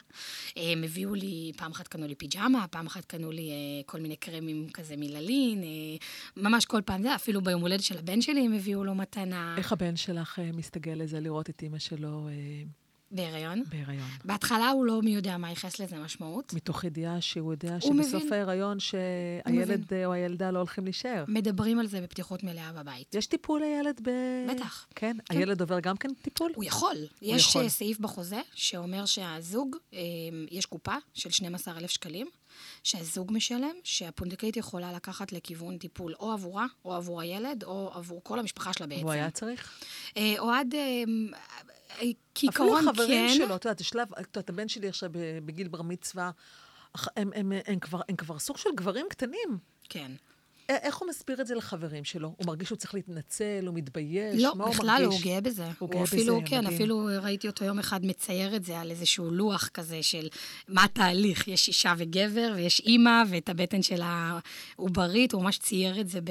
אה, 0.57 0.73
הם 0.73 0.83
הביאו 0.85 1.15
לי, 1.15 1.53
פעם 1.57 1.71
אחת 1.73 1.89
קנו 1.89 2.07
לי 2.07 2.15
פיג'מה, 2.15 2.67
פעם 2.71 2.87
אחת 2.87 3.05
קנו 3.05 3.31
לי 3.31 3.51
אה, 3.51 3.55
כל 3.87 4.01
מיני 4.01 4.17
קרמים 4.17 4.69
כזה 4.71 4.95
מללין, 4.97 5.63
אה, 5.63 5.69
ממש 6.37 6.65
כל 6.65 6.81
פעם 6.85 7.03
זה, 7.03 7.15
אפילו 7.15 7.41
ביום 7.41 7.61
הולדת 7.61 7.83
של 7.83 7.99
הבן 7.99 8.21
שלי 8.21 8.41
הם 8.47 8.53
הביאו 8.53 8.85
לו 8.85 8.95
מתנה. 8.95 9.55
איך 9.59 9.73
הבן 9.73 9.97
שלך 9.97 10.39
אה, 10.39 10.51
מסתגל 10.53 10.93
לזה, 10.93 11.21
לראות 11.21 11.51
את 11.51 11.63
אימא 11.63 11.79
שלו 11.79 12.29
אה, 12.29 12.33
בהיריון. 13.11 13.63
בהיריון? 13.69 14.09
בהתחלה 14.25 14.69
הוא 14.69 14.85
לא 14.85 15.03
מי 15.03 15.11
יודע 15.11 15.37
מה 15.37 15.51
ייחס 15.51 15.81
לזה 15.81 15.97
משמעות. 15.97 16.53
מתוך 16.55 16.85
ידיעה 16.85 17.21
שהוא 17.21 17.53
יודע 17.53 17.77
הוא 17.83 18.03
שבסוף. 18.03 18.33
ההיריון 18.33 18.81
שהילד 18.81 19.93
אה, 19.93 20.07
או 20.07 20.13
הילדה 20.13 20.51
לא 20.51 20.59
הולכים 20.59 20.85
להישאר. 20.85 21.25
מדברים 21.29 21.79
על 21.79 21.87
זה 21.87 22.01
בפתיחות 22.01 22.45
מלאה 22.45 22.73
בבית. 22.73 23.15
יש 23.15 23.27
טיפול 23.27 23.61
לילד 23.61 24.01
ב... 24.03 24.11
בטח. 24.51 24.87
כן? 24.95 25.17
כן. 25.25 25.37
הילד 25.37 25.61
עובר 25.61 25.81
גם 25.81 25.97
כן 25.97 26.09
טיפול? 26.23 26.53
הוא 26.55 26.65
יכול. 26.65 26.97
יש 27.23 27.49
יכול. 27.49 27.63
יכול. 27.63 27.69
סעיף 27.69 27.99
בחוזה 27.99 28.41
שאומר 28.55 29.07
שהזוג, 29.07 29.77
אה, 29.95 29.99
יש 30.51 30.67
קופה 30.67 30.95
של 31.15 31.31
12,000 31.31 31.91
שקלים, 31.91 32.27
שהזוג 32.83 33.33
משלם, 33.33 33.75
שהפונדקאית 33.85 34.57
יכולה 34.57 34.93
לקחת 34.93 35.33
לכיוון 35.33 35.79
טיפול 35.79 36.15
או 36.21 36.33
עבורה, 36.33 36.67
או 36.85 36.95
עבור 36.95 37.21
הילד, 37.21 37.65
או 37.65 37.91
עבור 37.95 38.21
כל 38.25 38.39
המשפחה 38.39 38.73
שלה 38.73 38.87
בעצם. 38.87 39.03
הוא 39.03 39.13
היה 39.13 39.31
צריך? 39.31 39.81
אה, 40.17 40.35
אוהד, 40.39 40.75
אה, 40.75 41.03
אפילו 42.37 42.53
כעיקרון 42.53 42.95
כן. 43.07 43.29
שלו, 43.35 43.57
את 43.57 43.65
יודעת, 43.65 43.79
זה 43.79 43.85
שלב, 43.85 44.09
את 44.39 44.51
הבן 44.51 44.69
שלי 44.69 44.89
עכשיו 44.89 45.11
בגיל 45.45 45.69
בר 45.69 45.83
מצווה, 45.83 46.31
אח- 46.97 47.09
הם, 47.17 47.31
הם, 47.35 47.53
הם, 47.53 47.61
הם, 47.67 47.79
כבר, 47.79 48.01
הם 48.09 48.17
כבר 48.17 48.39
סוג 48.39 48.57
של 48.57 48.71
גברים 48.75 49.07
קטנים. 49.11 49.59
כן. 49.89 50.13
איך 50.69 50.97
הוא 50.97 51.09
מסביר 51.09 51.41
את 51.41 51.47
זה 51.47 51.55
לחברים 51.55 52.05
שלו? 52.05 52.35
הוא 52.37 52.47
מרגיש 52.47 52.69
שהוא 52.69 52.77
צריך 52.77 52.95
להתנצל, 52.95 53.65
הוא 53.67 53.75
מתבייש? 53.75 54.43
לא, 54.43 54.53
מה 54.57 54.65
הוא 54.65 54.75
בכלל 54.75 54.99
לא, 55.03 55.09
מרגיש? 55.09 55.23
הוא 55.23 55.33
גאה 55.33 55.41
בזה. 55.41 55.65
הוא 55.65 55.73
הוא 55.79 55.91
גאה 55.91 56.03
אפילו, 56.03 56.37
בזה, 56.37 56.47
כן, 56.47 56.61
מדהים. 56.61 56.75
אפילו 56.75 57.09
ראיתי 57.23 57.47
אותו 57.47 57.65
יום 57.65 57.79
אחד 57.79 58.07
מצייר 58.07 58.57
את 58.57 58.65
זה 58.65 58.79
על 58.79 58.91
איזשהו 58.91 59.31
לוח 59.31 59.69
כזה 59.69 60.03
של 60.03 60.29
מה 60.69 60.85
התהליך. 60.85 61.49
יש 61.49 61.69
אישה 61.69 61.95
וגבר, 61.99 62.53
ויש 62.57 62.81
אימא, 62.81 63.23
ואת 63.29 63.49
הבטן 63.49 63.83
של 63.83 64.03
העוברית, 64.05 65.33
הוא 65.33 65.43
ממש 65.43 65.59
צייר 65.59 66.01
את 66.01 66.09
זה, 66.09 66.21
ב... 66.21 66.31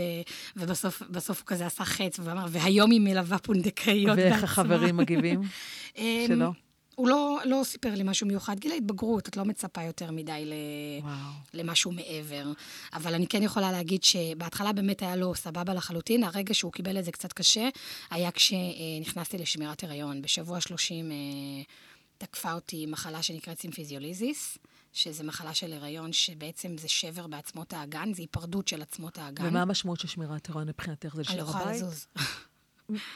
ובסוף 0.55 1.01
בסוף 1.09 1.39
הוא 1.39 1.47
כזה 1.47 1.65
עשה 1.65 1.85
חץ, 1.85 2.19
ואמר, 2.23 2.45
והיום 2.49 2.91
היא 2.91 3.01
מלווה 3.01 3.37
פונדקאיות 3.37 4.15
בעצמה. 4.15 4.31
ואיך 4.31 4.43
החברים 4.43 4.97
מגיבים? 4.97 5.41
אמ, 5.97 6.23
שלו? 6.27 6.64
הוא 6.95 7.07
לא, 7.07 7.39
לא 7.45 7.61
סיפר 7.63 7.95
לי 7.95 8.03
משהו 8.03 8.27
מיוחד. 8.27 8.59
גיל 8.59 8.71
ההתבגרות, 8.71 9.27
את 9.27 9.37
לא 9.37 9.45
מצפה 9.45 9.83
יותר 9.83 10.11
מדי 10.11 10.43
ל... 10.45 10.53
וואו. 11.03 11.15
למשהו 11.53 11.91
מעבר. 11.91 12.51
אבל 12.93 13.13
אני 13.13 13.27
כן 13.27 13.43
יכולה 13.43 13.71
להגיד 13.71 14.03
שבהתחלה 14.03 14.73
באמת 14.73 15.01
היה 15.01 15.15
לו 15.15 15.35
סבבה 15.35 15.73
לחלוטין. 15.73 16.23
הרגע 16.23 16.53
שהוא 16.53 16.71
קיבל 16.71 16.99
את 16.99 17.05
זה 17.05 17.11
קצת 17.11 17.33
קשה, 17.33 17.69
היה 18.09 18.31
כשנכנסתי 18.31 19.37
לשמירת 19.37 19.83
הריון. 19.83 20.21
בשבוע 20.21 20.61
30 20.61 21.11
אה, 21.11 21.15
תקפה 22.17 22.53
אותי 22.53 22.85
מחלה 22.85 23.21
שנקראת 23.21 23.59
סימפיזיוליזיס, 23.59 24.57
שזה 24.93 25.23
מחלה 25.23 25.53
של 25.53 25.73
הריון 25.73 26.13
שבעצם 26.13 26.77
זה 26.77 26.87
שבר 26.87 27.27
בעצמות 27.27 27.73
האגן, 27.73 28.13
זה 28.13 28.21
היפרדות 28.21 28.67
של 28.67 28.81
עצמות 28.81 29.17
האגן. 29.17 29.47
ומה 29.47 29.61
המשמעות 29.61 29.99
של 29.99 30.07
שמירת 30.07 30.49
הריון 30.49 30.67
מבחינתך? 30.69 31.15
זה 31.15 31.21
אני 31.29 31.37
לא 31.37 31.43
יכולה 31.43 31.65
בבית? 31.65 31.75
לזוז. 31.75 32.07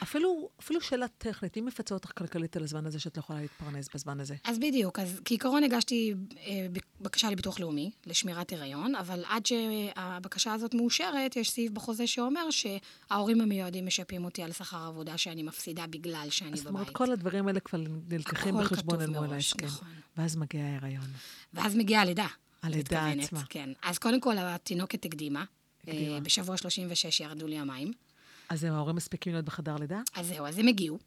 אפילו, 0.02 0.48
אפילו 0.60 0.80
שאלה 0.80 1.08
טכנית, 1.08 1.56
מי 1.56 1.62
מפצה 1.62 1.94
אותך 1.94 2.12
כלכלית 2.18 2.56
על 2.56 2.62
הזמן 2.62 2.86
הזה 2.86 3.00
שאת 3.00 3.16
לא 3.16 3.20
יכולה 3.20 3.40
להתפרנס 3.40 3.88
בזמן 3.94 4.20
הזה? 4.20 4.34
אז 4.44 4.58
בדיוק, 4.58 4.98
אז 4.98 5.20
כעיקרון 5.24 5.64
הגשתי 5.64 6.14
אה, 6.46 6.66
בקשה 7.00 7.30
לביטוח 7.30 7.60
לאומי, 7.60 7.90
לשמירת 8.06 8.52
הריון, 8.52 8.94
אבל 8.94 9.24
עד 9.28 9.46
שהבקשה 9.46 10.52
הזאת 10.52 10.74
מאושרת, 10.74 11.36
יש 11.36 11.50
סעיף 11.50 11.72
בחוזה 11.72 12.06
שאומר 12.06 12.48
שההורים 12.50 13.40
המיועדים 13.40 13.86
משפים 13.86 14.24
אותי 14.24 14.42
על 14.42 14.52
שכר 14.52 14.86
עבודה 14.86 15.18
שאני 15.18 15.42
מפסידה 15.42 15.86
בגלל 15.86 16.26
שאני 16.30 16.56
זאת 16.56 16.66
אומרת, 16.66 16.82
בבית. 16.82 16.96
כל 16.96 17.12
הדברים 17.12 17.48
האלה 17.48 17.60
כבר 17.60 17.78
נלקחים 18.08 18.54
בחשבון 18.58 19.00
אל 19.00 19.10
מול 19.10 19.32
ההסכם. 19.32 19.66
נכון. 19.66 19.88
ואז 20.16 20.36
מגיע 20.36 20.64
ההיריון. 20.64 21.06
ואז 21.54 21.76
מגיעה 21.76 22.02
הלידה. 22.02 22.26
הלידה 22.62 23.08
עצמה. 23.08 23.42
כן. 23.48 23.70
אז 23.82 23.98
קודם 23.98 24.20
כל, 24.20 24.34
התינוקת 24.38 25.04
הקדימה. 25.04 25.44
הקדימה. 25.82 26.14
אה, 26.14 26.20
בשבוע 26.20 26.56
36 26.56 27.20
ירדו 27.20 27.46
לי 27.46 27.58
המים. 27.58 27.92
אז 28.50 28.64
הם 28.64 28.74
ההורים 28.74 28.96
מספיקים 28.96 29.32
להיות 29.32 29.44
בחדר 29.44 29.76
לידה? 29.76 30.00
אז 30.14 30.26
זהו, 30.26 30.46
אז 30.46 30.58
הם 30.58 30.68
הגיעו. 30.68 30.98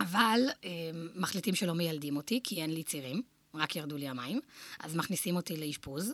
אבל 0.00 0.40
אה, 0.64 0.70
מחליטים 1.14 1.54
שלא 1.54 1.72
מיילדים 1.72 2.16
אותי, 2.16 2.40
כי 2.44 2.62
אין 2.62 2.70
לי 2.70 2.82
צירים, 2.82 3.22
רק 3.54 3.76
ירדו 3.76 3.96
לי 3.96 4.08
המים. 4.08 4.40
אז 4.80 4.96
מכניסים 4.96 5.36
אותי 5.36 5.56
לאשפוז, 5.56 6.12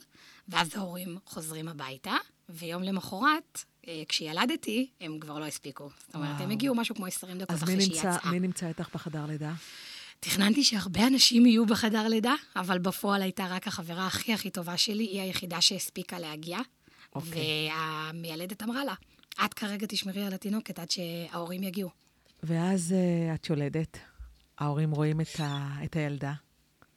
ואז 0.48 0.76
ההורים 0.76 1.18
חוזרים 1.26 1.68
הביתה, 1.68 2.14
ויום 2.48 2.82
למחרת, 2.82 3.64
אה, 3.88 4.02
כשילדתי, 4.08 4.90
הם 5.00 5.18
כבר 5.18 5.38
לא 5.38 5.44
הספיקו. 5.46 5.90
זאת 6.06 6.14
אומרת, 6.14 6.30
הם 6.30 6.36
וואו. 6.36 6.50
הגיעו 6.50 6.74
משהו 6.74 6.94
כמו 6.94 7.06
20 7.06 7.38
דקות 7.38 7.50
אז 7.50 7.62
אחרי 7.62 7.80
שהיא 7.80 7.96
יצאה. 7.96 8.30
מי 8.30 8.40
נמצא 8.40 8.68
איתך 8.68 8.88
בחדר 8.94 9.26
לידה? 9.26 9.52
תכננתי 10.20 10.64
שהרבה 10.64 11.06
אנשים 11.06 11.46
יהיו 11.46 11.66
בחדר 11.66 12.08
לידה, 12.08 12.34
אבל 12.56 12.78
בפועל 12.78 13.22
הייתה 13.22 13.46
רק 13.46 13.68
החברה 13.68 14.06
הכי 14.06 14.32
הכי 14.32 14.50
טובה 14.50 14.76
שלי, 14.76 15.04
היא 15.04 15.20
היחידה 15.20 15.60
שהספיקה 15.60 16.18
להגיע. 16.18 16.58
אוקיי. 17.14 17.68
והמיילדת 17.70 18.62
אמרה 18.62 18.84
לה, 18.84 18.94
את 19.44 19.54
כרגע 19.54 19.86
תשמרי 19.88 20.24
על 20.24 20.34
התינוקת 20.34 20.78
עד 20.78 20.90
שההורים 20.90 21.62
יגיעו. 21.62 21.90
ואז 22.42 22.94
uh, 22.94 23.34
את 23.34 23.50
יולדת, 23.50 23.98
ההורים 24.58 24.90
רואים 24.90 25.20
את, 25.20 25.40
ה, 25.40 25.68
את 25.84 25.96
הילדה. 25.96 26.32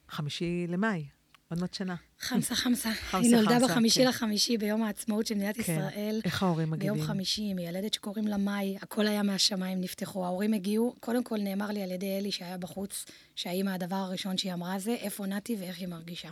חמישי 0.08 0.66
למאי, 0.68 1.04
עוד 1.50 1.60
מעט 1.60 1.74
שנה. 1.74 1.94
חמסה, 2.20 2.54
חמסה. 2.54 2.90
היא 3.12 3.36
נולדה 3.36 3.58
בחמישי 3.64 4.00
כן. 4.02 4.08
לחמישי 4.08 4.58
ביום 4.58 4.82
העצמאות 4.82 5.26
של 5.26 5.34
מדינת 5.34 5.56
כן. 5.56 5.62
ישראל. 5.62 6.20
איך 6.24 6.42
ההורים 6.42 6.70
מגיבים? 6.70 6.94
ביום 6.94 7.06
חמישי, 7.06 7.54
מיילדת 7.54 7.94
שקוראים 7.94 8.26
לה 8.26 8.36
מאי, 8.36 8.76
הכל 8.82 9.06
היה 9.06 9.22
מהשמיים, 9.22 9.80
נפתחו. 9.80 10.24
ההורים 10.24 10.54
הגיעו, 10.54 10.94
קודם 11.00 11.24
כל 11.24 11.38
נאמר 11.38 11.70
לי 11.70 11.82
על 11.82 11.90
ידי 11.90 12.18
אלי 12.18 12.32
שהיה 12.32 12.58
בחוץ, 12.58 13.04
שהאימא, 13.36 13.70
הדבר 13.70 13.96
הראשון 13.96 14.38
שהיא 14.38 14.52
אמרה 14.52 14.78
זה, 14.78 14.94
איפה 14.94 15.26
נתי 15.26 15.56
ואיך 15.60 15.78
היא 15.78 15.88
מרגישה. 15.88 16.30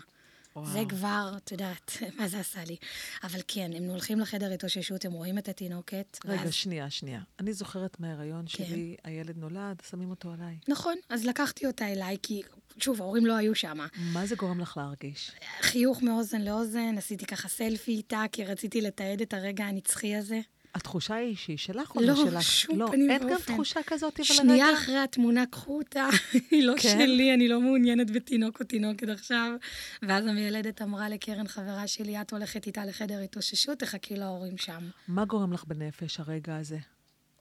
וואו. 0.56 0.66
זה 0.72 0.80
כבר, 0.88 1.32
את 1.36 1.52
יודעת, 1.52 1.92
מה 2.18 2.28
זה 2.28 2.40
עשה 2.40 2.64
לי. 2.64 2.76
אבל 3.24 3.40
כן, 3.48 3.70
הם 3.76 3.84
הולכים 3.84 4.20
לחדר 4.20 4.52
התאוששות, 4.52 5.04
הם 5.04 5.12
רואים 5.12 5.38
את 5.38 5.48
התינוקת. 5.48 6.18
רגע, 6.24 6.42
ואז- 6.42 6.54
שנייה, 6.54 6.90
שנייה. 6.90 7.20
אני 7.40 7.52
זוכרת 7.52 8.00
מההיריון 8.00 8.46
שלי, 8.46 8.96
הילד 9.04 9.36
נולד, 9.38 9.82
שמים 9.90 10.10
אותו 10.10 10.32
עליי. 10.32 10.58
נכון, 10.68 10.94
אז 11.08 11.24
לקחתי 11.24 11.66
אותה 11.66 11.92
אליי, 11.92 12.16
כי, 12.22 12.42
שוב, 12.78 13.00
ההורים 13.02 13.26
לא 13.26 13.36
היו 13.36 13.54
שם. 13.54 13.78
מה 13.96 14.26
זה 14.26 14.34
גורם 14.36 14.60
לך 14.60 14.76
להרגיש? 14.76 15.30
חיוך 15.60 16.02
מאוזן 16.02 16.40
לאוזן, 16.42 16.94
עשיתי 16.98 17.26
ככה 17.26 17.48
סלפי 17.48 17.90
איתה, 17.90 18.22
כי 18.32 18.44
רציתי 18.44 18.80
לתעד 18.80 19.20
את 19.20 19.34
הרגע 19.34 19.64
הנצחי 19.64 20.16
הזה. 20.16 20.40
התחושה 20.74 21.14
היא 21.14 21.36
שהיא 21.36 21.58
שלך 21.58 21.96
או 21.96 22.00
לא, 22.00 22.14
שלך? 22.16 22.42
שום 22.42 22.78
לא, 22.78 22.86
פנים 22.86 23.10
אין 23.10 23.22
גם 23.22 23.28
ואופן. 23.28 23.54
תחושה 23.54 23.80
כזאת, 23.86 24.20
אבל 24.20 24.24
שנייה 24.24 24.66
רגע... 24.66 24.78
אחרי 24.78 24.98
התמונה, 24.98 25.46
קחו 25.46 25.78
אותה, 25.78 26.08
היא 26.50 26.64
לא 26.64 26.74
כן? 26.78 26.98
שלי, 26.98 27.34
אני 27.34 27.48
לא 27.48 27.60
מעוניינת 27.60 28.10
בתינוק 28.10 28.60
או 28.60 28.64
תינוקת 28.64 29.08
עכשיו. 29.08 29.52
ואז 30.02 30.26
המיילדת 30.26 30.82
אמרה 30.82 31.08
לקרן, 31.08 31.48
חברה 31.48 31.86
שלי, 31.86 32.20
את 32.20 32.32
הולכת 32.32 32.66
איתה 32.66 32.84
לחדר 32.84 33.18
התאוששות, 33.18 33.78
תחכי 33.78 34.16
להורים 34.16 34.58
שם. 34.58 34.88
מה 35.08 35.24
גורם 35.24 35.52
לך 35.52 35.64
בנפש 35.64 36.20
הרגע 36.20 36.56
הזה? 36.56 36.78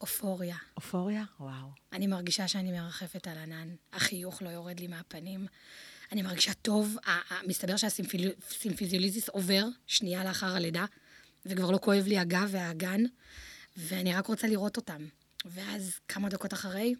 אופוריה. 0.01 0.55
אופוריה? 0.77 1.23
וואו. 1.39 1.67
אני 1.93 2.07
מרגישה 2.07 2.47
שאני 2.47 2.71
מרחפת 2.71 3.27
על 3.27 3.37
ענן, 3.37 3.67
החיוך 3.93 4.41
לא 4.41 4.49
יורד 4.49 4.79
לי 4.79 4.87
מהפנים. 4.87 5.47
אני 6.11 6.21
מרגישה 6.21 6.53
טוב, 6.53 6.97
מסתבר 7.47 7.75
שהסימפיזיוליזיס 7.77 9.29
עובר 9.29 9.65
שנייה 9.87 10.23
לאחר 10.23 10.55
הלידה, 10.55 10.85
וכבר 11.45 11.71
לא 11.71 11.77
כואב 11.77 12.07
לי 12.07 12.17
הגב 12.17 12.49
והאגן, 12.51 13.01
ואני 13.77 14.13
רק 14.13 14.27
רוצה 14.27 14.47
לראות 14.47 14.77
אותם. 14.77 15.07
ואז 15.45 15.99
כמה 16.07 16.29
דקות 16.29 16.53
אחרי, 16.53 16.95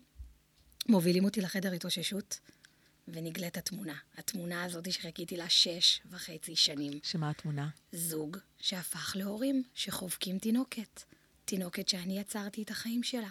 מובילים 0.88 1.26
אותי 1.26 1.42
לחדר 1.42 1.72
התאוששות, 1.72 2.40
ונגלית 3.08 3.58
התמונה. 3.58 3.96
התמונה 4.18 4.64
הזאת 4.64 4.92
שחיכיתי 4.92 5.38
לה 5.38 5.50
שש 5.50 6.02
וחצי 6.12 6.56
שנים. 6.56 7.00
שמה 7.04 7.30
התמונה? 7.30 7.70
זוג 7.92 8.38
שהפך 8.60 9.16
להורים 9.16 9.64
שחובקים 9.74 10.40
תינוקת. 10.40 11.04
תינוקת 11.46 11.88
שאני 11.90 12.20
יצרתי 12.20 12.64
את 12.64 12.70
החיים 12.70 13.04
שלה. 13.04 13.30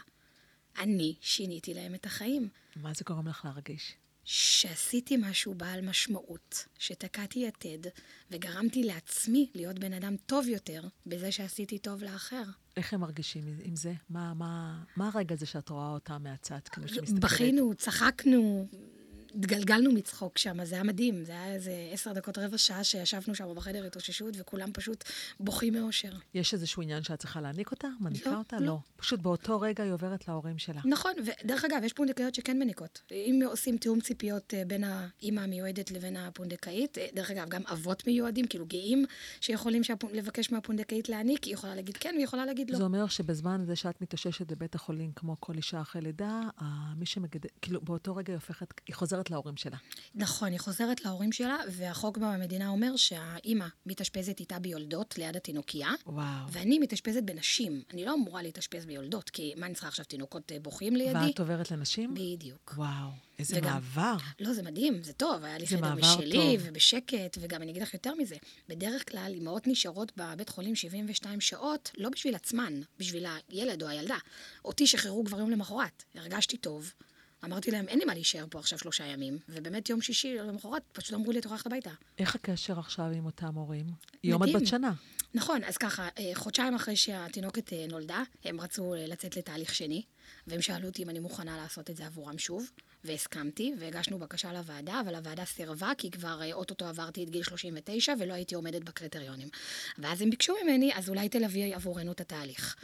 אני 0.79 1.15
שיניתי 1.21 1.75
להם 1.75 1.95
את 1.95 2.07
החיים. 2.07 2.49
מה 2.77 2.95
זה 2.95 3.05
גורם 3.07 3.29
לך 3.29 3.45
להרגיש? 3.45 3.95
שעשיתי 4.25 5.17
משהו 5.17 5.55
בעל 5.55 5.81
משמעות, 5.89 6.67
שתקעתי 6.79 7.41
יתד, 7.47 7.91
וגרמתי 8.31 8.83
לעצמי 8.85 9.51
להיות 9.55 9.79
בן 9.79 9.93
אדם 9.93 10.17
טוב 10.27 10.49
יותר 10.49 10.85
בזה 11.07 11.33
שעשיתי 11.33 11.79
טוב 11.79 12.03
לאחר. 12.03 12.43
איך 12.77 12.95
הם 12.95 13.01
מרגישים 13.01 13.43
עם- 13.65 13.77
זה? 13.77 13.93
מה, 14.11 14.35
מה, 14.35 14.83
מה 14.97 15.11
הרגע 15.15 15.35
הזה 15.35 15.47
שאת 15.47 15.69
רואה 15.69 15.91
אותם 15.91 16.23
מהצד, 16.23 16.59
כמי 16.65 16.89
שמסתכלת? 16.89 17.21
בכינו, 17.21 17.75
צחקנו, 17.75 18.69
התגלגלנו 19.35 19.93
מצחוק 19.93 20.39
שם, 20.39 20.65
זה 20.65 20.75
היה 20.75 20.85
מדהים. 20.85 21.25
זה 21.25 21.33
היה 21.33 21.55
איזה 21.55 21.73
עשר 21.93 22.13
דקות, 22.13 22.39
רבע 22.39 22.59
שעה 22.59 22.85
שישבנו 22.85 23.35
שם 23.35 23.55
בחדר 23.55 23.87
התאוששות, 23.87 24.35
וכולם 24.39 24.73
פשוט 24.73 25.05
בוכים 25.41 25.75
מאושר. 25.75 26.13
יש 26.35 26.55
איזשהו 26.55 26.83
עניין 26.83 27.03
שאת 27.03 27.19
צריכה 27.19 27.41
להעניק 27.41 27.71
אותה? 27.71 27.89
מניקה 28.01 28.31
לא, 28.31 28.37
אותה? 28.39 28.57
לא. 28.61 28.67
לא. 28.67 28.79
פשוט 28.97 29.21
באותו 29.21 29.61
רגע 29.61 29.85
היא 29.85 29.93
עוברת 29.93 30.29
להורים 30.29 30.59
שלה. 30.59 30.81
נכון, 30.85 31.13
ודרך 31.45 31.65
אגב, 31.65 31.85
יש 31.85 31.93
פונדקאיות 31.93 32.35
שכן 32.35 32.59
מניקות. 32.59 33.03
אם 33.13 33.41
עושים 33.47 33.77
תיאום 33.79 34.01
ציפיות 34.01 34.55
אה, 34.55 34.63
בין 34.67 34.85
האימא 34.85 35.41
המיועדת 35.41 35.91
לבין 35.91 36.17
הפונדקאית, 36.17 36.99
אה, 36.99 37.07
דרך 37.15 37.31
אגב, 37.31 37.49
גם 37.49 37.63
אבות 37.73 38.07
מיועדים, 38.07 38.47
כאילו 38.47 38.67
גאים, 38.67 39.05
שיכולים 39.41 39.83
שהפונ- 39.85 40.13
לבקש 40.13 40.53
מהפונדקאית 40.53 41.09
להניק, 41.09 41.45
היא 41.45 41.55
יכולה 41.55 41.75
להגיד 41.75 41.97
כן, 41.97 42.11
והיא 42.15 42.25
יכולה 42.25 42.47
להגיד 42.47 42.71
לא. 42.71 42.77
זה 42.79 42.85
אומר 42.85 43.07
שבזמן 43.07 43.61
הזה 43.61 43.77
שאת 43.77 44.01
מתאוששת 44.01 44.53
בבית 44.53 44.75
החולים, 44.75 45.13
כמו 45.17 45.37
כל 45.41 45.55
אישה 45.57 45.81
אחרי 45.81 46.03
לידה, 46.03 46.41
ה- 46.59 46.95
מי 46.97 47.07
שמגדל, 47.07 47.49
כאילו 47.63 47.81
באותו 47.81 48.17
רגע 48.17 48.33
היא 48.33 48.37
הופכת, 48.37 48.69
היא 48.87 48.95
חוזרת 48.95 49.22
להורים 49.31 49.57
שלה. 49.57 49.77
נכון, 50.15 50.49
היא 50.53 50.59
חוזרת 50.61 51.05
להורים 51.05 51.33
שלה, 51.33 51.57
והחוק 51.71 52.19
במדינה 52.19 52.69
אומר 52.69 52.97
שהאימא 52.97 53.67
מתאשפזת 53.87 54.41
איתה 54.41 54.59
ביולדות 54.59 55.19
ליד 55.19 55.37
התינוקייה. 55.37 55.91
וואו. 56.07 56.25
ואני 56.53 56.79
מתאשפזת 56.79 57.23
בנשים. 57.23 57.83
אני 57.93 58.05
לא 58.05 58.15
אמורה 58.15 58.43
להתאשפז 58.43 58.87
ביולדות, 58.87 59.31
כי 59.31 59.55
מה 59.57 59.67
אני 59.67 59.75
צריכה 59.75 59.89
עכשיו, 59.89 60.05
תינוקות 60.05 60.53
אה, 60.53 60.61
בוכים 60.61 60.97
לידי? 60.97 61.19
ואת 61.27 61.41
עוברת 61.41 61.71
לנשים? 61.71 62.15
בדיוק. 62.15 62.75
וואו, 62.77 63.09
איזה 63.39 63.57
וגם- 63.59 63.73
מעבר. 63.73 64.17
לא, 64.41 64.53
זה 64.53 64.63
מדהים, 64.63 65.03
זה 65.03 65.13
טוב, 65.13 65.45
היה 65.45 65.59
לי 65.59 65.67
חדר 65.67 65.95
משלי, 65.95 66.33
טוב. 66.59 66.67
ובשקט, 66.69 67.39
וגם 67.41 67.63
אני 67.63 67.71
אגיד 67.71 67.83
לך 67.83 67.95
יותר 67.95 68.15
מזה, 68.15 68.37
בדרך 68.69 69.11
כלל 69.11 69.33
אמהות 69.39 69.67
נשארות 69.67 70.13
בבית 70.17 70.49
חולים 70.49 70.75
72 70.75 71.41
שעות, 71.41 71.91
לא 71.99 72.09
בשביל 72.09 72.35
עצמן, 72.35 72.81
בשביל 72.99 73.27
הילד 73.49 73.83
או 73.83 73.89
הילדה. 73.89 74.17
אותי 74.65 74.87
שחררו 74.87 75.25
כבר 75.25 75.39
יום 75.39 75.51
למחרת, 75.51 76.05
הרגשתי 76.15 76.57
טוב. 76.57 76.93
אמרתי 77.45 77.71
להם, 77.71 77.89
אין 77.89 77.99
לי 77.99 78.05
מה 78.05 78.15
להישאר 78.15 78.45
פה 78.51 78.59
עכשיו 78.59 78.79
שלושה 78.79 79.07
ימים, 79.07 79.39
ובאמת 79.49 79.91
יום 79.91 80.01
שישי 80.01 80.37
למחרת 80.39 80.83
פשוט 80.93 81.15
אמרו 81.15 81.33
לי, 81.33 81.39
את 81.39 81.47
ללכת 81.47 81.67
הביתה. 81.67 81.91
איך 82.19 82.35
הקשר 82.35 82.79
עכשיו 82.79 83.05
עם 83.05 83.27
אותם 83.27 83.55
הורים? 83.55 83.87
עומד 84.33 84.47
מדהים. 84.47 84.59
בת 84.59 84.67
שנה. 84.67 84.93
נכון, 85.35 85.65
אז 85.65 85.77
ככה, 85.77 86.09
אה, 86.19 86.31
חודשיים 86.35 86.75
אחרי 86.75 86.97
שהתינוקת 86.97 87.73
אה, 87.73 87.87
נולדה, 87.89 88.23
הם 88.45 88.61
רצו 88.61 88.95
אה, 88.95 89.07
לצאת 89.07 89.37
לתהליך 89.37 89.75
שני, 89.75 90.03
והם 90.47 90.63
שאלו 90.63 90.89
אותי 90.89 91.03
אם 91.03 91.11
אני 91.11 91.19
מוכנה 91.19 91.57
לעשות 91.57 91.91
את 91.91 91.97
זה 91.97 92.07
עבורם 92.07 92.39
שוב, 92.39 92.71
והסכמתי, 93.05 93.75
והגשנו 93.79 94.19
בקשה 94.19 94.53
לוועדה, 94.53 95.01
אבל 95.01 95.15
הוועדה 95.15 95.45
סירבה, 95.45 95.93
כי 95.99 96.11
כבר 96.11 96.53
אוטוטו 96.53 96.87
עברתי 96.87 97.25
את 97.25 97.31
גיל 97.31 97.43
39 97.43 98.13
ולא 98.19 98.35
הייתי 98.35 98.55
עומדת 98.55 98.85
בקריטריונים. 98.85 99.49
ואז 99.99 100.23
הם 100.23 100.31
ביקשו 100.31 100.55
ממני, 100.65 100.91
אז 100.95 101.09
אולי 101.09 101.29
תלווי 101.29 101.75
עבורנו 101.75 102.13
את 102.13 102.21
התהליך. 102.21 102.77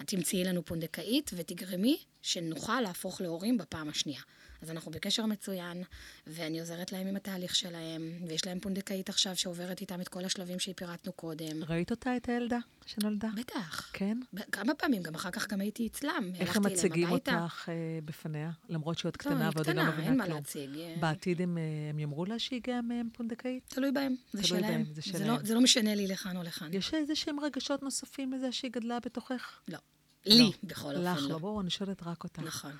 את 0.00 0.06
תמצאי 0.06 0.44
לנו 0.44 0.64
פונדקאית 0.64 1.30
ותגרמי 1.36 1.98
שנוכל 2.22 2.80
להפוך 2.80 3.20
להורים 3.20 3.58
בפעם 3.58 3.88
השנייה. 3.88 4.20
אז 4.62 4.70
אנחנו 4.70 4.90
בקשר 4.90 5.26
מצוין, 5.26 5.82
ואני 6.26 6.60
עוזרת 6.60 6.92
להם 6.92 7.06
עם 7.06 7.16
התהליך 7.16 7.54
שלהם, 7.54 8.12
ויש 8.28 8.46
להם 8.46 8.60
פונדקאית 8.60 9.08
עכשיו 9.08 9.36
שעוברת 9.36 9.80
איתם 9.80 10.00
את 10.00 10.08
כל 10.08 10.24
השלבים 10.24 10.58
שפירטנו 10.58 11.12
קודם. 11.12 11.64
ראית 11.68 11.90
אותה, 11.90 12.16
את 12.16 12.28
הילדה 12.28 12.58
שנולדה? 12.86 13.28
בטח. 13.36 13.90
כן? 13.92 14.18
כמה 14.52 14.74
פעמים, 14.74 15.02
גם 15.02 15.14
אחר 15.14 15.30
כך 15.30 15.48
גם 15.48 15.60
הייתי 15.60 15.86
אצלם. 15.86 16.30
איך 16.40 16.56
הם 16.56 16.66
מציגים. 16.66 17.10
אותך 17.10 17.68
אה, 17.68 17.74
בפניה? 18.04 18.50
למרות 18.68 18.98
שהיא 18.98 19.08
עוד 19.08 19.14
לא, 19.14 19.18
קטנה 19.18 19.44
היא 19.44 19.50
ועוד 19.54 19.68
היא 19.68 19.76
לא 19.76 19.82
קטנה, 19.82 19.92
אין 19.92 20.00
מבינה 20.00 20.16
מה 20.16 20.24
כלום. 20.24 20.36
להציג. 20.36 20.70
בעתיד 21.00 21.40
הם, 21.42 21.58
אה, 21.58 21.62
הם 21.90 21.98
יאמרו 21.98 22.24
לה 22.24 22.38
שהגיעה 22.38 22.82
מהם 22.82 23.08
פונדקאית? 23.12 23.62
תלוי 23.68 23.92
בהם, 23.92 24.14
זה 24.32 24.42
תלוי 24.42 24.60
שלהם. 24.60 24.84
בהם, 24.84 24.94
זה 24.94 25.00
זה 25.04 25.12
לא- 25.12 25.18
שלהם. 25.24 25.46
זה 25.46 25.54
לא 25.54 25.60
משנה 25.60 25.94
לי 25.94 26.06
לכאן 26.06 26.36
או 26.36 26.42
לכאן. 26.42 26.74
יש 26.74 26.94
איזה 26.94 27.14
שהם 27.14 27.40
רגשות 27.40 27.82
נוספים 27.82 28.32
לזה 28.32 28.52
שהיא 28.52 28.70
גדלה 28.70 28.98
בתוכך? 29.00 29.60
לא. 29.68 29.78
לי, 30.26 30.38
לא. 30.38 30.50
בכל 30.62 30.92
לך 30.92 31.08
אופן 31.16 31.22
לא, 31.22 31.28
לא. 31.28 31.38
בואו, 31.38 31.60
אני 31.60 31.70
שואלת 31.70 32.02
רק 32.02 32.24
אותך. 32.24 32.38
נכון. 32.38 32.72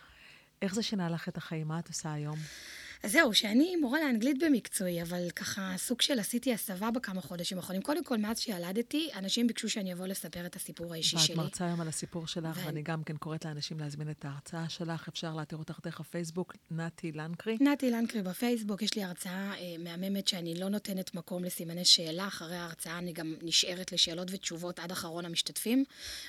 איך 0.62 0.74
זה 0.74 0.82
שינה 0.82 1.08
לך 1.08 1.28
את 1.28 1.36
החיים? 1.36 1.68
מה 1.68 1.78
את 1.78 1.88
עושה 1.88 2.12
היום? 2.12 2.38
אז 3.02 3.12
זהו, 3.12 3.34
שאני 3.34 3.76
מורה 3.76 4.00
לאנגלית 4.00 4.36
במקצועי, 4.44 5.02
אבל 5.02 5.30
ככה 5.30 5.74
סוג 5.76 6.00
של 6.02 6.18
עשיתי 6.18 6.52
הסבה 6.54 6.90
בכמה 6.90 7.20
חודשים 7.20 7.58
האחרונים. 7.58 7.82
קודם 7.82 8.04
כל, 8.04 8.16
מאז 8.18 8.38
שילדתי, 8.40 9.08
אנשים 9.14 9.46
ביקשו 9.46 9.68
שאני 9.70 9.92
אבוא 9.92 10.06
לספר 10.06 10.46
את 10.46 10.56
הסיפור 10.56 10.92
האישי 10.94 11.16
ואת 11.16 11.24
שלי. 11.24 11.36
מרצה 11.36 11.66
היום 11.66 11.80
על 11.80 11.88
הסיפור 11.88 12.26
שלך, 12.26 12.56
ואני- 12.56 12.66
ואני 12.66 12.82
גם 12.82 13.04
כן 13.04 13.16
קוראת 13.16 13.44
לאנשים 13.44 13.80
להזמין 13.80 14.10
את 14.10 14.24
ההרצאה 14.24 14.68
שלך. 14.68 15.08
אפשר 15.08 15.34
לאתר 15.34 15.56
אותך 15.56 15.78
דרך 15.84 16.00
הפייסבוק, 16.00 16.54
נתי 16.70 17.12
לנקרי. 17.12 17.56
נתי 17.60 17.90
לנקרי 17.90 18.22
בפייסבוק, 18.22 18.82
יש 18.82 18.94
לי 18.94 19.02
הרצאה 19.04 19.52
אה, 19.54 19.76
מהממת 19.78 20.28
שאני 20.28 20.54
לא 20.60 20.68
נותנת 20.68 21.14
מקום 21.14 21.44
לסימני 21.44 21.84
שאלה. 21.84 22.26
אחרי 22.26 22.56
ההרצאה 22.56 22.98
אני 22.98 23.12
גם 23.12 23.34
נשארת 23.42 23.92
לשאלות 23.92 24.28
ותשובות 24.32 24.78
עד 24.78 24.92
אחרון 24.92 25.24
המשתתפים. 25.24 25.84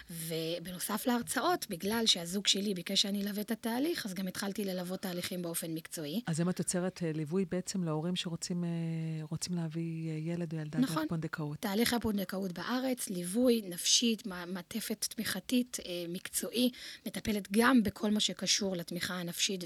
ובנוסף 0.10 1.04
להרצאות, 1.08 1.66
בגלל 1.70 2.04
שהזוג 2.06 2.48
שלי 2.48 2.74
ביקש 2.74 3.02
שאני 3.02 3.22
אלווה 3.24 3.42
את 3.42 3.52
התהליך, 3.52 4.06
אז 4.06 4.14
גם 4.14 4.28
התחלתי 4.28 4.66
ללוות 4.66 5.02
תהליכים 5.02 5.42
באופן 5.42 5.72
מקצועי. 5.72 6.22
אז 6.28 6.42
אם 6.42 6.50
את 6.50 6.57
יוצרת 6.60 7.04
אה, 7.04 7.12
ליווי 7.12 7.46
בעצם 7.46 7.84
להורים 7.84 8.16
שרוצים 8.16 8.64
אה, 8.64 9.56
להביא 9.56 10.10
אה, 10.10 10.16
ילד 10.16 10.54
או 10.54 10.60
ילדה 10.60 10.80
נכון. 10.80 10.96
דרך 10.96 11.10
פונדקאות. 11.10 11.58
תהליך 11.60 11.94
הפונדקאות 11.94 12.52
בארץ, 12.52 13.10
ליווי 13.10 13.62
נפשית, 13.70 14.26
מעטפת 14.26 15.06
תמיכתית, 15.10 15.78
מקצועי, 16.10 16.72
מטפלת 17.06 17.48
גם 17.52 17.84
בכל 17.84 18.12
מה 18.12 18.20
שקשור 18.20 18.76
לתמיכה 18.76 19.14
הנפשית 19.20 19.64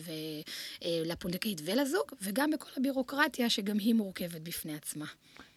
ולפונדקאית 0.81 1.61
ולזוג, 1.65 2.05
וגם 2.21 2.51
בכל 2.51 2.69
הבירוקרטיה 2.77 3.49
שגם 3.49 3.77
היא 3.77 3.93
מורכבת 3.95 4.41
בפני 4.41 4.75
עצמה. 4.75 5.05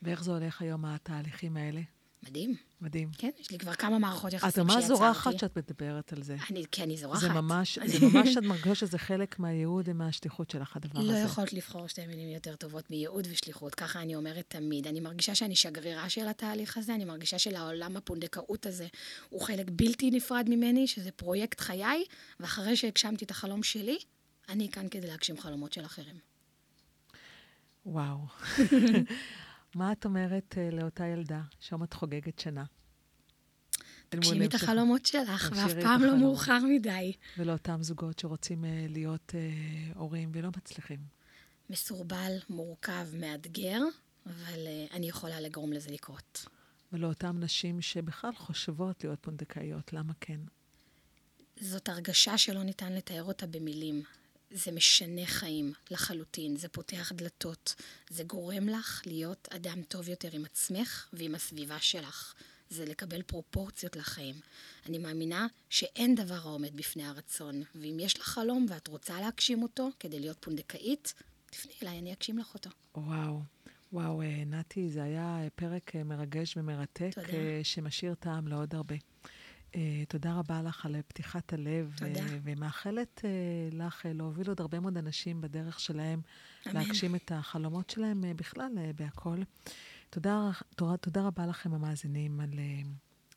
ואיך 0.03 0.25
זה 0.25 0.31
הולך 0.31 0.63
היום, 0.63 0.85
התהליכים 0.85 1.57
האלה? 1.57 1.81
מדהים. 2.29 2.55
מדהים. 2.81 3.11
כן, 3.19 3.31
יש 3.41 3.51
לי 3.51 3.59
כבר 3.59 3.75
כמה 3.75 3.99
מערכות 3.99 4.33
יחסים 4.33 4.49
את 4.49 4.71
שיצרתי. 4.71 4.75
ממש 4.75 4.99
זורחת 4.99 5.39
שאת 5.39 5.59
מדברת 5.59 6.13
על 6.13 6.23
זה. 6.23 6.37
אני, 6.51 6.65
כן, 6.73 6.83
אני 6.83 6.97
זורחת. 6.97 7.21
זה 7.21 7.29
ממש, 7.29 7.79
זה 7.87 8.07
ממש, 8.07 8.37
את 8.37 8.43
מרגישה 8.43 8.75
שזה 8.75 8.99
חלק 8.99 9.39
מהייעוד 9.39 9.89
ומהשליחות 9.89 10.51
שלך, 10.51 10.77
הדבר 10.77 11.01
לא 11.01 11.13
הזה. 11.13 11.19
יכולת 11.19 11.53
לבחור 11.53 11.87
שתי 11.87 12.07
מילים 12.07 12.29
יותר 12.29 12.57
טובות 12.57 12.91
מייעוד 12.91 13.27
ושליחות, 13.31 13.75
ככה 13.75 14.03
אני 14.03 14.17
אומרת 14.17 14.45
תמיד. 14.49 14.87
אני 14.87 15.01
מרגישה 15.01 15.35
שאני 15.35 15.57
שגרירה 15.57 16.09
של 16.09 16.29
התהליך 16.29 16.77
הזה, 16.77 16.95
אני 16.95 17.05
מרגישה 17.05 17.39
שלעולם 17.39 17.97
הפונדקאות 17.97 18.67
הזה 18.67 18.87
הוא 19.29 19.41
חלק 19.41 19.67
בלתי 19.73 20.11
נפרד 20.11 20.47
ממני, 20.49 20.87
שזה 20.87 21.11
פרויקט 21.11 21.61
חיי, 21.61 22.05
ואחרי 22.41 22.77
שהגשמתי 22.77 23.25
את 23.25 23.31
החלום 23.31 23.63
שלי, 23.63 23.99
אני 24.49 24.69
כאן 24.69 24.89
כדי 24.89 25.07
להגשים 25.07 25.39
חלומות 25.39 25.73
של 25.73 25.85
אחרים. 25.85 26.17
וואו. 27.87 28.19
מה 29.77 29.93
את 29.93 30.05
אומרת 30.05 30.55
אה, 30.59 30.71
לאותה 30.71 31.07
ילדה 31.07 31.41
שעוד 31.61 31.95
חוגגת 31.95 32.39
שנה? 32.39 32.65
תגשימי 34.09 34.47
את 34.47 34.55
החלומות 34.55 35.07
שלך, 35.07 35.53
ואף 35.57 35.71
את 35.71 35.83
פעם 35.83 36.03
לא. 36.03 36.17
מאוחר 36.17 36.59
מדי. 36.65 37.13
ולאותם 37.39 37.83
זוגות 37.83 38.19
שרוצים 38.19 38.65
אה, 38.65 38.87
להיות 38.89 39.33
אה, 39.35 39.93
הורים 39.95 40.31
ולא 40.35 40.49
מצליחים. 40.57 40.99
מסורבל, 41.71 42.33
מורכב, 42.51 43.07
מאתגר, 43.21 43.81
אבל 44.27 44.67
אני 44.93 45.09
יכולה 45.09 45.41
לגרום 45.41 45.73
לזה 45.73 45.91
לקרות. 45.91 46.47
ולאותן 46.93 47.37
נשים 47.41 47.81
שבכלל 47.81 48.33
חושבות 48.35 49.05
להיות 49.05 49.19
פונדקאיות, 49.21 49.93
למה 49.93 50.13
כן? 50.21 50.41
זאת 51.61 51.89
הרגשה 51.89 52.39
שלא 52.39 52.63
ניתן 52.63 52.93
לתאר 52.93 53.23
אותה 53.23 53.47
במילים. 53.47 54.03
זה 54.55 54.73
משנה 54.73 55.27
חיים 55.27 55.73
לחלוטין, 55.91 56.57
זה 56.57 56.69
פותח 56.69 57.13
דלתות, 57.15 57.75
זה 58.11 58.25
גורם 58.25 58.69
לך 58.69 59.03
להיות 59.07 59.49
אדם 59.51 59.83
טוב 59.83 60.09
יותר 60.09 60.29
עם 60.33 60.45
עצמך 60.45 61.09
ועם 61.13 61.35
הסביבה 61.35 61.81
שלך. 61.81 62.35
זה 62.71 62.85
לקבל 62.85 63.23
פרופורציות 63.23 63.97
לחיים. 63.97 64.35
אני 64.87 64.99
מאמינה 64.99 65.47
שאין 65.71 66.15
דבר 66.15 66.35
העומד 66.35 66.77
בפני 66.77 67.05
הרצון, 67.05 67.63
ואם 67.75 67.97
יש 68.01 68.19
לך 68.19 68.27
חלום 68.27 68.67
ואת 68.69 68.89
רוצה 68.89 69.21
להגשים 69.21 69.63
אותו 69.63 69.91
כדי 70.01 70.21
להיות 70.21 70.37
פונדקאית, 70.41 71.15
תפני 71.51 71.73
אליי, 71.83 71.99
אני 71.99 72.13
אגשים 72.13 72.39
לך 72.39 72.55
אותו. 72.55 72.71
וואו. 72.95 73.41
וואו, 73.93 74.23
אה, 74.23 74.43
נתי, 74.47 74.91
זה 74.91 75.03
היה 75.03 75.39
אה, 75.43 75.49
פרק 75.55 75.97
אה, 75.97 76.05
מרגש 76.05 76.57
ומרתק, 76.57 77.11
תודה. 77.15 77.29
שמשאיר 77.63 78.15
טעם 78.15 78.49
לעוד 78.49 78.75
הרבה. 78.75 78.95
תודה 80.09 80.35
רבה 80.35 80.63
לך 80.63 80.87
על 80.87 80.97
פתיחת 81.09 81.53
הלב. 81.53 81.95
תודה. 81.97 82.21
ומאחלת 82.43 83.25
לך 83.73 84.07
להוביל 84.15 84.49
עוד 84.49 84.61
הרבה 84.61 84.81
מאוד 84.81 84.97
אנשים 84.97 85.41
בדרך 85.41 85.81
שלהם, 85.81 86.21
אמן. 86.67 86.75
להגשים 86.75 87.15
את 87.15 87.33
החלומות 87.35 87.91
שלהם 87.91 88.25
בכלל, 88.37 88.73
בהכל. 88.97 89.39
תודה, 90.11 90.51
תודה, 90.77 90.97
תודה 90.97 91.23
רבה 91.23 91.47
לכם, 91.47 91.75
המאזינים, 91.75 92.41
על, 92.41 92.51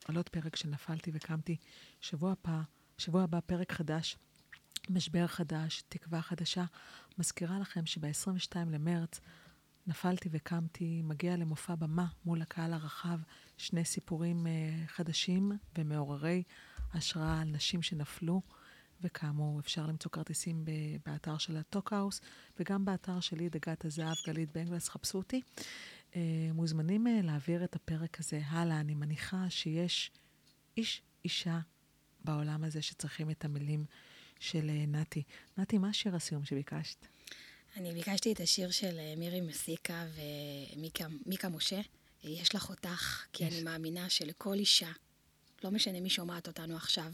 על 0.04 0.16
עוד 0.16 0.28
פרק 0.28 0.56
שנפלתי 0.56 1.10
וקמתי. 1.14 1.56
שבוע 2.00 2.34
הבא, 2.44 2.60
שבוע 2.98 3.22
הבא 3.22 3.40
פרק 3.46 3.72
חדש, 3.72 4.16
משבר 4.90 5.26
חדש, 5.26 5.82
תקווה 5.88 6.22
חדשה. 6.22 6.64
מזכירה 7.18 7.58
לכם 7.58 7.86
שב-22 7.86 8.56
למרץ, 8.66 9.20
נפלתי 9.88 10.28
וקמתי, 10.32 11.02
מגיע 11.04 11.36
למופע 11.36 11.74
במה 11.74 12.06
מול 12.24 12.42
הקהל 12.42 12.72
הרחב, 12.72 13.18
שני 13.56 13.84
סיפורים 13.84 14.46
uh, 14.46 14.88
חדשים 14.88 15.52
ומעוררי 15.78 16.42
השראה 16.94 17.40
על 17.40 17.48
נשים 17.48 17.82
שנפלו, 17.82 18.42
וכאמור, 19.00 19.60
אפשר 19.60 19.86
למצוא 19.86 20.10
כרטיסים 20.10 20.64
באתר 21.06 21.38
של 21.38 21.56
הטוקהאוס, 21.56 22.20
וגם 22.60 22.84
באתר 22.84 23.20
שלי, 23.20 23.48
דגת 23.48 23.84
הזהב, 23.84 24.16
גלית 24.26 24.52
בנגלס, 24.52 24.88
חפשו 24.88 25.18
אותי. 25.18 25.40
Uh, 26.10 26.14
מוזמנים 26.54 27.06
uh, 27.06 27.10
להעביר 27.22 27.64
את 27.64 27.76
הפרק 27.76 28.20
הזה 28.20 28.40
הלאה. 28.46 28.80
אני 28.80 28.94
מניחה 28.94 29.50
שיש 29.50 30.10
איש, 30.76 31.02
אישה 31.24 31.60
בעולם 32.24 32.64
הזה 32.64 32.82
שצריכים 32.82 33.30
את 33.30 33.44
המילים 33.44 33.84
של 34.40 34.70
נתי. 34.88 35.22
נתי, 35.58 35.78
מה 35.78 35.88
השיר 35.88 36.16
הסיום 36.16 36.44
שביקשת? 36.44 37.06
אני 37.78 37.92
ביקשתי 37.92 38.32
את 38.32 38.40
השיר 38.40 38.70
של 38.70 38.98
אה, 38.98 39.14
מירי 39.16 39.40
מסיקה 39.40 40.04
ומיקה 41.26 41.48
משה, 41.48 41.80
יש 42.24 42.54
לך 42.54 42.70
אותך, 42.70 43.24
כי. 43.32 43.46
אני 43.46 43.62
מאמינה 43.62 44.10
שלכל 44.10 44.54
אישה, 44.54 44.90
לא 45.64 45.70
משנה 45.70 46.00
מי 46.00 46.10
שומעת 46.10 46.46
אותנו 46.46 46.76
עכשיו, 46.76 47.12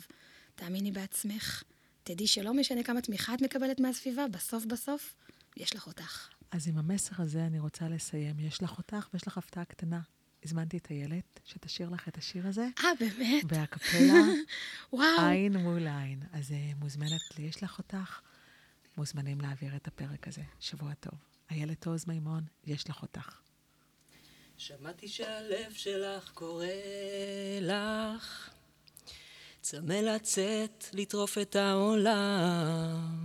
תאמיני 0.55 0.93
בעצמך, 0.93 1.63
תדעי 2.05 2.27
שלא 2.27 2.55
משנה 2.55 2.83
כמה 2.83 3.01
תמיכה 3.01 3.35
את 3.35 3.43
מקבלת 3.43 3.81
מהסביבה, 3.81 4.29
בסוף 4.29 4.65
בסוף, 4.65 5.15
יש 5.57 5.77
לך 5.77 5.87
אותך. 5.87 6.29
אז 6.51 6.69
עם 6.69 6.79
המסר 6.79 7.23
הזה 7.23 7.47
אני 7.47 7.59
רוצה 7.59 7.89
לסיים. 7.89 8.39
יש 8.39 8.63
לך 8.63 8.79
אותך 8.79 9.09
ויש 9.13 9.27
לך 9.27 9.39
הפתעה 9.39 9.65
קטנה. 9.65 10.01
הזמנתי 10.45 10.77
את 10.77 10.91
איילת 10.91 11.41
שתשאיר 11.45 11.89
לך 11.89 12.09
את 12.09 12.19
השיר 12.19 12.47
הזה. 12.47 12.69
אה, 12.85 12.91
באמת? 13.01 13.45
והקפלה, 13.49 14.23
וואו. 14.93 15.29
עין 15.29 15.57
מול 15.57 15.87
עין. 15.89 16.23
אז 16.33 16.51
uh, 16.51 16.55
מוזמנת 16.81 17.39
לי, 17.39 17.45
יש 17.45 17.63
לך 17.63 17.79
אותך. 17.79 18.21
מוזמנים 18.97 19.41
להעביר 19.41 19.77
את 19.77 19.87
הפרק 19.89 20.29
הזה. 20.29 20.43
שבוע 20.61 20.95
טוב. 20.95 21.19
איילת 21.51 21.87
עוז 21.87 22.05
מימון, 22.07 22.45
יש 22.65 22.91
לך 22.91 23.03
אותך. 23.03 23.41
שמעתי 24.57 25.09
שהלב 25.09 25.73
שלך 25.73 26.31
קורא 26.35 26.67
לך, 27.61 28.51
צמא 29.61 29.93
לצאת, 29.93 30.85
לטרוף 30.93 31.39
את 31.39 31.57
העולם. 31.57 33.25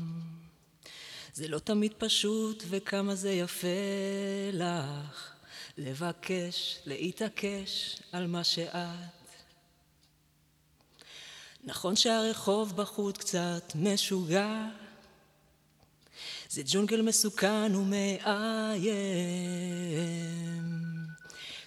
זה 1.34 1.48
לא 1.48 1.60
תמיד 1.60 1.94
פשוט, 1.98 2.64
וכמה 2.70 3.16
זה 3.16 3.32
יפה 3.32 3.68
לך, 4.54 5.34
לבקש, 5.78 6.80
להתעקש 6.86 8.00
על 8.12 8.28
מה 8.28 8.44
שאת. 8.44 9.20
נכון 11.64 11.96
שהרחוב 11.96 12.76
בחוץ 12.76 13.18
קצת 13.18 13.72
משוגע, 13.76 14.68
זה 16.52 16.62
ג'ונגל 16.66 17.02
מסוכן 17.02 17.76
ומאיים. 17.76 18.90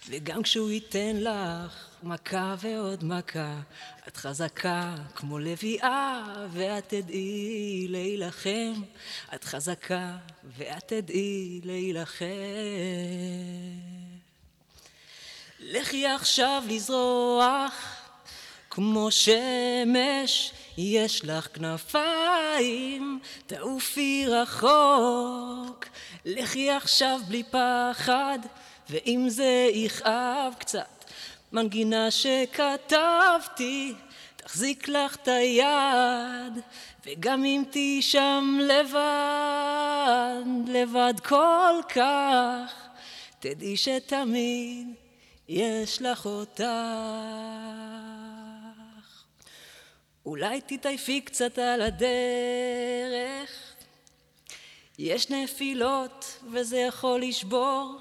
וגם 0.09 0.43
כשהוא 0.43 0.71
ייתן 0.71 1.15
לך 1.15 1.87
מכה 2.03 2.55
ועוד 2.59 3.03
מכה, 3.03 3.59
את 4.07 4.17
חזקה 4.17 4.95
כמו 5.15 5.39
לביאה, 5.39 6.23
ואת 6.51 6.89
תדעי 6.89 7.85
להילחם. 7.89 8.73
את 9.35 9.43
חזקה 9.43 10.17
ואת 10.57 10.87
תדעי 10.87 11.61
להילחם. 11.63 12.25
לכי 15.59 16.07
עכשיו 16.07 16.63
לזרוח 16.67 18.02
כמו 18.75 19.11
שמש, 19.11 20.51
יש 20.77 21.25
לך 21.25 21.47
כנפיים, 21.53 23.19
תעופי 23.47 24.25
רחוק. 24.27 25.85
לכי 26.25 26.71
עכשיו 26.71 27.19
בלי 27.27 27.43
פחד, 27.43 28.39
ואם 28.89 29.25
זה 29.27 29.69
יכאב 29.73 30.53
קצת, 30.59 31.05
מנגינה 31.51 32.11
שכתבתי, 32.11 33.93
תחזיק 34.35 34.87
לך 34.87 35.15
את 35.15 35.27
היד, 35.27 36.63
וגם 37.05 37.45
אם 37.45 37.63
תהיי 37.69 38.01
שם 38.01 38.59
לבד, 38.61 40.43
לבד 40.67 41.13
כל 41.19 41.79
כך, 41.89 42.73
תדעי 43.39 43.77
שתמיד 43.77 44.87
יש 45.49 46.01
לך 46.01 46.25
אותה. 46.25 48.12
אולי 50.25 50.61
תתעייפי 50.61 51.21
קצת 51.21 51.57
על 51.57 51.81
הדרך, 51.81 53.49
יש 54.99 55.29
נפילות 55.29 56.39
וזה 56.51 56.77
יכול 56.77 57.21
לשבור, 57.21 57.97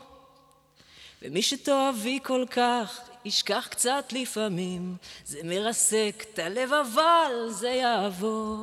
ומי 1.23 1.43
שתאהבי 1.43 2.19
כל 2.23 2.45
כך 2.51 3.01
ישכח 3.25 3.69
קצת 3.71 4.05
לפעמים, 4.13 4.97
זה 5.25 5.41
מרסק 5.45 6.25
את 6.33 6.39
הלב 6.39 6.73
אבל 6.73 7.49
זה 7.51 7.69
יעבור. 7.69 8.59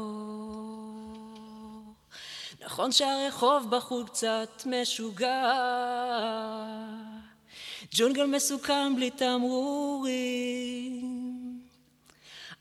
נכון 2.66 2.92
שהרחוב 2.92 3.70
בחוץ 3.70 4.10
קצת 4.10 4.64
משוגע, 4.66 5.54
ג'ונגל 7.92 8.26
מסוכן 8.26 8.96
בלי 8.96 9.12
תמרורים. 9.12 11.19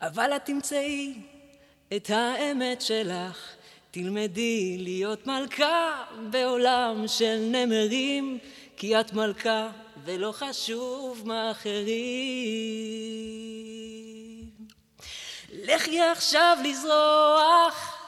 אבל 0.03 0.37
את 0.37 0.45
תמצאי 0.45 1.15
את 1.97 2.11
האמת 2.11 2.83
שלך, 2.83 3.55
תלמדי 3.91 4.77
להיות 4.79 5.27
מלכה 5.27 6.05
בעולם 6.31 7.05
של 7.09 7.39
נמרים, 7.53 8.39
כי 8.77 9.01
את 9.01 9.13
מלכה 9.13 9.69
ולא 10.05 10.33
חשוב 10.33 11.23
מה 11.25 11.51
אחרים. 11.51 11.89
לכי 15.51 16.01
עכשיו 16.01 16.59
לזרוח 16.65 17.99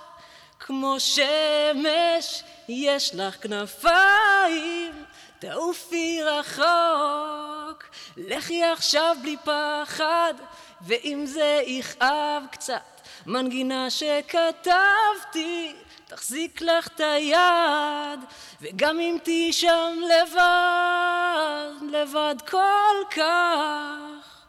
כמו 0.61 1.01
שמש, 1.01 2.43
יש 2.69 3.15
לך 3.15 3.43
כנפיים, 3.43 5.05
תעופי 5.39 6.23
רחוק. 6.23 7.85
לכי 8.17 8.63
עכשיו 8.63 9.17
בלי 9.23 9.37
פחד, 9.45 10.35
ואם 10.83 11.23
זה 11.27 11.63
יכאב 11.67 12.43
קצת, 12.51 13.01
מנגינה 13.27 13.91
שכתבתי, 13.91 15.73
תחזיק 16.07 16.61
לך 16.61 16.87
את 16.87 17.01
היד, 17.01 18.21
וגם 18.61 19.01
אם 19.01 19.17
תהיי 19.23 19.53
שם 19.53 19.99
לבד, 20.05 21.87
לבד 21.93 22.35
כל 22.51 23.17
כך, 23.17 24.47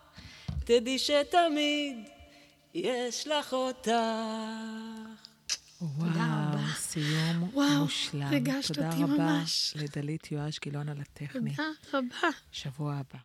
תדעי 0.66 1.00
שתמיד 1.00 2.10
יש 2.74 3.28
לך 3.28 3.54
אותך. 3.54 3.92
וואו, 5.82 6.58
סיום 6.76 7.50
וואו, 7.54 7.82
מושלם. 7.82 8.28
ריגשת 8.30 8.70
אותי 8.70 8.80
תודה 8.80 8.90
רבה 8.90 9.06
ממש. 9.06 9.74
לדלית 9.76 10.32
יואש 10.32 10.60
גילון 10.60 10.90
על 10.90 10.98
הטכני. 11.02 11.56
תודה 11.56 11.68
רבה. 11.94 12.30
שבוע 12.52 12.94
הבא. 12.96 13.20